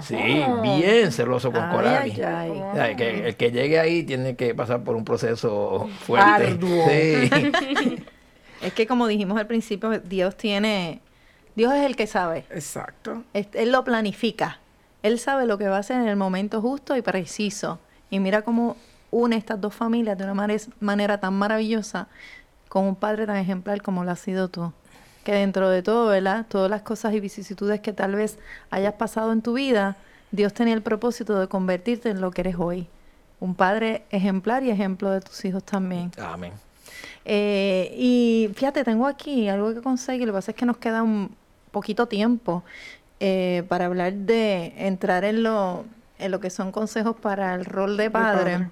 Sí, 0.03 0.17
bien 0.63 1.13
celoso 1.13 1.53
con 1.53 1.69
Corali. 1.71 2.13
que 2.97 3.27
el 3.29 3.37
que 3.37 3.51
llegue 3.51 3.79
ahí 3.79 4.03
tiene 4.05 4.35
que 4.35 4.55
pasar 4.55 4.83
por 4.83 4.97
un 4.97 5.05
proceso 5.05 5.89
fuerte. 6.01 6.47
Arduo. 6.47 6.85
Sí. 6.89 8.03
Es 8.63 8.73
que 8.73 8.87
como 8.87 9.07
dijimos 9.07 9.39
al 9.39 9.47
principio, 9.47 10.01
Dios 10.01 10.35
tiene, 10.39 11.01
Dios 11.57 11.75
es 11.75 11.85
el 11.85 11.95
que 11.95 12.07
sabe. 12.07 12.47
Exacto. 12.49 13.23
Es- 13.35 13.49
Él 13.53 13.71
lo 13.71 13.85
planifica. 13.85 14.61
Él 15.03 15.19
sabe 15.19 15.45
lo 15.47 15.59
que 15.59 15.69
va 15.69 15.77
a 15.77 15.81
hacer 15.81 16.01
en 16.01 16.09
el 16.09 16.17
momento 16.17 16.63
justo 16.63 16.97
y 16.97 17.03
preciso. 17.03 17.79
Y 18.09 18.19
mira 18.19 18.41
cómo 18.43 18.79
une 19.11 19.37
estas 19.37 19.61
dos 19.61 19.75
familias 19.75 20.19
de 20.19 20.25
una 20.25 20.49
manera 20.81 21.19
tan 21.19 21.35
maravillosa 21.35 22.09
con 22.69 22.85
un 22.85 22.97
padre 22.97 23.27
tan 23.27 23.37
ejemplar 23.37 23.83
como 23.83 24.05
lo 24.05 24.11
has 24.11 24.21
sido 24.21 24.49
tú. 24.49 24.73
Que 25.25 25.33
dentro 25.33 25.69
de 25.71 25.83
todo, 25.83 26.09
¿verdad? 26.09 26.47
Todas 26.49 26.71
las 26.71 26.83
cosas 26.83 27.15
y 27.15 27.21
vicisitudes 27.21 27.81
que 27.81 27.93
tal 27.93 28.15
vez 28.15 28.39
hayas 28.71 28.95
pasado 28.95 29.33
en 29.33 29.43
tu 29.43 29.55
vida, 29.55 29.97
Dios 30.31 30.53
tenía 30.53 30.75
el 30.75 30.83
propósito 30.83 31.39
de 31.39 31.49
convertirte 31.49 32.11
en 32.11 32.21
lo 32.21 32.31
que 32.31 32.43
eres 32.43 32.57
hoy. 32.59 32.87
Un 33.41 33.55
padre 33.55 34.05
ejemplar 34.11 34.63
y 34.63 34.71
ejemplo 34.71 35.11
de 35.11 35.21
tus 35.21 35.45
hijos 35.45 35.65
también. 35.65 36.13
Amén. 36.19 36.53
Eh, 37.25 37.93
y 37.97 38.51
fíjate, 38.55 38.85
tengo 38.85 39.07
aquí 39.07 39.49
algo 39.49 39.75
que 39.75 39.81
conseguir. 39.81 40.27
Lo 40.27 40.33
que 40.33 40.39
pasa 40.39 40.53
es 40.53 40.57
que 40.57 40.67
nos 40.67 40.77
queda 40.77 41.03
un 41.03 41.35
poquito 41.73 42.07
tiempo 42.07 42.63
eh, 43.19 43.65
para 43.69 43.87
hablar 43.87 44.13
de 44.13 44.75
entrar 44.77 45.25
en 45.25 45.43
lo, 45.43 45.85
en 46.19 46.31
lo 46.31 46.41
que 46.41 46.51
son 46.51 46.73
consejos 46.73 47.17
para 47.17 47.55
el 47.55 47.65
rol 47.65 47.97
de 47.97 48.11
padre. 48.11 48.53
padre. 48.53 48.71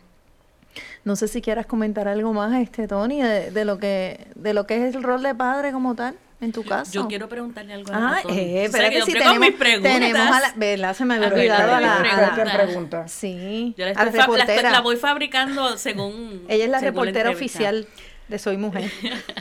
No 1.04 1.16
sé 1.16 1.28
si 1.28 1.40
quieras 1.42 1.66
comentar 1.66 2.08
algo 2.08 2.32
más, 2.32 2.60
este 2.60 2.88
Tony, 2.88 3.22
de, 3.22 3.50
de 3.50 3.64
lo 3.64 3.78
que 3.78 4.26
de 4.34 4.54
lo 4.54 4.66
que 4.66 4.86
es 4.88 4.94
el 4.94 5.02
rol 5.02 5.22
de 5.22 5.34
padre 5.34 5.72
como 5.72 5.94
tal 5.94 6.16
en 6.40 6.52
tu 6.52 6.62
caso. 6.64 6.90
Yo 6.92 7.08
quiero 7.08 7.28
preguntarle 7.28 7.72
algo 7.74 7.92
a 7.92 7.96
Ah, 8.16 8.18
Tony. 8.22 8.38
eh, 8.38 8.64
espérate, 8.64 8.96
que 8.96 9.02
si 9.02 9.12
tenemos, 9.12 9.38
mis 9.38 9.52
preguntas. 9.52 9.92
tenemos 9.92 10.20
a 10.36 10.40
la, 10.40 10.52
¿verdad? 10.56 10.94
Se 10.94 11.04
me 11.04 11.14
había 11.14 11.28
olvidado 11.28 11.74
a 11.74 11.80
la, 11.80 11.96
¿cuál 11.98 12.06
es 12.06 12.38
a 12.38 12.44
la- 12.44 12.64
pregunta? 12.64 13.08
sí, 13.08 13.74
Yo 13.78 13.84
la, 13.86 13.92
la 13.94 14.02
estoy 14.04 14.18
la 14.18 14.26
reportera. 14.26 14.70
la 14.70 14.80
voy 14.80 14.96
fabricando 14.96 15.76
según. 15.78 16.44
Ella 16.48 16.64
es 16.64 16.70
la 16.70 16.80
reportera 16.80 17.30
oficial 17.30 17.86
de 18.28 18.38
Soy 18.38 18.56
Mujer. 18.56 18.90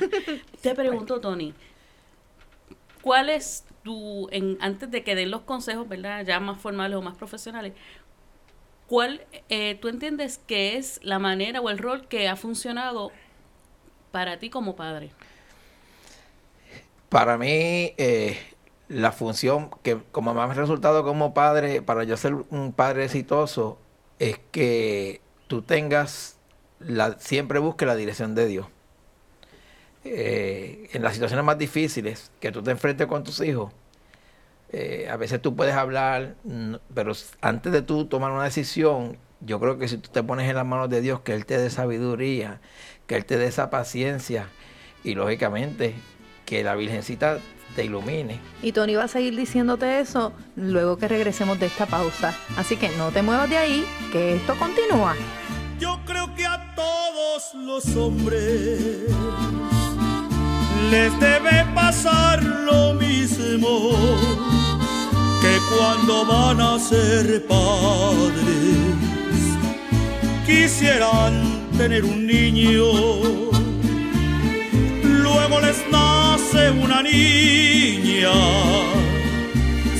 Te 0.61 0.75
pregunto, 0.75 1.19
Tony, 1.19 1.53
¿cuál 3.01 3.29
es 3.29 3.65
tu, 3.83 4.29
en, 4.31 4.57
antes 4.61 4.89
de 4.91 5.03
que 5.03 5.15
den 5.15 5.29
los 5.31 5.41
consejos, 5.41 5.87
¿verdad? 5.89 6.23
Ya 6.25 6.39
más 6.39 6.59
formales 6.61 6.97
o 6.97 7.01
más 7.01 7.17
profesionales, 7.17 7.73
¿cuál 8.93 9.25
eh, 9.49 9.75
tú 9.81 9.87
entiendes 9.87 10.39
que 10.45 10.77
es 10.77 10.99
la 11.01 11.17
manera 11.17 11.59
o 11.61 11.71
el 11.71 11.79
rol 11.79 12.07
que 12.07 12.27
ha 12.27 12.35
funcionado 12.35 13.11
para 14.11 14.37
ti 14.37 14.51
como 14.51 14.75
padre? 14.75 15.09
Para 17.09 17.39
mí, 17.39 17.95
eh, 17.97 18.37
la 18.89 19.11
función 19.11 19.71
que 19.81 19.97
como 20.11 20.35
más 20.35 20.55
resultado 20.55 21.03
como 21.03 21.33
padre, 21.33 21.81
para 21.81 22.03
yo 22.03 22.15
ser 22.17 22.35
un 22.51 22.71
padre 22.71 23.05
exitoso, 23.05 23.79
es 24.19 24.39
que 24.51 25.21
tú 25.47 25.63
tengas, 25.63 26.37
la, 26.79 27.17
siempre 27.17 27.57
busque 27.57 27.87
la 27.87 27.95
dirección 27.95 28.35
de 28.35 28.45
Dios. 28.45 28.67
Eh, 30.05 30.91
en 30.93 31.01
las 31.01 31.13
situaciones 31.13 31.43
más 31.43 31.57
difíciles 31.57 32.31
que 32.39 32.51
tú 32.51 32.61
te 32.61 32.69
enfrentes 32.69 33.07
con 33.07 33.23
tus 33.23 33.41
hijos, 33.41 33.73
eh, 34.75 35.07
a 35.07 35.17
veces 35.17 35.39
tú 35.39 35.55
puedes 35.55 35.75
hablar, 35.75 36.33
pero 36.95 37.13
antes 37.41 37.71
de 37.71 37.83
tú 37.83 38.05
tomar 38.05 38.31
una 38.31 38.43
decisión, 38.43 39.17
yo 39.39 39.59
creo 39.59 39.77
que 39.77 39.87
si 39.87 39.97
tú 39.97 40.09
te 40.09 40.23
pones 40.23 40.49
en 40.49 40.55
las 40.55 40.65
manos 40.65 40.89
de 40.89 40.99
Dios, 40.99 41.19
que 41.19 41.33
Él 41.33 41.45
te 41.45 41.59
dé 41.59 41.69
sabiduría, 41.69 42.59
que 43.05 43.15
Él 43.15 43.23
te 43.23 43.37
dé 43.37 43.45
esa 43.45 43.69
paciencia 43.69 44.47
y 45.03 45.13
lógicamente 45.13 45.93
que 46.47 46.63
la 46.63 46.73
Virgencita 46.73 47.37
te 47.75 47.85
ilumine. 47.85 48.39
Y 48.63 48.71
Tony 48.71 48.95
va 48.95 49.03
a 49.03 49.07
seguir 49.07 49.35
diciéndote 49.35 49.99
eso 49.99 50.33
luego 50.55 50.97
que 50.97 51.07
regresemos 51.07 51.59
de 51.59 51.67
esta 51.67 51.85
pausa. 51.85 52.33
Así 52.57 52.75
que 52.75 52.89
no 52.97 53.11
te 53.11 53.21
muevas 53.21 53.51
de 53.51 53.57
ahí, 53.57 53.85
que 54.11 54.37
esto 54.37 54.55
continúa. 54.55 55.15
Yo 55.79 55.99
creo 56.03 56.33
que 56.33 56.47
a 56.47 56.73
todos 56.75 57.53
los 57.53 57.95
hombres 57.95 59.03
les 60.89 61.19
debe 61.19 61.63
pasar 61.75 62.41
lo 62.41 62.95
mismo 62.95 64.62
cuando 65.69 66.25
van 66.25 66.61
a 66.61 66.79
ser 66.79 67.45
padres 67.47 68.93
quisieran 70.45 71.67
tener 71.77 72.03
un 72.03 72.27
niño. 72.27 72.85
Luego 75.03 75.59
les 75.61 75.77
nace 75.91 76.71
una 76.71 77.01
niña, 77.01 78.33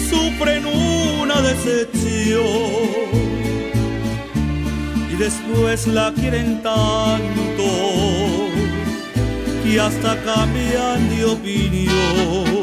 sufren 0.09 0.65
una 0.65 1.41
decepción 1.41 3.13
y 5.11 5.15
después 5.15 5.87
la 5.87 6.13
quieren 6.13 6.61
tanto 6.61 7.63
que 9.63 9.79
hasta 9.79 10.21
cambian 10.23 11.09
de 11.09 11.25
opinión. 11.25 12.62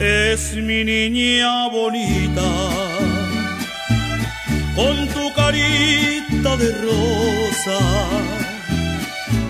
Es 0.00 0.54
mi 0.54 0.84
niña 0.84 1.68
bonita, 1.68 2.48
con 4.76 5.08
tu 5.08 5.32
carita 5.34 6.56
de 6.56 6.72
rosa. 6.86 7.78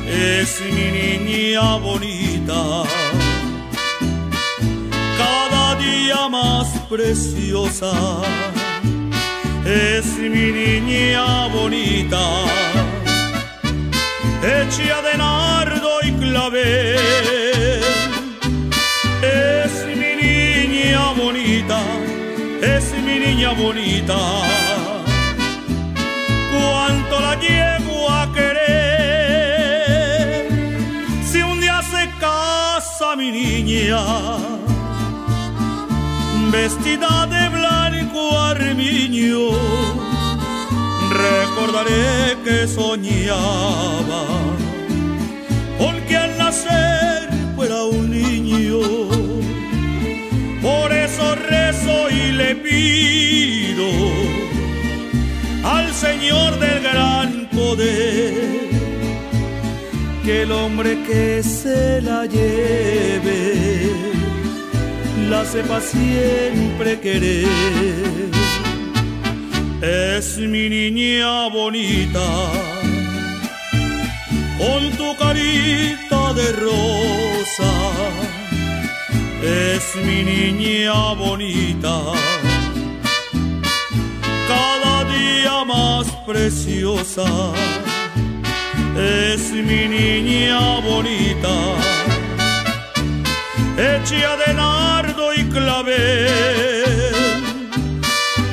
Es 0.07 0.61
mi 0.61 0.89
niña 0.99 1.77
bonita, 1.77 2.83
cada 5.19 5.75
día 5.77 6.29
más 6.29 6.69
preciosa 6.89 7.93
es 9.69 10.07
mi 10.17 10.29
niña 10.29 11.47
bonita, 11.49 12.21
hecha 14.43 15.03
de 15.03 15.19
nardo 15.19 15.91
y 16.03 16.13
clavel. 16.13 17.58
Es 22.63 22.93
mi 23.05 23.19
niña 23.19 23.53
bonita. 23.53 24.19
Cuánto 26.53 27.21
la 27.21 27.35
llevo 27.37 28.11
a 28.11 28.33
querer. 28.33 28.59
Si 31.25 31.43
un 31.43 31.61
día 31.61 31.81
se 31.83 32.09
casa 32.19 33.17
mi 33.17 33.31
niña, 33.31 34.01
vestida 36.51 37.27
de 37.27 37.49
blanco 37.49 38.39
armiño, 38.39 39.51
recordaré 41.11 42.37
que 42.45 42.67
soñaba 42.67 44.25
con 45.79 46.01
que 46.07 46.17
al 46.17 46.39
nacer 46.39 47.28
pido 52.79 53.91
al 55.65 55.93
Señor 55.95 56.51
del 56.59 56.79
gran 56.89 57.49
poder 57.59 58.69
que 60.25 60.43
el 60.43 60.53
hombre 60.53 60.91
que 61.09 61.43
se 61.43 62.01
la 62.03 62.21
lleve 62.27 63.43
la 65.31 65.45
sepa 65.45 65.81
siempre 65.81 67.01
querer. 67.01 67.47
Es 69.83 70.39
mi 70.39 70.69
niña 70.69 71.49
bonita, 71.49 72.29
con 74.61 74.81
tu 74.99 75.09
carita 75.17 76.21
de 76.39 76.47
rosa. 76.67 77.73
Es 79.43 79.85
mi 80.07 80.23
niña 80.33 81.15
bonita, 81.15 81.95
preciosa. 86.29 87.27
Es 88.97 89.51
mi 89.51 89.89
niña 89.89 90.61
bonita, 90.81 91.55
hecha 93.79 94.37
de 94.43 94.53
nardo 94.53 95.33
y 95.33 95.45
clavel. 95.45 97.07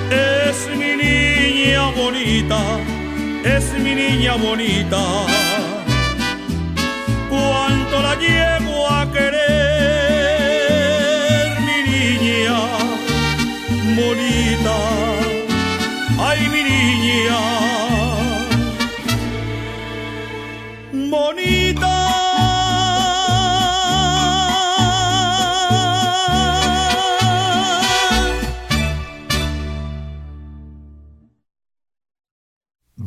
Es 0.10 0.58
mi 0.80 0.92
niña 1.04 1.84
bonita, 2.00 2.60
es 3.44 3.66
mi 3.84 3.94
niña 3.94 4.34
bonita. 4.36 5.04
Cuánto 7.30 7.96
la 8.08 8.14
llevo 8.16 8.78
a 8.90 9.02
querer, 9.12 9.36
mi 11.68 11.80
niña 11.92 12.58
bonita. 14.00 14.76
Ay, 16.18 16.40
mi 16.54 16.62
niña 16.64 17.65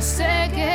sé 0.00 0.50
que 0.54 0.69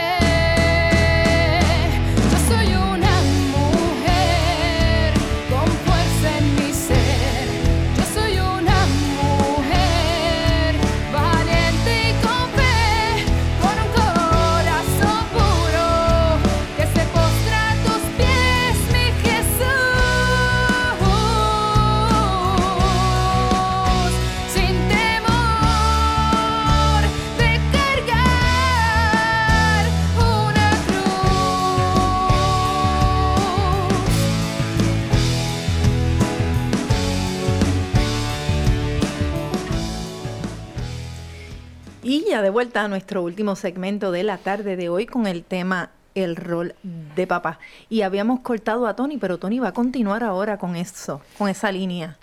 de 42.42 42.50
vuelta 42.50 42.84
a 42.84 42.88
nuestro 42.88 43.24
último 43.24 43.56
segmento 43.56 44.12
de 44.12 44.24
la 44.24 44.38
tarde 44.38 44.76
de 44.76 44.90
hoy 44.90 45.06
con 45.06 45.28
el 45.28 45.44
tema 45.44 45.92
el 46.16 46.36
rol 46.36 46.76
de 46.84 47.28
papá. 47.28 47.60
Y 47.90 48.02
habíamos 48.02 48.40
cortado 48.40 48.88
a 48.88 48.96
Tony, 48.96 49.18
pero 49.18 49.38
Tony 49.38 49.60
va 49.60 49.70
a 49.70 49.74
continuar 49.74 50.24
ahora 50.24 50.58
con 50.58 50.76
eso, 50.76 51.22
con 51.38 51.50
esa 51.50 51.72
línea. 51.72 52.18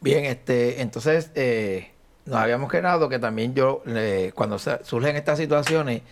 Bien, 0.00 0.24
este, 0.24 0.80
entonces 0.80 1.30
eh, 1.34 1.90
nos 2.24 2.36
habíamos 2.36 2.70
quedado 2.70 3.08
que 3.08 3.18
también 3.18 3.54
yo, 3.54 3.82
eh, 3.86 4.32
cuando 4.34 4.58
surgen 4.58 5.16
estas 5.16 5.38
situaciones, 5.38 6.02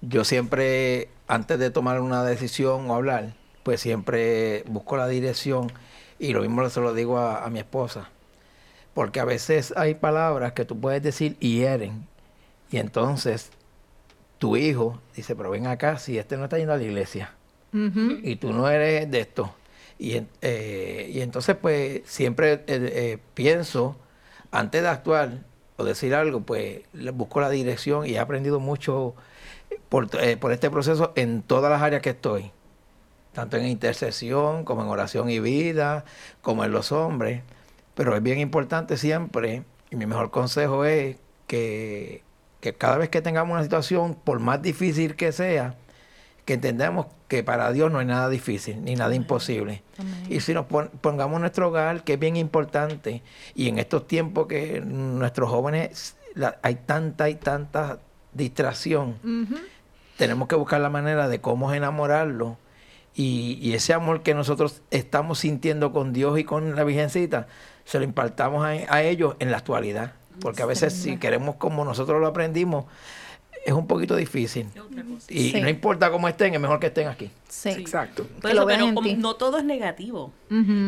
yo 0.00 0.24
siempre, 0.24 1.10
antes 1.28 1.58
de 1.58 1.70
tomar 1.70 2.00
una 2.00 2.24
decisión 2.24 2.90
o 2.90 2.94
hablar, 2.94 3.34
pues 3.62 3.80
siempre 3.80 4.64
busco 4.66 4.96
la 4.96 5.06
dirección 5.06 5.70
y 6.18 6.32
lo 6.32 6.40
mismo 6.40 6.66
se 6.70 6.80
lo 6.80 6.94
digo 6.94 7.18
a, 7.18 7.44
a 7.44 7.50
mi 7.50 7.58
esposa. 7.58 8.08
Porque 8.94 9.20
a 9.20 9.24
veces 9.24 9.72
hay 9.76 9.94
palabras 9.94 10.52
que 10.52 10.64
tú 10.64 10.80
puedes 10.80 11.02
decir 11.02 11.36
y 11.38 11.58
hieren. 11.58 12.09
Y 12.70 12.78
entonces 12.78 13.50
tu 14.38 14.56
hijo 14.56 15.00
dice, 15.14 15.36
pero 15.36 15.50
ven 15.50 15.66
acá, 15.66 15.98
si 15.98 16.18
este 16.18 16.36
no 16.36 16.44
está 16.44 16.58
yendo 16.58 16.72
a 16.72 16.76
la 16.76 16.82
iglesia 16.82 17.34
y 17.72 18.36
tú 18.36 18.52
no 18.52 18.68
eres 18.68 19.10
de 19.10 19.20
esto. 19.20 19.54
Y, 19.98 20.22
eh, 20.40 21.10
y 21.12 21.20
entonces, 21.20 21.56
pues, 21.60 22.00
siempre 22.04 22.52
eh, 22.52 22.62
eh, 22.66 23.18
pienso, 23.34 23.96
antes 24.50 24.82
de 24.82 24.88
actuar 24.88 25.44
o 25.76 25.84
decir 25.84 26.14
algo, 26.14 26.40
pues, 26.40 26.80
busco 27.12 27.40
la 27.40 27.50
dirección 27.50 28.06
y 28.06 28.14
he 28.14 28.18
aprendido 28.18 28.60
mucho 28.60 29.14
por, 29.88 30.08
por 30.38 30.52
este 30.52 30.70
proceso 30.70 31.12
en 31.16 31.42
todas 31.42 31.70
las 31.70 31.82
áreas 31.82 32.02
que 32.02 32.10
estoy, 32.10 32.50
tanto 33.32 33.56
en 33.56 33.66
intercesión 33.66 34.64
como 34.64 34.82
en 34.82 34.88
oración 34.88 35.30
y 35.30 35.38
vida, 35.38 36.04
como 36.40 36.64
en 36.64 36.72
los 36.72 36.92
hombres. 36.92 37.42
Pero 37.94 38.16
es 38.16 38.22
bien 38.22 38.38
importante 38.38 38.96
siempre, 38.96 39.64
y 39.90 39.96
mi 39.96 40.06
mejor 40.06 40.30
consejo 40.30 40.84
es 40.86 41.16
que, 41.46 42.22
que 42.60 42.74
cada 42.74 42.96
vez 42.98 43.08
que 43.08 43.22
tengamos 43.22 43.54
una 43.54 43.62
situación, 43.62 44.14
por 44.14 44.38
más 44.40 44.60
difícil 44.62 45.16
que 45.16 45.32
sea, 45.32 45.74
que 46.44 46.54
entendamos 46.54 47.06
que 47.28 47.42
para 47.44 47.70
Dios 47.72 47.90
no 47.92 47.98
hay 48.00 48.06
nada 48.06 48.28
difícil 48.28 48.82
ni 48.84 48.96
nada 48.96 49.14
imposible. 49.14 49.82
Y 50.28 50.40
si 50.40 50.52
nos 50.52 50.66
pon- 50.66 50.90
pongamos 51.00 51.40
nuestro 51.40 51.68
hogar, 51.68 52.02
que 52.04 52.14
es 52.14 52.18
bien 52.18 52.36
importante, 52.36 53.22
y 53.54 53.68
en 53.68 53.78
estos 53.78 54.06
tiempos 54.08 54.46
que 54.46 54.80
nuestros 54.80 55.48
jóvenes 55.48 56.16
la- 56.34 56.58
hay 56.62 56.74
tanta 56.76 57.28
y 57.28 57.34
tanta 57.36 57.98
distracción, 58.32 59.16
tenemos 60.16 60.48
que 60.48 60.54
buscar 60.56 60.80
la 60.80 60.90
manera 60.90 61.28
de 61.28 61.40
cómo 61.40 61.72
enamorarlo. 61.72 62.56
Y, 63.14 63.58
y 63.60 63.74
ese 63.74 63.92
amor 63.92 64.22
que 64.22 64.34
nosotros 64.34 64.82
estamos 64.90 65.38
sintiendo 65.40 65.92
con 65.92 66.12
Dios 66.12 66.38
y 66.38 66.44
con 66.44 66.76
la 66.76 66.84
Virgencita, 66.84 67.48
se 67.84 67.98
lo 67.98 68.04
impartamos 68.04 68.64
a, 68.64 68.68
a 68.94 69.02
ellos 69.02 69.34
en 69.40 69.50
la 69.50 69.56
actualidad. 69.58 70.12
Porque 70.40 70.62
a 70.62 70.66
veces 70.66 70.92
si 70.92 71.16
queremos 71.18 71.56
como 71.56 71.84
nosotros 71.84 72.20
lo 72.20 72.26
aprendimos, 72.26 72.86
es 73.64 73.72
un 73.74 73.86
poquito 73.86 74.16
difícil. 74.16 74.66
Y 75.28 75.50
Sí. 75.50 75.60
no 75.60 75.68
importa 75.68 76.10
cómo 76.10 76.28
estén, 76.28 76.54
es 76.54 76.60
mejor 76.60 76.80
que 76.80 76.86
estén 76.86 77.08
aquí. 77.08 77.30
Sí. 77.48 77.68
Exacto. 77.70 78.26
Por 78.40 78.50
eso, 78.50 78.66
pero 78.66 78.94
como 78.94 79.10
no 79.16 79.34
todo 79.36 79.58
es 79.58 79.64
negativo. 79.64 80.32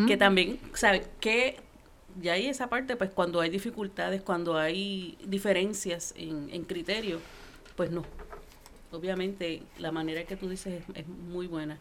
Que 0.06 0.16
también, 0.16 0.58
¿sabes? 0.74 1.02
Que 1.20 1.56
ya 2.20 2.32
hay 2.34 2.46
esa 2.46 2.68
parte, 2.68 2.96
pues 2.96 3.10
cuando 3.10 3.40
hay 3.40 3.50
dificultades, 3.50 4.22
cuando 4.22 4.56
hay 4.58 5.16
diferencias 5.24 6.14
en, 6.16 6.48
en 6.50 6.64
criterio, 6.64 7.18
pues 7.76 7.90
no. 7.90 8.04
Obviamente 8.90 9.62
la 9.78 9.90
manera 9.92 10.24
que 10.24 10.36
tú 10.36 10.48
dices 10.48 10.82
es, 10.88 10.96
es 10.96 11.06
muy 11.08 11.46
buena. 11.46 11.78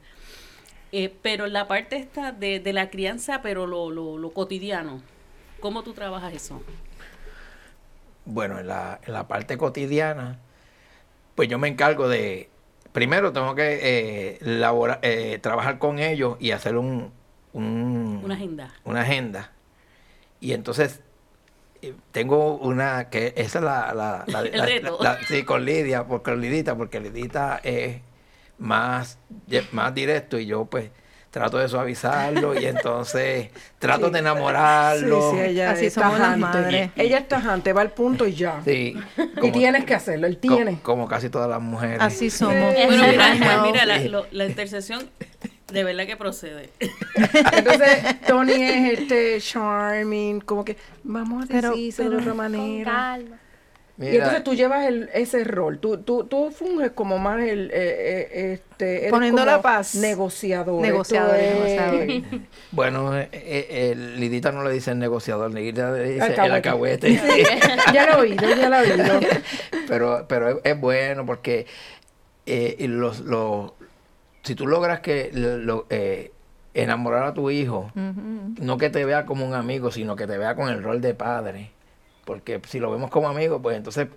Eh, 0.94 1.14
pero 1.22 1.48
la 1.48 1.68
parte 1.68 1.96
esta 1.98 2.32
de, 2.34 2.60
de 2.60 2.74
la 2.74 2.90
crianza, 2.90 3.42
pero 3.42 3.66
lo, 3.68 3.90
lo, 3.92 4.18
lo 4.18 4.32
cotidiano, 4.32 5.02
¿cómo 5.62 5.84
tú 5.84 5.94
trabajas 5.94 6.34
eso? 6.34 6.62
Bueno, 8.32 8.60
en 8.60 8.68
la, 8.68 9.00
en 9.06 9.14
la 9.14 9.28
parte 9.28 9.58
cotidiana, 9.58 10.40
pues 11.36 11.50
yo 11.50 11.58
me 11.60 11.68
encargo 11.68 12.08
de, 12.08 12.50
primero 12.94 13.34
tengo 13.34 13.56
que 13.56 13.80
eh, 13.82 14.38
labora- 14.42 15.00
eh, 15.02 15.38
trabajar 15.42 15.80
con 15.80 16.00
ellos 16.00 16.38
y 16.40 16.52
hacer 16.52 16.78
un, 16.78 17.12
un- 17.54 18.22
Una 18.24 18.36
agenda. 18.36 18.74
una 18.86 19.02
agenda. 19.02 19.52
Y 20.40 20.54
entonces 20.54 21.02
eh, 21.82 21.94
tengo 22.12 22.56
una 22.58 23.10
que 23.10 23.34
esa 23.36 23.60
es 23.60 23.66
la, 23.66 23.94
la, 23.94 24.24
la- 24.28 24.40
El 24.48 24.58
la- 24.58 24.66
reto. 24.66 24.98
la- 25.02 25.18
sí, 25.28 25.44
con 25.44 25.66
Lidia, 25.66 26.06
porque 26.06 26.36
Lidita, 26.36 26.76
porque 26.78 27.00
Lidita 27.02 27.60
es 27.64 28.00
más, 28.58 29.18
más 29.74 29.94
directo 29.94 30.40
y 30.40 30.46
yo 30.46 30.66
pues 30.66 30.90
trato 31.32 31.58
de 31.58 31.68
suavizarlo 31.70 32.60
y 32.60 32.66
entonces 32.66 33.50
trato 33.80 34.10
de 34.10 34.20
enamorarlo. 34.20 35.32
Sí, 35.32 35.38
sí, 35.38 35.44
ella 35.44 35.72
Así 35.72 35.86
es 35.88 35.94
somos 35.94 36.20
las 36.20 36.38
madres. 36.38 36.92
Ella 36.96 37.18
es 37.20 37.28
tajante, 37.28 37.72
va 37.74 37.82
al 37.82 37.92
punto 37.92 38.28
y 38.28 38.34
ya. 38.36 38.62
Sí, 38.66 38.96
Y 39.18 39.40
como- 39.40 39.54
tienes 39.54 39.86
que 39.86 39.96
hacerlo, 39.96 40.28
él 40.28 40.36
co- 40.46 40.56
tiene. 40.56 40.80
Como, 40.84 41.08
casi 41.08 41.30
todas 41.30 41.50
las 41.50 41.62
mujeres. 41.62 41.98
Así 42.02 42.30
somos. 42.30 42.54
Bueno, 42.86 43.08
mira, 43.08 43.62
mira 43.64 43.86
la, 43.86 43.98
lo- 44.00 44.28
la 44.32 44.46
intercesión 44.46 45.10
de 45.72 45.84
verdad 45.86 46.06
que 46.06 46.18
procede. 46.18 46.70
Entonces, 47.54 48.22
Tony 48.28 48.52
es 48.54 49.00
este 49.00 49.38
charming, 49.40 50.42
como 50.42 50.66
que 50.66 50.76
vamos 51.04 51.46
a 51.46 51.48
Pero- 51.48 51.70
decirlo 51.72 52.04
de 52.12 52.18
pero- 52.18 52.20
otra 52.20 52.34
manera. 52.34 52.92
Calma. 52.92 53.38
Y 54.00 54.16
entonces 54.16 54.44
tú 54.44 54.56
llevas 54.56 54.88
el, 54.88 55.10
ese 55.14 55.44
rol, 55.44 55.78
tú, 55.80 55.98
tú, 56.00 56.24
tú 56.24 56.50
funges 56.50 56.92
como 56.92 57.20
más 57.20 57.40
el, 57.42 57.70
eh, 57.72 57.72
eh, 58.32 58.54
este, 58.54 59.10
Poniendo 59.12 59.46
la 59.46 59.62
paz. 59.62 59.94
Negociador. 59.96 60.82
Negociador, 60.82 61.38
negociador. 61.38 62.42
Bueno, 62.72 63.12
eh, 63.16 63.94
Lidita 64.18 64.52
no 64.52 64.64
le 64.64 64.72
dice 64.72 64.92
el 64.92 65.00
negociador, 65.00 65.54
Lidita 65.54 65.92
le 65.92 66.14
dice 66.14 66.24
Alcahuete. 66.24 67.08
el 67.10 67.20
alcahuete. 67.20 67.54
ya 67.94 68.06
lo 68.08 68.14
he 68.14 68.22
oído, 68.32 68.50
ya 68.56 68.70
lo 68.70 68.76
he 68.78 68.92
oído. 68.94 69.20
pero 69.88 70.26
pero 70.28 70.50
es, 70.50 70.56
es 70.64 70.80
bueno 70.80 71.26
porque 71.26 71.68
eh, 72.46 72.78
los, 72.88 73.20
los- 73.20 73.74
si 74.44 74.56
tú 74.56 74.66
logras 74.68 75.02
que 75.02 75.30
lo- 75.34 75.58
lo, 75.58 75.86
eh, 75.92 76.32
enamorar 76.74 77.26
a 77.26 77.34
tu 77.34 77.52
hijo, 77.52 77.92
no 77.96 78.78
que 78.78 78.90
te 78.90 79.04
vea 79.06 79.26
como 79.26 79.46
un 79.46 79.54
amigo, 79.54 79.92
sino 79.92 80.16
que 80.16 80.26
te 80.26 80.38
vea 80.38 80.56
con 80.56 80.70
el 80.70 80.82
rol 80.82 81.02
de 81.02 81.14
padre. 81.14 81.72
Porque 82.26 82.62
si 82.68 82.80
lo 82.80 82.92
vemos 82.92 83.10
como 83.10 83.28
amigo, 83.30 83.62
pues 83.62 83.78
entonces 83.78 84.08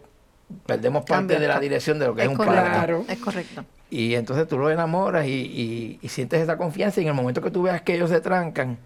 perdemos 0.66 1.04
parte 1.04 1.38
de 1.38 1.48
la 1.48 1.58
dirección 1.58 1.98
de 1.98 2.06
lo 2.06 2.14
que 2.14 2.20
es, 2.22 2.26
Es 2.26 2.30
un 2.30 2.36
correcto. 2.36 2.56
padre. 2.60 2.70
Claro. 2.72 3.04
Es 3.08 3.18
correcto. 3.18 3.64
Y 3.90 4.14
entonces 4.14 4.46
tú 4.48 4.58
lo 4.58 4.70
enamoras 4.70 5.26
y, 5.26 5.30
y- 5.30 5.98
y 6.02 6.08
sientes 6.08 6.40
esa 6.42 6.56
confianza 6.56 7.00
y 7.00 7.04
en 7.04 7.08
el 7.10 7.14
momento 7.14 7.40
que 7.40 7.50
tú 7.50 7.62
veas 7.62 7.82
que 7.82 7.94
ellos 7.94 8.10
se 8.10 8.20
trancan, 8.20 8.78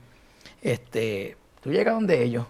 este, 0.63 1.37
tú 1.63 1.71
llegas 1.71 1.95
donde 1.95 2.23
ellos. 2.23 2.47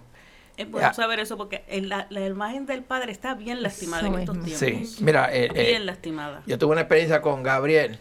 Es 0.57 0.69
bueno 0.71 0.89
Ya. 0.89 0.93
saber 0.93 1.21
eso 1.21 1.37
porque 1.37 1.63
en 1.69 1.89
la, 1.89 2.07
la 2.11 2.27
imagen 2.27 2.67
del 2.67 2.83
padre 2.83 3.13
está 3.13 3.35
bien 3.35 3.63
lastimada 3.63 4.03
Eso 4.09 4.13
en 4.15 4.21
estos 4.21 4.37
mismo. 4.39 4.59
tiempos. 4.59 4.89
Sí, 4.91 5.05
mira, 5.05 5.33
eh, 5.35 5.49
eh, 5.55 5.67
Bien 5.71 5.87
lastimada. 5.87 6.43
yo 6.47 6.59
tuve 6.59 6.73
una 6.73 6.81
experiencia 6.81 7.23
con 7.23 7.43
Gabriel 7.45 8.01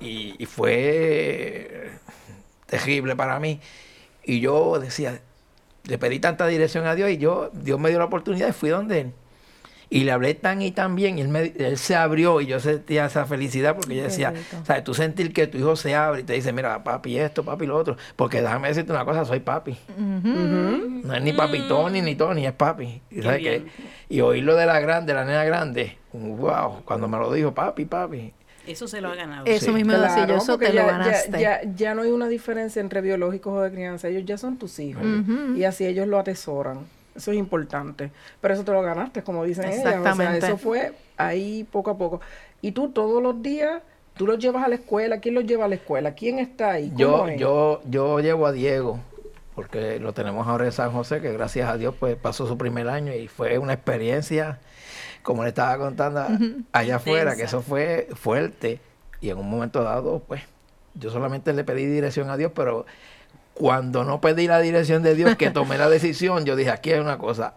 y, 0.00 0.34
y 0.38 0.44
fue 0.46 1.92
terrible 2.66 3.16
para 3.16 3.40
mí. 3.40 3.58
Y 4.22 4.40
yo 4.40 4.78
decía, 4.78 5.20
le 5.86 5.98
pedí 5.98 6.18
tanta 6.18 6.46
dirección 6.46 6.86
a 6.86 6.94
Dios 6.94 7.10
y 7.10 7.18
yo, 7.18 7.50
Dios 7.52 7.78
me 7.78 7.90
dio 7.90 7.98
la 7.98 8.06
oportunidad 8.06 8.48
y 8.48 8.52
fui 8.52 8.70
donde 8.70 9.00
él. 9.00 9.12
Y 9.90 10.04
le 10.04 10.12
hablé 10.12 10.34
tan 10.34 10.60
y 10.62 10.72
tan 10.72 10.96
bien 10.96 11.18
y 11.18 11.20
él, 11.20 11.28
me- 11.28 11.52
él 11.56 11.76
se 11.78 11.94
abrió 11.94 12.40
y 12.40 12.46
yo 12.46 12.58
sentía 12.58 13.04
esa 13.04 13.26
felicidad 13.26 13.76
porque 13.76 13.94
yo 13.96 14.02
decía. 14.02 14.32
¿sabes? 14.64 14.82
Tú 14.82 14.94
sentir 14.94 15.32
que 15.32 15.46
tu 15.46 15.58
hijo 15.58 15.76
se 15.76 15.94
abre 15.94 16.22
y 16.22 16.24
te 16.24 16.32
dice, 16.32 16.52
mira, 16.52 16.82
papi 16.82 17.18
esto, 17.18 17.44
papi 17.44 17.66
lo 17.66 17.76
otro. 17.76 17.96
Porque 18.16 18.40
déjame 18.40 18.68
decirte 18.68 18.90
una 18.92 19.04
cosa, 19.04 19.24
soy 19.24 19.40
papi. 19.40 19.76
No 21.04 21.14
es 21.14 21.22
ni 21.22 21.32
papi 21.32 21.68
Tony 21.68 22.00
ni 22.00 22.14
Tony, 22.16 22.46
es 22.46 22.52
papi. 22.52 23.02
Y, 23.10 23.22
¿sabes 23.22 23.40
qué? 23.42 23.66
y 24.08 24.20
oírlo 24.20 24.56
de 24.56 24.66
la 24.66 24.80
grande, 24.80 25.12
la 25.14 25.24
nena 25.24 25.44
grande, 25.44 25.98
wow, 26.12 26.82
cuando 26.84 27.06
me 27.06 27.18
lo 27.18 27.32
dijo, 27.32 27.52
papi, 27.54 27.84
papi. 27.84 28.32
Eso 28.66 28.88
se 28.88 29.00
lo 29.00 29.08
ha 29.10 29.14
ganado. 29.14 29.46
Eso 29.46 29.66
Sí. 29.66 29.72
mismo 29.72 29.92
yo, 29.92 29.98
Claro, 29.98 30.36
eso 30.36 30.58
te 30.58 30.68
lo 30.70 30.74
ya, 30.74 30.86
ganaste. 30.86 31.40
ya, 31.40 31.60
ya 31.76 31.94
no 31.94 32.02
hay 32.02 32.10
una 32.10 32.28
diferencia 32.28 32.80
entre 32.80 33.00
biológicos 33.00 33.52
o 33.52 33.60
de 33.62 33.70
crianza, 33.70 34.08
ellos 34.08 34.24
ya 34.24 34.38
son 34.38 34.56
tus 34.56 34.78
hijos 34.78 35.02
y 35.56 35.64
así 35.64 35.86
ellos 35.86 36.06
lo 36.08 36.18
atesoran. 36.18 36.78
Eso 37.14 37.30
es 37.30 37.36
importante. 37.38 38.10
Pero 38.40 38.54
eso 38.54 38.64
te 38.64 38.72
lo 38.72 38.82
ganaste, 38.82 39.22
como 39.22 39.44
dicen 39.44 39.66
ellas. 39.66 39.78
O 39.78 39.82
sea, 39.82 39.98
Exactamente. 39.98 40.46
eso 40.46 40.56
fue 40.58 40.92
ahí 41.16 41.64
poco 41.70 41.90
a 41.90 41.96
poco. 41.98 42.20
Y 42.60 42.72
tú 42.72 42.88
todos 42.90 43.22
los 43.22 43.40
días, 43.40 43.82
tú 44.16 44.26
los 44.26 44.38
llevas 44.38 44.64
a 44.64 44.68
la 44.68 44.74
escuela. 44.74 45.20
¿Quién 45.20 45.34
los 45.36 45.44
lleva 45.44 45.66
a 45.66 45.68
la 45.68 45.76
escuela? 45.76 46.14
¿Quién 46.14 46.40
está 46.40 46.72
ahí? 46.72 46.88
¿Cómo 46.88 46.98
Yo, 46.98 47.28
es? 47.28 47.38
yo, 47.40 47.82
yo 47.88 48.18
llevo 48.20 48.46
a 48.48 48.52
Diego, 48.52 48.98
porque 49.54 50.00
lo 50.00 50.12
tenemos 50.12 50.48
ahora 50.48 50.64
en 50.64 50.72
San 50.72 50.90
José, 50.90 51.20
que 51.20 51.32
gracias 51.32 51.68
a 51.70 51.76
Dios 51.76 51.94
pues 52.00 52.16
pasó 52.16 52.48
su 52.48 52.58
primer 52.58 52.88
año 52.88 53.12
y 53.14 53.28
fue 53.28 53.58
una 53.58 53.74
experiencia, 53.74 54.58
como 55.24 55.42
le 55.42 55.48
estaba 55.48 55.76
contando 55.78 56.24
allá 56.70 56.96
afuera, 56.96 57.34
que 57.34 57.42
eso 57.42 57.60
fue 57.62 58.06
fuerte. 58.14 58.78
Y 59.20 59.30
en 59.30 59.38
un 59.38 59.50
momento 59.50 59.82
dado, 59.82 60.22
pues, 60.28 60.42
yo 60.94 61.10
solamente 61.10 61.52
le 61.52 61.64
pedí 61.64 61.86
dirección 61.86 62.30
a 62.30 62.36
Dios, 62.36 62.52
pero 62.54 62.86
cuando 63.54 64.04
no 64.04 64.20
pedí 64.20 64.46
la 64.46 64.60
dirección 64.60 65.02
de 65.02 65.14
Dios, 65.14 65.34
que 65.36 65.50
tomé 65.50 65.78
la 65.78 65.88
decisión, 65.90 66.44
yo 66.44 66.54
dije, 66.56 66.70
aquí 66.70 66.92
hay 66.92 67.00
una 67.00 67.18
cosa, 67.18 67.54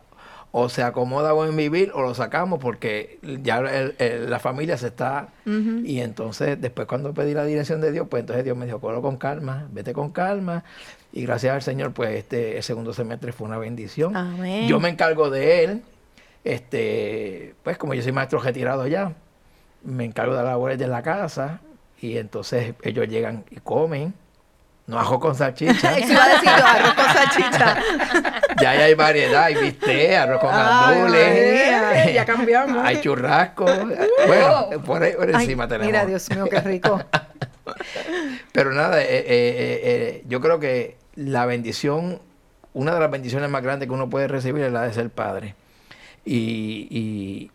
o 0.52 0.70
se 0.70 0.82
acomoda 0.82 1.34
buen 1.34 1.56
vivir 1.58 1.92
o 1.94 2.02
lo 2.02 2.14
sacamos 2.16 2.60
porque 2.60 3.20
ya 3.44 3.58
el- 3.60 3.96
el- 4.00 4.30
la 4.30 4.40
familia 4.40 4.78
se 4.78 4.88
está... 4.88 5.28
Y 5.46 6.00
entonces 6.00 6.60
después 6.60 6.88
cuando 6.88 7.14
pedí 7.14 7.34
la 7.34 7.44
dirección 7.44 7.82
de 7.82 7.92
Dios, 7.92 8.08
pues 8.10 8.22
entonces 8.22 8.46
Dios 8.46 8.56
me 8.58 8.66
dijo, 8.66 8.80
cógelo 8.80 9.02
con 9.02 9.18
calma, 9.18 9.68
vete 9.72 9.92
con 9.92 10.12
calma. 10.12 10.64
Y 11.12 11.24
gracias 11.26 11.54
al 11.54 11.62
Señor, 11.62 11.92
pues 11.94 12.12
este 12.16 12.58
el 12.58 12.64
segundo 12.64 12.94
semestre 12.94 13.34
fue 13.34 13.46
una 13.48 13.58
bendición. 13.58 14.16
Amén. 14.16 14.68
Yo 14.70 14.80
me 14.80 14.88
encargo 14.90 15.30
de 15.30 15.64
él, 15.66 15.82
este, 16.48 17.56
pues 17.64 17.78
como 17.78 17.94
yo 17.94 18.02
soy 18.02 18.12
maestro 18.12 18.40
retirado 18.40 18.88
ya, 18.88 19.14
me 19.84 20.06
encargo 20.06 20.34
de 20.34 20.40
las 20.40 20.48
labores 20.48 20.80
de 20.80 20.88
la 20.88 21.02
casa 21.02 21.60
y 22.00 22.18
entonces 22.18 22.74
ellos 22.84 23.08
llegan 23.08 23.44
y 23.50 23.58
comen. 23.58 24.14
No 24.86 24.98
ajo 24.98 25.20
con 25.20 25.36
salchicha. 25.36 25.98
Eso 25.98 26.14
iba 26.14 26.24
a 26.24 26.30
decir 26.30 26.50
yo, 26.58 26.66
arroz 26.66 26.94
con 26.94 27.06
salchicha. 27.06 27.78
ya 28.62 28.70
hay 28.70 28.94
variedad, 28.94 29.44
hay 29.44 29.56
bistec, 29.56 30.14
arroz 30.14 30.40
con 30.40 30.50
gandules. 30.50 31.82
María, 31.82 32.12
ya 32.12 32.26
cambiamos. 32.26 32.86
Hay 32.86 33.02
churrasco. 33.02 33.66
Bueno, 33.66 34.84
por, 34.86 35.04
ahí, 35.04 35.12
por 35.12 35.28
Ay, 35.28 35.44
encima 35.44 35.68
tenemos. 35.68 35.88
Mira, 35.88 36.06
Dios 36.06 36.30
mío, 36.30 36.46
qué 36.50 36.62
rico. 36.62 37.02
Pero 38.54 38.72
nada, 38.72 39.02
eh, 39.02 39.08
eh, 39.10 39.26
eh, 39.28 39.82
eh, 39.84 40.24
yo 40.30 40.40
creo 40.40 40.62
que 40.62 40.96
la 41.16 41.46
bendición, 41.46 42.22
una 42.74 42.94
de 42.94 43.02
las 43.02 43.12
bendiciones 43.12 43.50
más 43.50 43.62
grandes 43.62 43.90
que 43.90 43.94
uno 43.94 44.10
puede 44.10 44.30
recibir 44.30 44.64
es 44.64 44.72
la 44.72 44.84
de 44.84 44.94
ser 44.94 45.10
padre. 45.10 45.56
Y, 46.30 46.88
y, 46.92 47.52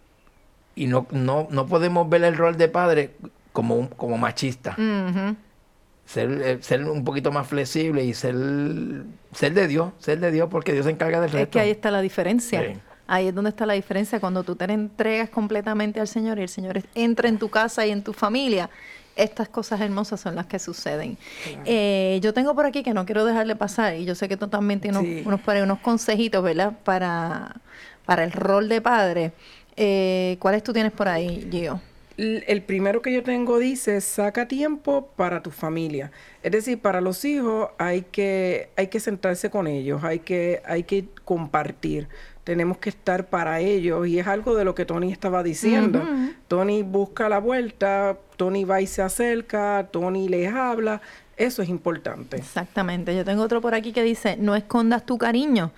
y 0.74 0.86
no, 0.86 1.06
no, 1.10 1.46
no 1.50 1.66
podemos 1.66 2.08
ver 2.08 2.24
el 2.24 2.36
rol 2.36 2.56
de 2.56 2.68
padre 2.68 3.10
como, 3.52 3.76
un- 3.76 3.88
como 3.88 4.16
machista. 4.16 4.70
Ujú. 4.78 5.36
Ser, 6.06 6.30
eh, 6.42 6.58
ser 6.62 6.84
un 6.88 7.04
poquito 7.04 7.30
más 7.30 7.46
flexible 7.46 8.02
y 8.04 8.14
ser, 8.14 8.34
ser 9.34 9.52
de 9.54 9.68
Dios, 9.68 9.92
ser 9.98 10.18
de 10.20 10.30
Dios 10.30 10.48
porque 10.50 10.72
Dios 10.72 10.86
se 10.86 10.90
encarga 10.92 11.20
del 11.20 11.28
Es 11.28 11.34
resto. 11.34 11.50
que 11.52 11.60
ahí 11.60 11.70
está 11.70 11.90
la 11.90 12.00
diferencia. 12.00 12.60
Sí. 12.62 12.78
Ahí 13.06 13.28
es 13.28 13.34
donde 13.34 13.50
está 13.50 13.66
la 13.66 13.74
diferencia. 13.74 14.18
Cuando 14.20 14.42
tú 14.42 14.56
te 14.56 14.64
entregas 14.64 15.28
completamente 15.28 16.00
al 16.00 16.08
Señor 16.08 16.38
y 16.38 16.42
el 16.42 16.48
Señor 16.48 16.78
es- 16.78 16.84
entra 16.94 17.28
en 17.28 17.38
tu 17.38 17.50
casa 17.50 17.86
y 17.86 17.90
en 17.90 18.02
tu 18.02 18.12
familia, 18.14 18.70
estas 19.16 19.48
cosas 19.50 19.80
hermosas 19.82 20.18
son 20.20 20.34
las 20.34 20.46
que 20.46 20.58
suceden. 20.58 21.18
Eh, 21.66 22.18
yo 22.22 22.32
tengo 22.32 22.54
por 22.54 22.64
aquí 22.64 22.82
que 22.82 22.94
no 22.94 23.04
quiero 23.04 23.26
dejarle 23.26 23.54
pasar, 23.54 23.96
y 23.96 24.06
yo 24.06 24.14
sé 24.14 24.26
que 24.28 24.38
tú 24.38 24.48
también 24.48 24.80
tienes 24.80 25.02
Sí. 25.02 25.22
unos, 25.26 25.40
ahí 25.42 25.60
unos 25.62 25.80
consejitos, 25.80 26.42
¿verdad? 26.42 26.72
Para, 26.84 27.56
para 28.04 28.24
el 28.24 28.32
rol 28.32 28.68
de 28.68 28.80
padre. 28.80 29.32
Eh, 29.76 30.36
¿Cuáles 30.38 30.62
tú 30.62 30.72
tienes 30.72 30.92
por 30.92 31.08
ahí, 31.08 31.48
Gio? 31.50 31.80
El 32.18 32.62
primero 32.62 33.00
que 33.00 33.12
yo 33.12 33.22
tengo 33.22 33.58
dice, 33.58 34.00
saca 34.00 34.46
tiempo 34.46 35.08
para 35.16 35.42
tu 35.42 35.50
familia. 35.50 36.12
Es 36.42 36.52
decir, 36.52 36.78
para 36.78 37.00
los 37.00 37.24
hijos 37.24 37.70
hay 37.78 38.02
que, 38.02 38.68
hay 38.76 38.88
que 38.88 39.00
sentarse 39.00 39.48
con 39.48 39.66
ellos, 39.66 40.04
hay 40.04 40.18
que, 40.18 40.62
hay 40.66 40.82
que 40.82 41.06
compartir. 41.24 42.08
Tenemos 42.44 42.78
que 42.78 42.90
estar 42.90 43.26
para 43.26 43.60
ellos 43.60 44.06
y 44.06 44.18
es 44.18 44.26
algo 44.26 44.54
de 44.54 44.64
lo 44.64 44.74
que 44.74 44.84
Tony 44.84 45.10
estaba 45.10 45.42
diciendo. 45.42 46.04
Tony 46.48 46.82
busca 46.82 47.28
la 47.28 47.38
vuelta, 47.38 48.18
Tony 48.36 48.64
va 48.64 48.80
y 48.80 48.86
se 48.86 49.00
acerca, 49.00 49.88
Tony 49.90 50.28
les 50.28 50.52
habla. 50.52 51.00
Eso 51.36 51.62
es 51.62 51.68
importante. 51.68 52.36
Exactamente. 52.36 53.16
Yo 53.16 53.24
tengo 53.24 53.42
otro 53.42 53.60
por 53.60 53.74
aquí 53.74 53.92
que 53.92 54.02
dice, 54.02 54.36
no 54.36 54.54
escondas 54.54 55.06
tu 55.06 55.18
cariño. 55.18 55.72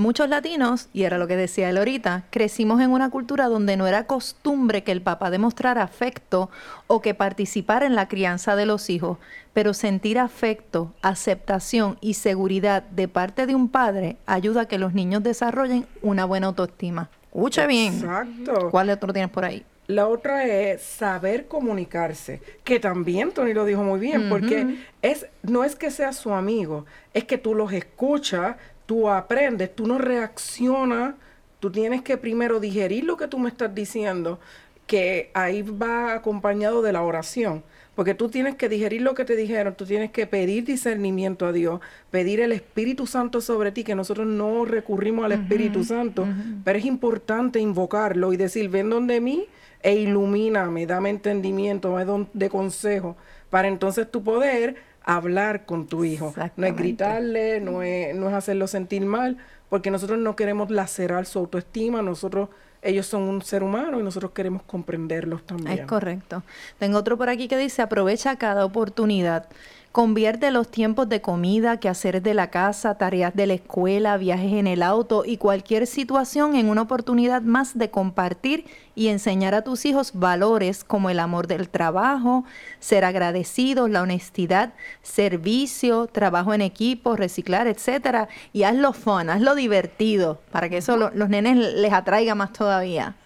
Muchos 0.00 0.30
latinos, 0.30 0.88
y 0.94 1.02
era 1.02 1.18
lo 1.18 1.28
que 1.28 1.36
decía 1.36 1.68
él 1.68 1.76
ahorita, 1.76 2.24
crecimos 2.30 2.80
en 2.80 2.90
una 2.90 3.10
cultura 3.10 3.48
donde 3.48 3.76
no 3.76 3.86
era 3.86 4.06
costumbre 4.06 4.82
que 4.82 4.92
el 4.92 5.02
papá 5.02 5.28
demostrara 5.28 5.82
afecto 5.82 6.48
o 6.86 7.02
que 7.02 7.12
participara 7.12 7.84
en 7.84 7.94
la 7.94 8.08
crianza 8.08 8.56
de 8.56 8.64
los 8.64 8.88
hijos, 8.88 9.18
pero 9.52 9.74
sentir 9.74 10.18
afecto, 10.18 10.94
aceptación 11.02 11.98
y 12.00 12.14
seguridad 12.14 12.82
de 12.84 13.08
parte 13.08 13.46
de 13.46 13.54
un 13.54 13.68
padre 13.68 14.16
ayuda 14.24 14.62
a 14.62 14.68
que 14.68 14.78
los 14.78 14.94
niños 14.94 15.22
desarrollen 15.22 15.86
una 16.00 16.24
buena 16.24 16.46
autoestima. 16.46 17.10
Escuche 17.26 17.66
bien. 17.66 17.92
Exacto. 17.92 18.70
¿Cuál 18.70 18.88
otro 18.88 19.12
tienes 19.12 19.30
por 19.30 19.44
ahí? 19.44 19.66
La 19.86 20.06
otra 20.06 20.46
es 20.46 20.82
saber 20.82 21.46
comunicarse, 21.46 22.40
que 22.62 22.78
también 22.78 23.32
Tony 23.32 23.52
lo 23.52 23.64
dijo 23.64 23.82
muy 23.82 24.00
bien, 24.00 24.30
porque 24.30 24.78
es 25.02 25.26
no 25.42 25.64
es 25.64 25.74
que 25.74 25.90
seas 25.90 26.16
su 26.16 26.32
amigo, 26.32 26.86
es 27.12 27.24
que 27.24 27.38
tú 27.38 27.56
los 27.56 27.72
escuchas, 27.72 28.54
tú 28.90 29.08
aprendes, 29.08 29.72
tú 29.72 29.86
no 29.86 29.98
reaccionas, 29.98 31.14
tú 31.60 31.70
tienes 31.70 32.02
que 32.02 32.16
primero 32.16 32.58
digerir 32.58 33.04
lo 33.04 33.16
que 33.16 33.28
tú 33.28 33.38
me 33.38 33.48
estás 33.48 33.72
diciendo, 33.72 34.40
que 34.88 35.30
ahí 35.32 35.62
va 35.62 36.14
acompañado 36.14 36.82
de 36.82 36.92
la 36.92 37.02
oración. 37.02 37.62
Porque 37.94 38.14
tú 38.14 38.28
tienes 38.30 38.56
que 38.56 38.68
digerir 38.68 39.02
lo 39.02 39.14
que 39.14 39.24
te 39.24 39.36
dijeron, 39.36 39.74
tú 39.76 39.84
tienes 39.84 40.10
que 40.10 40.26
pedir 40.26 40.64
discernimiento 40.64 41.46
a 41.46 41.52
Dios, 41.52 41.80
pedir 42.10 42.40
el 42.40 42.50
Espíritu 42.50 43.06
Santo 43.06 43.40
sobre 43.40 43.70
ti, 43.70 43.84
que 43.84 43.94
nosotros 43.94 44.26
no 44.26 44.64
recurrimos 44.64 45.24
al 45.24 45.32
Espíritu 45.32 45.84
Santo, 45.84 46.26
pero 46.64 46.76
es 46.76 46.84
importante 46.84 47.60
invocarlo 47.60 48.32
y 48.32 48.36
decir, 48.36 48.70
ven 48.70 48.90
donde 48.90 49.20
mí 49.20 49.46
e 49.82 49.94
ilumíname, 49.94 50.86
dame 50.86 51.10
entendimiento, 51.10 51.90
dame 51.90 52.04
don- 52.06 52.28
de 52.32 52.48
consejo, 52.48 53.16
para 53.50 53.68
entonces 53.68 54.10
tú 54.10 54.24
poder 54.24 54.74
hablar 55.02 55.66
con 55.66 55.86
tu 55.86 56.04
hijo. 56.04 56.34
No 56.56 56.66
es 56.66 56.76
gritarle, 56.76 57.60
no 57.60 57.82
es, 57.82 58.14
no 58.14 58.28
es 58.28 58.34
hacerlo 58.34 58.66
sentir 58.66 59.04
mal, 59.04 59.36
porque 59.68 59.90
nosotros 59.90 60.18
no 60.18 60.36
queremos 60.36 60.70
lacerar 60.70 61.26
su 61.26 61.38
autoestima, 61.38 62.02
nosotros, 62.02 62.48
ellos 62.82 63.06
son 63.06 63.22
un 63.22 63.42
ser 63.42 63.62
humano 63.62 64.00
y 64.00 64.02
nosotros 64.02 64.32
queremos 64.32 64.62
comprenderlos 64.62 65.44
también. 65.44 65.78
Es 65.78 65.86
correcto. 65.86 66.42
Tengo 66.78 66.98
otro 66.98 67.16
por 67.16 67.28
aquí 67.28 67.48
que 67.48 67.56
dice, 67.56 67.82
aprovecha 67.82 68.36
cada 68.36 68.64
oportunidad. 68.64 69.48
Convierte 69.92 70.52
los 70.52 70.70
tiempos 70.70 71.08
de 71.08 71.20
comida, 71.20 71.78
quehaceres 71.80 72.22
de 72.22 72.32
la 72.32 72.48
casa, 72.50 72.94
tareas 72.96 73.34
de 73.34 73.48
la 73.48 73.54
escuela, 73.54 74.16
viajes 74.18 74.52
en 74.52 74.68
el 74.68 74.84
auto 74.84 75.24
y 75.26 75.36
cualquier 75.36 75.88
situación 75.88 76.54
en 76.54 76.68
una 76.68 76.82
oportunidad 76.82 77.42
más 77.42 77.76
de 77.76 77.90
compartir 77.90 78.66
y 78.94 79.08
enseñar 79.08 79.52
a 79.52 79.62
tus 79.62 79.84
hijos 79.84 80.12
valores 80.14 80.84
como 80.84 81.10
el 81.10 81.18
amor 81.18 81.48
del 81.48 81.68
trabajo, 81.68 82.44
ser 82.78 83.04
agradecidos, 83.04 83.90
la 83.90 84.02
honestidad, 84.02 84.74
servicio, 85.02 86.06
trabajo 86.06 86.54
en 86.54 86.60
equipo, 86.60 87.16
reciclar, 87.16 87.66
etcétera. 87.66 88.28
Y 88.52 88.62
hazlo 88.62 88.92
fun, 88.92 89.28
hazlo 89.28 89.56
divertido 89.56 90.40
para 90.52 90.68
que 90.68 90.76
eso 90.76 90.96
lo- 90.96 91.10
los 91.10 91.28
nenes 91.28 91.56
les 91.56 91.92
atraiga 91.92 92.36
más 92.36 92.52
todavía. 92.52 93.16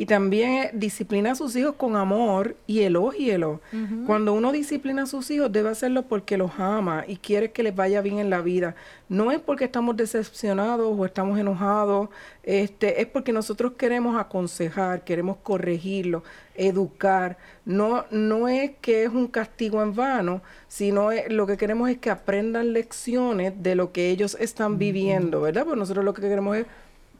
Y 0.00 0.06
también 0.06 0.50
eh, 0.52 0.70
disciplina 0.74 1.32
a 1.32 1.34
sus 1.34 1.56
hijos 1.56 1.74
con 1.74 1.96
amor 1.96 2.54
y 2.68 2.82
elógielo. 2.82 3.60
Cuando 4.06 4.32
uno 4.32 4.52
disciplina 4.52 5.02
a 5.02 5.06
sus 5.06 5.28
hijos, 5.32 5.50
debe 5.50 5.70
hacerlo 5.70 6.02
porque 6.02 6.36
los 6.36 6.52
ama 6.56 7.02
y 7.08 7.16
quiere 7.16 7.50
que 7.50 7.64
les 7.64 7.74
vaya 7.74 8.00
bien 8.00 8.18
en 8.20 8.30
la 8.30 8.40
vida. 8.40 8.76
No 9.08 9.32
es 9.32 9.40
porque 9.40 9.64
estamos 9.64 9.96
decepcionados 9.96 10.94
o 10.96 11.04
estamos 11.04 11.36
enojados, 11.36 12.10
este, 12.44 13.00
es 13.02 13.08
porque 13.08 13.32
nosotros 13.32 13.72
queremos 13.76 14.16
aconsejar, 14.20 15.02
queremos 15.02 15.38
corregirlo, 15.42 16.22
educar. 16.54 17.36
No, 17.64 18.04
no 18.12 18.46
es 18.46 18.70
que 18.80 19.02
es 19.02 19.08
un 19.10 19.26
castigo 19.26 19.82
en 19.82 19.96
vano, 19.96 20.42
sino 20.68 21.10
es- 21.10 21.28
lo 21.32 21.44
que 21.48 21.56
queremos 21.56 21.90
es 21.90 21.98
que 21.98 22.10
aprendan 22.10 22.72
lecciones 22.72 23.52
de 23.64 23.74
lo 23.74 23.90
que 23.90 24.10
ellos 24.10 24.36
están 24.38 24.78
viviendo, 24.78 25.40
¿verdad? 25.40 25.64
Pues 25.64 25.76
nosotros 25.76 26.04
lo 26.04 26.14
que 26.14 26.22
queremos 26.22 26.56
es 26.56 26.66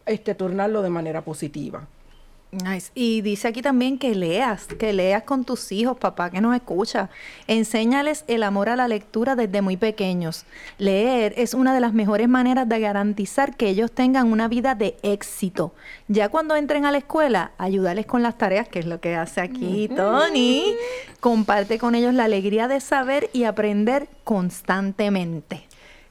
este, 0.06 0.36
tornarlo 0.36 0.80
de 0.82 0.90
manera 0.90 1.22
positiva. 1.22 1.88
Nice. 2.50 2.90
Y 2.94 3.20
dice 3.20 3.48
aquí 3.48 3.60
también 3.60 3.98
que 3.98 4.14
leas, 4.14 4.64
que 4.66 4.94
leas 4.94 5.24
con 5.24 5.44
tus 5.44 5.70
hijos, 5.70 5.98
papá 5.98 6.30
que 6.30 6.40
nos 6.40 6.56
escucha. 6.56 7.10
Enséñales 7.46 8.24
el 8.26 8.42
amor 8.42 8.70
a 8.70 8.76
la 8.76 8.88
lectura 8.88 9.36
desde 9.36 9.60
muy 9.60 9.76
pequeños. 9.76 10.46
Leer 10.78 11.34
es 11.36 11.52
una 11.52 11.74
de 11.74 11.80
las 11.80 11.92
mejores 11.92 12.26
maneras 12.26 12.66
de 12.66 12.80
garantizar 12.80 13.54
que 13.54 13.68
ellos 13.68 13.92
tengan 13.92 14.32
una 14.32 14.48
vida 14.48 14.74
de 14.74 14.96
éxito. 15.02 15.74
Ya 16.08 16.30
cuando 16.30 16.56
entren 16.56 16.86
a 16.86 16.90
la 16.90 16.98
escuela, 16.98 17.52
ayudarles 17.58 18.06
con 18.06 18.22
las 18.22 18.38
tareas, 18.38 18.66
que 18.66 18.78
es 18.78 18.86
lo 18.86 18.98
que 18.98 19.14
hace 19.14 19.42
aquí 19.42 19.90
Tony. 19.94 20.74
Comparte 21.20 21.78
con 21.78 21.94
ellos 21.94 22.14
la 22.14 22.24
alegría 22.24 22.66
de 22.66 22.80
saber 22.80 23.28
y 23.34 23.44
aprender 23.44 24.08
constantemente. 24.24 25.66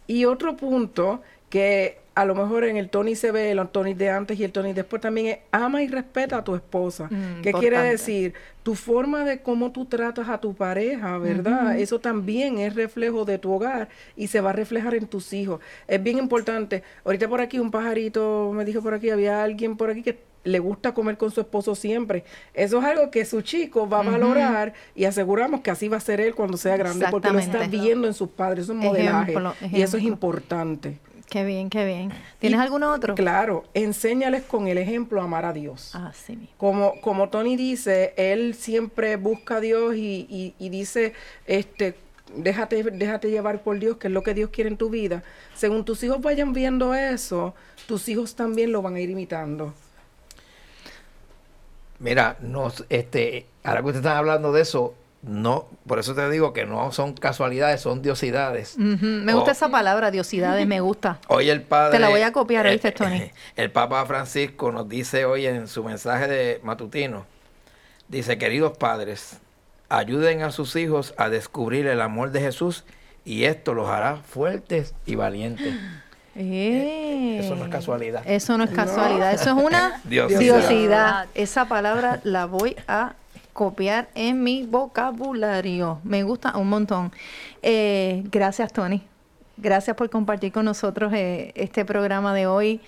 Y 0.06 0.26
otro 0.26 0.56
punto 0.56 1.22
que 1.50 2.00
a 2.18 2.26
lo 2.26 2.34
mejor 2.34 2.64
en 2.64 2.78
el 2.78 2.90
Tony 2.90 3.16
se 3.16 3.32
ve, 3.32 3.52
el 3.52 3.68
Tony 3.68 3.94
de 3.94 4.10
antes 4.10 4.40
y 4.40 4.44
el 4.44 4.52
Tony 4.52 4.74
después 4.74 5.00
también 5.00 5.28
es 5.28 5.38
ama 5.52 5.84
y 5.84 5.88
respeta 5.88 6.38
a 6.38 6.44
tu 6.44 6.56
esposa. 6.56 7.08
Mm, 7.12 7.42
¿Qué 7.44 7.54
quiere 7.54 7.80
decir? 7.80 8.34
Tu 8.64 8.74
forma 8.74 9.24
de 9.24 9.44
cómo 9.44 9.72
tú 9.72 9.86
tratas 9.86 10.28
a 10.28 10.40
tu 10.40 10.56
pareja, 10.56 11.20
¿verdad? 11.20 11.78
Eso 11.78 12.00
también 12.00 12.58
es 12.58 12.74
reflejo 12.74 13.24
de 13.24 13.38
tu 13.38 13.54
hogar 13.54 13.90
y 14.16 14.30
se 14.30 14.42
va 14.42 14.50
a 14.50 14.54
reflejar 14.54 14.96
en 14.96 15.06
tus 15.06 15.32
hijos. 15.32 15.62
Es 15.88 16.02
bien 16.02 16.18
importante. 16.18 16.82
Ahorita 17.06 17.30
por 17.30 17.40
aquí 17.40 17.60
un 17.60 17.70
pajarito 17.70 18.52
me 18.52 18.66
dijo 18.66 18.82
por 18.82 18.96
aquí, 18.96 19.12
había 19.12 19.44
alguien 19.44 19.78
por 19.78 19.92
aquí 19.92 20.02
que 20.02 20.18
le 20.44 20.58
gusta 20.58 20.96
comer 20.96 21.18
con 21.18 21.30
su 21.30 21.42
esposo 21.42 21.76
siempre. 21.76 22.24
Eso 22.56 22.80
es 22.80 22.86
algo 22.86 23.12
que 23.12 23.26
su 23.26 23.42
chico 23.42 23.88
va 23.88 24.00
a 24.00 24.04
valorar 24.04 24.74
y 24.96 25.06
aseguramos 25.06 25.62
que 25.62 25.70
así 25.70 25.88
va 25.88 25.98
a 25.98 26.00
ser 26.00 26.20
él 26.20 26.34
cuando 26.34 26.58
sea 26.58 26.78
grande 26.78 27.06
porque 27.12 27.30
lo 27.30 27.38
está 27.38 27.68
viendo 27.68 28.08
en 28.08 28.16
sus 28.16 28.30
padres, 28.30 28.64
es 28.64 28.70
un 28.70 28.78
modelaje. 28.78 29.34
Ejemplo, 29.34 29.54
Y 29.72 29.82
eso 29.84 29.98
es 29.98 30.04
importante. 30.04 30.98
Qué 31.30 31.44
bien, 31.44 31.70
qué 31.70 31.84
bien. 31.86 32.12
¿Tienes 32.40 32.60
Y- 32.60 32.64
alguno 32.64 32.92
otro? 32.92 33.14
Claro, 33.16 33.66
enséñales 33.74 34.44
con 34.44 34.68
el 34.68 34.78
ejemplo 34.78 35.20
a 35.22 35.26
amar 35.26 35.44
a 35.46 35.52
Dios. 35.54 35.94
Así 35.94 36.38
mismo. 36.38 36.56
Como, 36.58 37.02
como 37.02 37.28
Tony 37.30 37.58
dice, 37.58 38.14
él 38.16 38.56
siempre 38.56 39.18
busca 39.18 39.58
a 39.58 39.60
Dios 39.60 39.96
y, 39.96 40.26
y- 40.30 40.56
y 40.58 40.70
dice, 40.70 41.14
este, 41.46 41.96
déjate, 42.34 42.82
déjate 42.84 43.30
llevar 43.30 43.62
por 43.62 43.78
Dios, 43.78 43.98
que 43.98 44.08
es 44.08 44.14
lo 44.14 44.24
que 44.24 44.34
Dios 44.34 44.52
quiere 44.52 44.70
en 44.70 44.78
tu 44.78 44.90
vida. 44.90 45.22
Según 45.54 45.84
tus 45.84 46.02
hijos 46.04 46.22
vayan 46.22 46.54
viendo 46.54 46.94
eso, 46.94 47.54
tus 47.88 48.08
hijos 48.08 48.36
también 48.36 48.72
lo 48.72 48.82
van 48.82 48.96
a 48.96 49.02
ir 49.02 49.10
imitando. 49.10 49.74
Mira, 52.00 52.38
no, 52.42 52.72
este, 52.90 53.48
ahora 53.64 53.82
que 53.82 53.88
ustedes 53.88 54.06
están 54.06 54.18
hablando 54.18 54.52
de 54.54 54.62
eso, 54.62 54.94
no, 55.24 55.66
por 55.88 56.00
eso 56.00 56.14
te 56.16 56.30
digo 56.30 56.54
que 56.54 56.66
no 56.66 56.92
son 56.92 57.14
casualidades, 57.14 57.82
son 57.82 58.02
diosidades. 58.02 58.78
Me 58.78 59.34
gusta 59.34 59.52
esa 59.52 59.70
palabra, 59.70 60.12
diosidades, 60.12 60.66
me 60.68 60.80
gusta. 60.80 61.20
Hoy 61.28 61.50
el 61.50 61.62
padre. 61.64 61.94
Te 61.98 62.00
la 62.00 62.10
voy 62.10 62.22
a 62.22 62.32
copiar, 62.32 62.68
eh, 62.68 62.72
¿oíste, 62.72 62.92
Tony? 62.92 63.32
El 63.56 63.72
Papa 63.72 64.06
Francisco 64.06 64.72
nos 64.72 64.88
dice 64.88 65.26
hoy 65.26 65.46
en 65.48 65.68
su 65.68 65.84
mensaje 65.84 66.28
de 66.28 66.60
matutino: 66.64 67.26
dice, 68.08 68.38
queridos 68.38 68.78
padres, 68.78 69.40
ayuden 69.90 70.44
a 70.44 70.52
sus 70.52 70.76
hijos 70.76 71.14
a 71.18 71.30
descubrir 71.30 71.88
el 71.88 72.00
amor 72.02 72.32
de 72.32 72.42
Jesús 72.42 72.86
y 73.26 73.46
esto 73.46 73.74
los 73.74 73.90
hará 73.90 74.18
fuertes 74.18 74.94
y 75.06 75.16
valientes. 75.16 75.74
Eh, 76.40 77.40
Eso 77.42 77.56
no 77.56 77.66
es 77.66 77.72
casualidad. 77.72 78.22
Eso 78.24 78.60
no 78.60 78.64
es 78.66 78.70
casualidad, 78.70 79.34
eso 79.34 79.58
es 79.58 79.66
una 79.66 80.00
Diosidad. 80.04 80.40
diosidad. 80.40 81.26
Esa 81.34 81.66
palabra 81.68 82.20
la 82.24 82.46
voy 82.46 82.76
a 82.88 83.14
copiar 83.58 84.08
en 84.14 84.44
mi 84.44 84.68
vocabulario. 84.68 86.00
Me 86.04 86.22
gusta 86.22 86.56
un 86.56 86.70
montón. 86.70 87.12
Eh, 87.64 88.22
gracias, 88.32 88.72
Tony. 88.72 89.02
Gracias 89.58 89.96
por 89.96 90.12
compartir 90.12 90.52
con 90.52 90.66
nosotros 90.66 91.12
eh, 91.12 91.54
este 91.56 91.84
programa 91.84 92.36
de 92.36 92.46
hoy. 92.46 92.82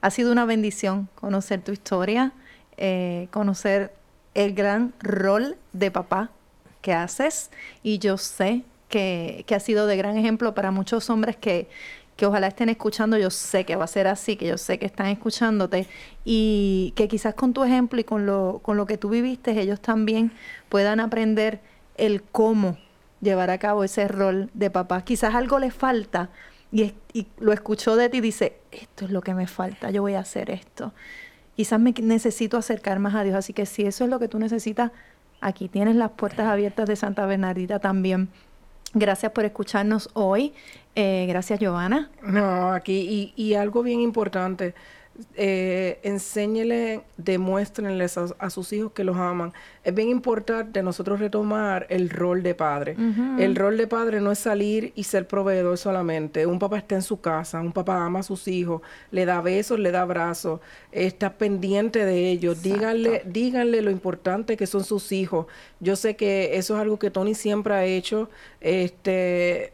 Ha 0.00 0.10
sido 0.10 0.32
una 0.32 0.44
bendición 0.44 1.08
conocer 1.14 1.62
tu 1.62 1.70
historia, 1.70 2.32
eh, 2.76 3.28
conocer 3.30 3.94
el 4.34 4.52
gran 4.52 4.94
rol 4.98 5.56
de 5.72 5.92
papá 5.92 6.30
que 6.82 6.92
haces 6.92 7.52
y 7.84 8.00
yo 8.00 8.18
sé 8.18 8.64
que, 8.88 9.44
que 9.46 9.54
ha 9.54 9.60
sido 9.60 9.86
de 9.86 9.96
gran 9.96 10.16
ejemplo 10.16 10.56
para 10.56 10.72
muchos 10.72 11.08
hombres 11.08 11.36
que, 11.36 11.68
que 12.16 12.24
ojalá 12.24 12.46
estén 12.46 12.70
escuchando, 12.70 13.18
yo 13.18 13.30
sé 13.30 13.64
que 13.64 13.76
va 13.76 13.84
a 13.84 13.88
ser 13.88 14.06
así, 14.06 14.36
que 14.36 14.46
yo 14.46 14.58
sé 14.58 14.78
que 14.78 14.86
están 14.86 15.06
escuchándote 15.06 15.86
y 16.24 16.94
que 16.96 17.08
quizás 17.08 17.34
con 17.34 17.52
tu 17.52 17.62
ejemplo 17.62 18.00
y 18.00 18.04
con 18.04 18.24
lo, 18.24 18.60
con 18.62 18.78
lo 18.78 18.86
que 18.86 18.96
tú 18.96 19.10
viviste, 19.10 19.60
ellos 19.60 19.80
también 19.80 20.32
puedan 20.70 20.98
aprender 20.98 21.60
el 21.96 22.22
cómo 22.22 22.78
llevar 23.20 23.50
a 23.50 23.58
cabo 23.58 23.84
ese 23.84 24.08
rol 24.08 24.50
de 24.54 24.70
papá. 24.70 25.02
Quizás 25.02 25.34
algo 25.34 25.58
les 25.58 25.74
falta 25.74 26.30
y, 26.72 26.94
y 27.12 27.26
lo 27.38 27.52
escuchó 27.52 27.96
de 27.96 28.08
ti 28.08 28.18
y 28.18 28.22
dice, 28.22 28.56
esto 28.72 29.04
es 29.04 29.10
lo 29.10 29.20
que 29.20 29.34
me 29.34 29.46
falta, 29.46 29.90
yo 29.90 30.00
voy 30.00 30.14
a 30.14 30.20
hacer 30.20 30.50
esto. 30.50 30.94
Quizás 31.54 31.80
me 31.80 31.92
necesito 31.92 32.56
acercar 32.56 32.98
más 32.98 33.14
a 33.14 33.24
Dios, 33.24 33.36
así 33.36 33.52
que 33.52 33.66
si 33.66 33.86
eso 33.86 34.04
es 34.04 34.10
lo 34.10 34.18
que 34.18 34.28
tú 34.28 34.38
necesitas, 34.38 34.90
aquí 35.40 35.68
tienes 35.68 35.96
las 35.96 36.12
puertas 36.12 36.46
abiertas 36.46 36.86
de 36.86 36.96
Santa 36.96 37.26
Bernardita 37.26 37.78
también. 37.78 38.30
Gracias 38.94 39.32
por 39.32 39.44
escucharnos 39.44 40.08
hoy. 40.14 40.54
Eh, 40.94 41.26
gracias, 41.28 41.60
Giovanna. 41.60 42.10
No, 42.22 42.72
aquí, 42.72 43.32
y, 43.36 43.42
y 43.42 43.54
algo 43.54 43.82
bien 43.82 44.00
importante, 44.00 44.74
eh, 45.34 45.98
enséñele, 46.02 47.02
demuéstrenles 47.16 48.18
a, 48.18 48.26
a 48.38 48.50
sus 48.50 48.72
hijos 48.72 48.92
que 48.92 49.04
los 49.04 49.16
aman. 49.16 49.52
Es 49.84 49.94
bien 49.94 50.08
importante 50.08 50.82
nosotros 50.82 51.20
retomar 51.20 51.86
el 51.90 52.10
rol 52.10 52.42
de 52.42 52.54
padre. 52.54 52.96
El 53.38 53.54
rol 53.54 53.76
de 53.76 53.86
padre 53.86 54.20
no 54.20 54.32
es 54.32 54.38
salir 54.38 54.92
y 54.96 55.04
ser 55.04 55.28
proveedor 55.28 55.78
solamente. 55.78 56.46
Un 56.46 56.58
papá 56.58 56.78
está 56.78 56.96
en 56.96 57.02
su 57.02 57.20
casa, 57.20 57.60
un 57.60 57.72
papá 57.72 58.04
ama 58.04 58.20
a 58.20 58.22
sus 58.22 58.48
hijos, 58.48 58.82
le 59.10 59.24
da 59.24 59.40
besos, 59.40 59.78
le 59.78 59.92
da 59.92 60.02
abrazos, 60.02 60.60
está 60.92 61.34
pendiente 61.34 62.04
de 62.04 62.30
ellos. 62.30 62.62
Díganle, 62.62 63.22
díganle 63.26 63.82
lo 63.82 63.90
importante 63.90 64.56
que 64.56 64.66
son 64.66 64.84
sus 64.84 65.12
hijos. 65.12 65.46
Yo 65.80 65.96
sé 65.96 66.16
que 66.16 66.56
eso 66.56 66.74
es 66.74 66.80
algo 66.80 66.98
que 66.98 67.10
Tony 67.10 67.34
siempre 67.34 67.74
ha 67.74 67.84
hecho. 67.84 68.28
Este, 68.60 69.72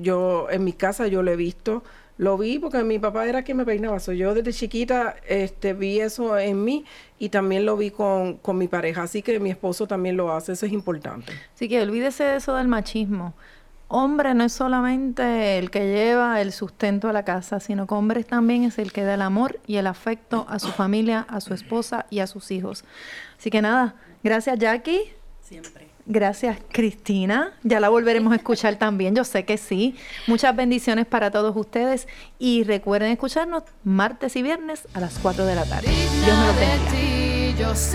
yo 0.00 0.48
en 0.50 0.64
mi 0.64 0.72
casa 0.72 1.06
yo 1.06 1.22
lo 1.22 1.30
he 1.30 1.36
visto. 1.36 1.82
Lo 2.18 2.36
vi 2.36 2.58
porque 2.58 2.84
mi 2.84 2.98
papá 2.98 3.26
era 3.26 3.42
quien 3.42 3.56
me 3.56 3.64
peinaba. 3.64 3.98
So, 3.98 4.12
yo 4.12 4.34
desde 4.34 4.52
chiquita 4.52 5.16
este, 5.26 5.72
vi 5.72 6.00
eso 6.00 6.38
en 6.38 6.62
mí 6.64 6.84
y 7.18 7.30
también 7.30 7.64
lo 7.66 7.76
vi 7.76 7.90
con, 7.90 8.36
con 8.36 8.58
mi 8.58 8.68
pareja. 8.68 9.02
Así 9.02 9.22
que 9.22 9.40
mi 9.40 9.50
esposo 9.50 9.86
también 9.86 10.16
lo 10.16 10.32
hace. 10.32 10.52
Eso 10.52 10.66
es 10.66 10.72
importante. 10.72 11.32
Así 11.54 11.68
que 11.68 11.80
olvídese 11.82 12.24
de 12.24 12.36
eso 12.36 12.54
del 12.54 12.68
machismo. 12.68 13.34
Hombre 13.94 14.32
no 14.32 14.44
es 14.44 14.54
solamente 14.54 15.58
el 15.58 15.70
que 15.70 15.80
lleva 15.80 16.40
el 16.40 16.52
sustento 16.52 17.10
a 17.10 17.12
la 17.12 17.24
casa, 17.24 17.60
sino 17.60 17.86
que 17.86 17.94
hombre 17.94 18.24
también 18.24 18.64
es 18.64 18.78
el 18.78 18.90
que 18.90 19.02
da 19.02 19.14
el 19.14 19.22
amor 19.22 19.60
y 19.66 19.76
el 19.76 19.86
afecto 19.86 20.46
a 20.48 20.58
su 20.58 20.68
familia, 20.68 21.26
a 21.28 21.42
su 21.42 21.52
esposa 21.52 22.06
y 22.08 22.20
a 22.20 22.26
sus 22.26 22.50
hijos. 22.50 22.84
Así 23.38 23.50
que 23.50 23.60
nada, 23.60 23.94
gracias 24.22 24.58
Jackie. 24.58 25.12
Siempre. 25.42 25.91
Gracias, 26.06 26.58
Cristina. 26.70 27.52
Ya 27.62 27.78
la 27.80 27.88
volveremos 27.88 28.32
a 28.32 28.36
escuchar 28.36 28.76
también, 28.76 29.14
yo 29.14 29.24
sé 29.24 29.44
que 29.44 29.56
sí. 29.56 29.96
Muchas 30.26 30.54
bendiciones 30.56 31.06
para 31.06 31.30
todos 31.30 31.56
ustedes 31.56 32.08
y 32.38 32.64
recuerden 32.64 33.12
escucharnos 33.12 33.62
martes 33.84 34.34
y 34.36 34.42
viernes 34.42 34.88
a 34.94 35.00
las 35.00 35.18
4 35.18 35.46
de 35.46 35.54
la 35.54 35.64
tarde. 35.64 35.88
Dios. 37.56 37.92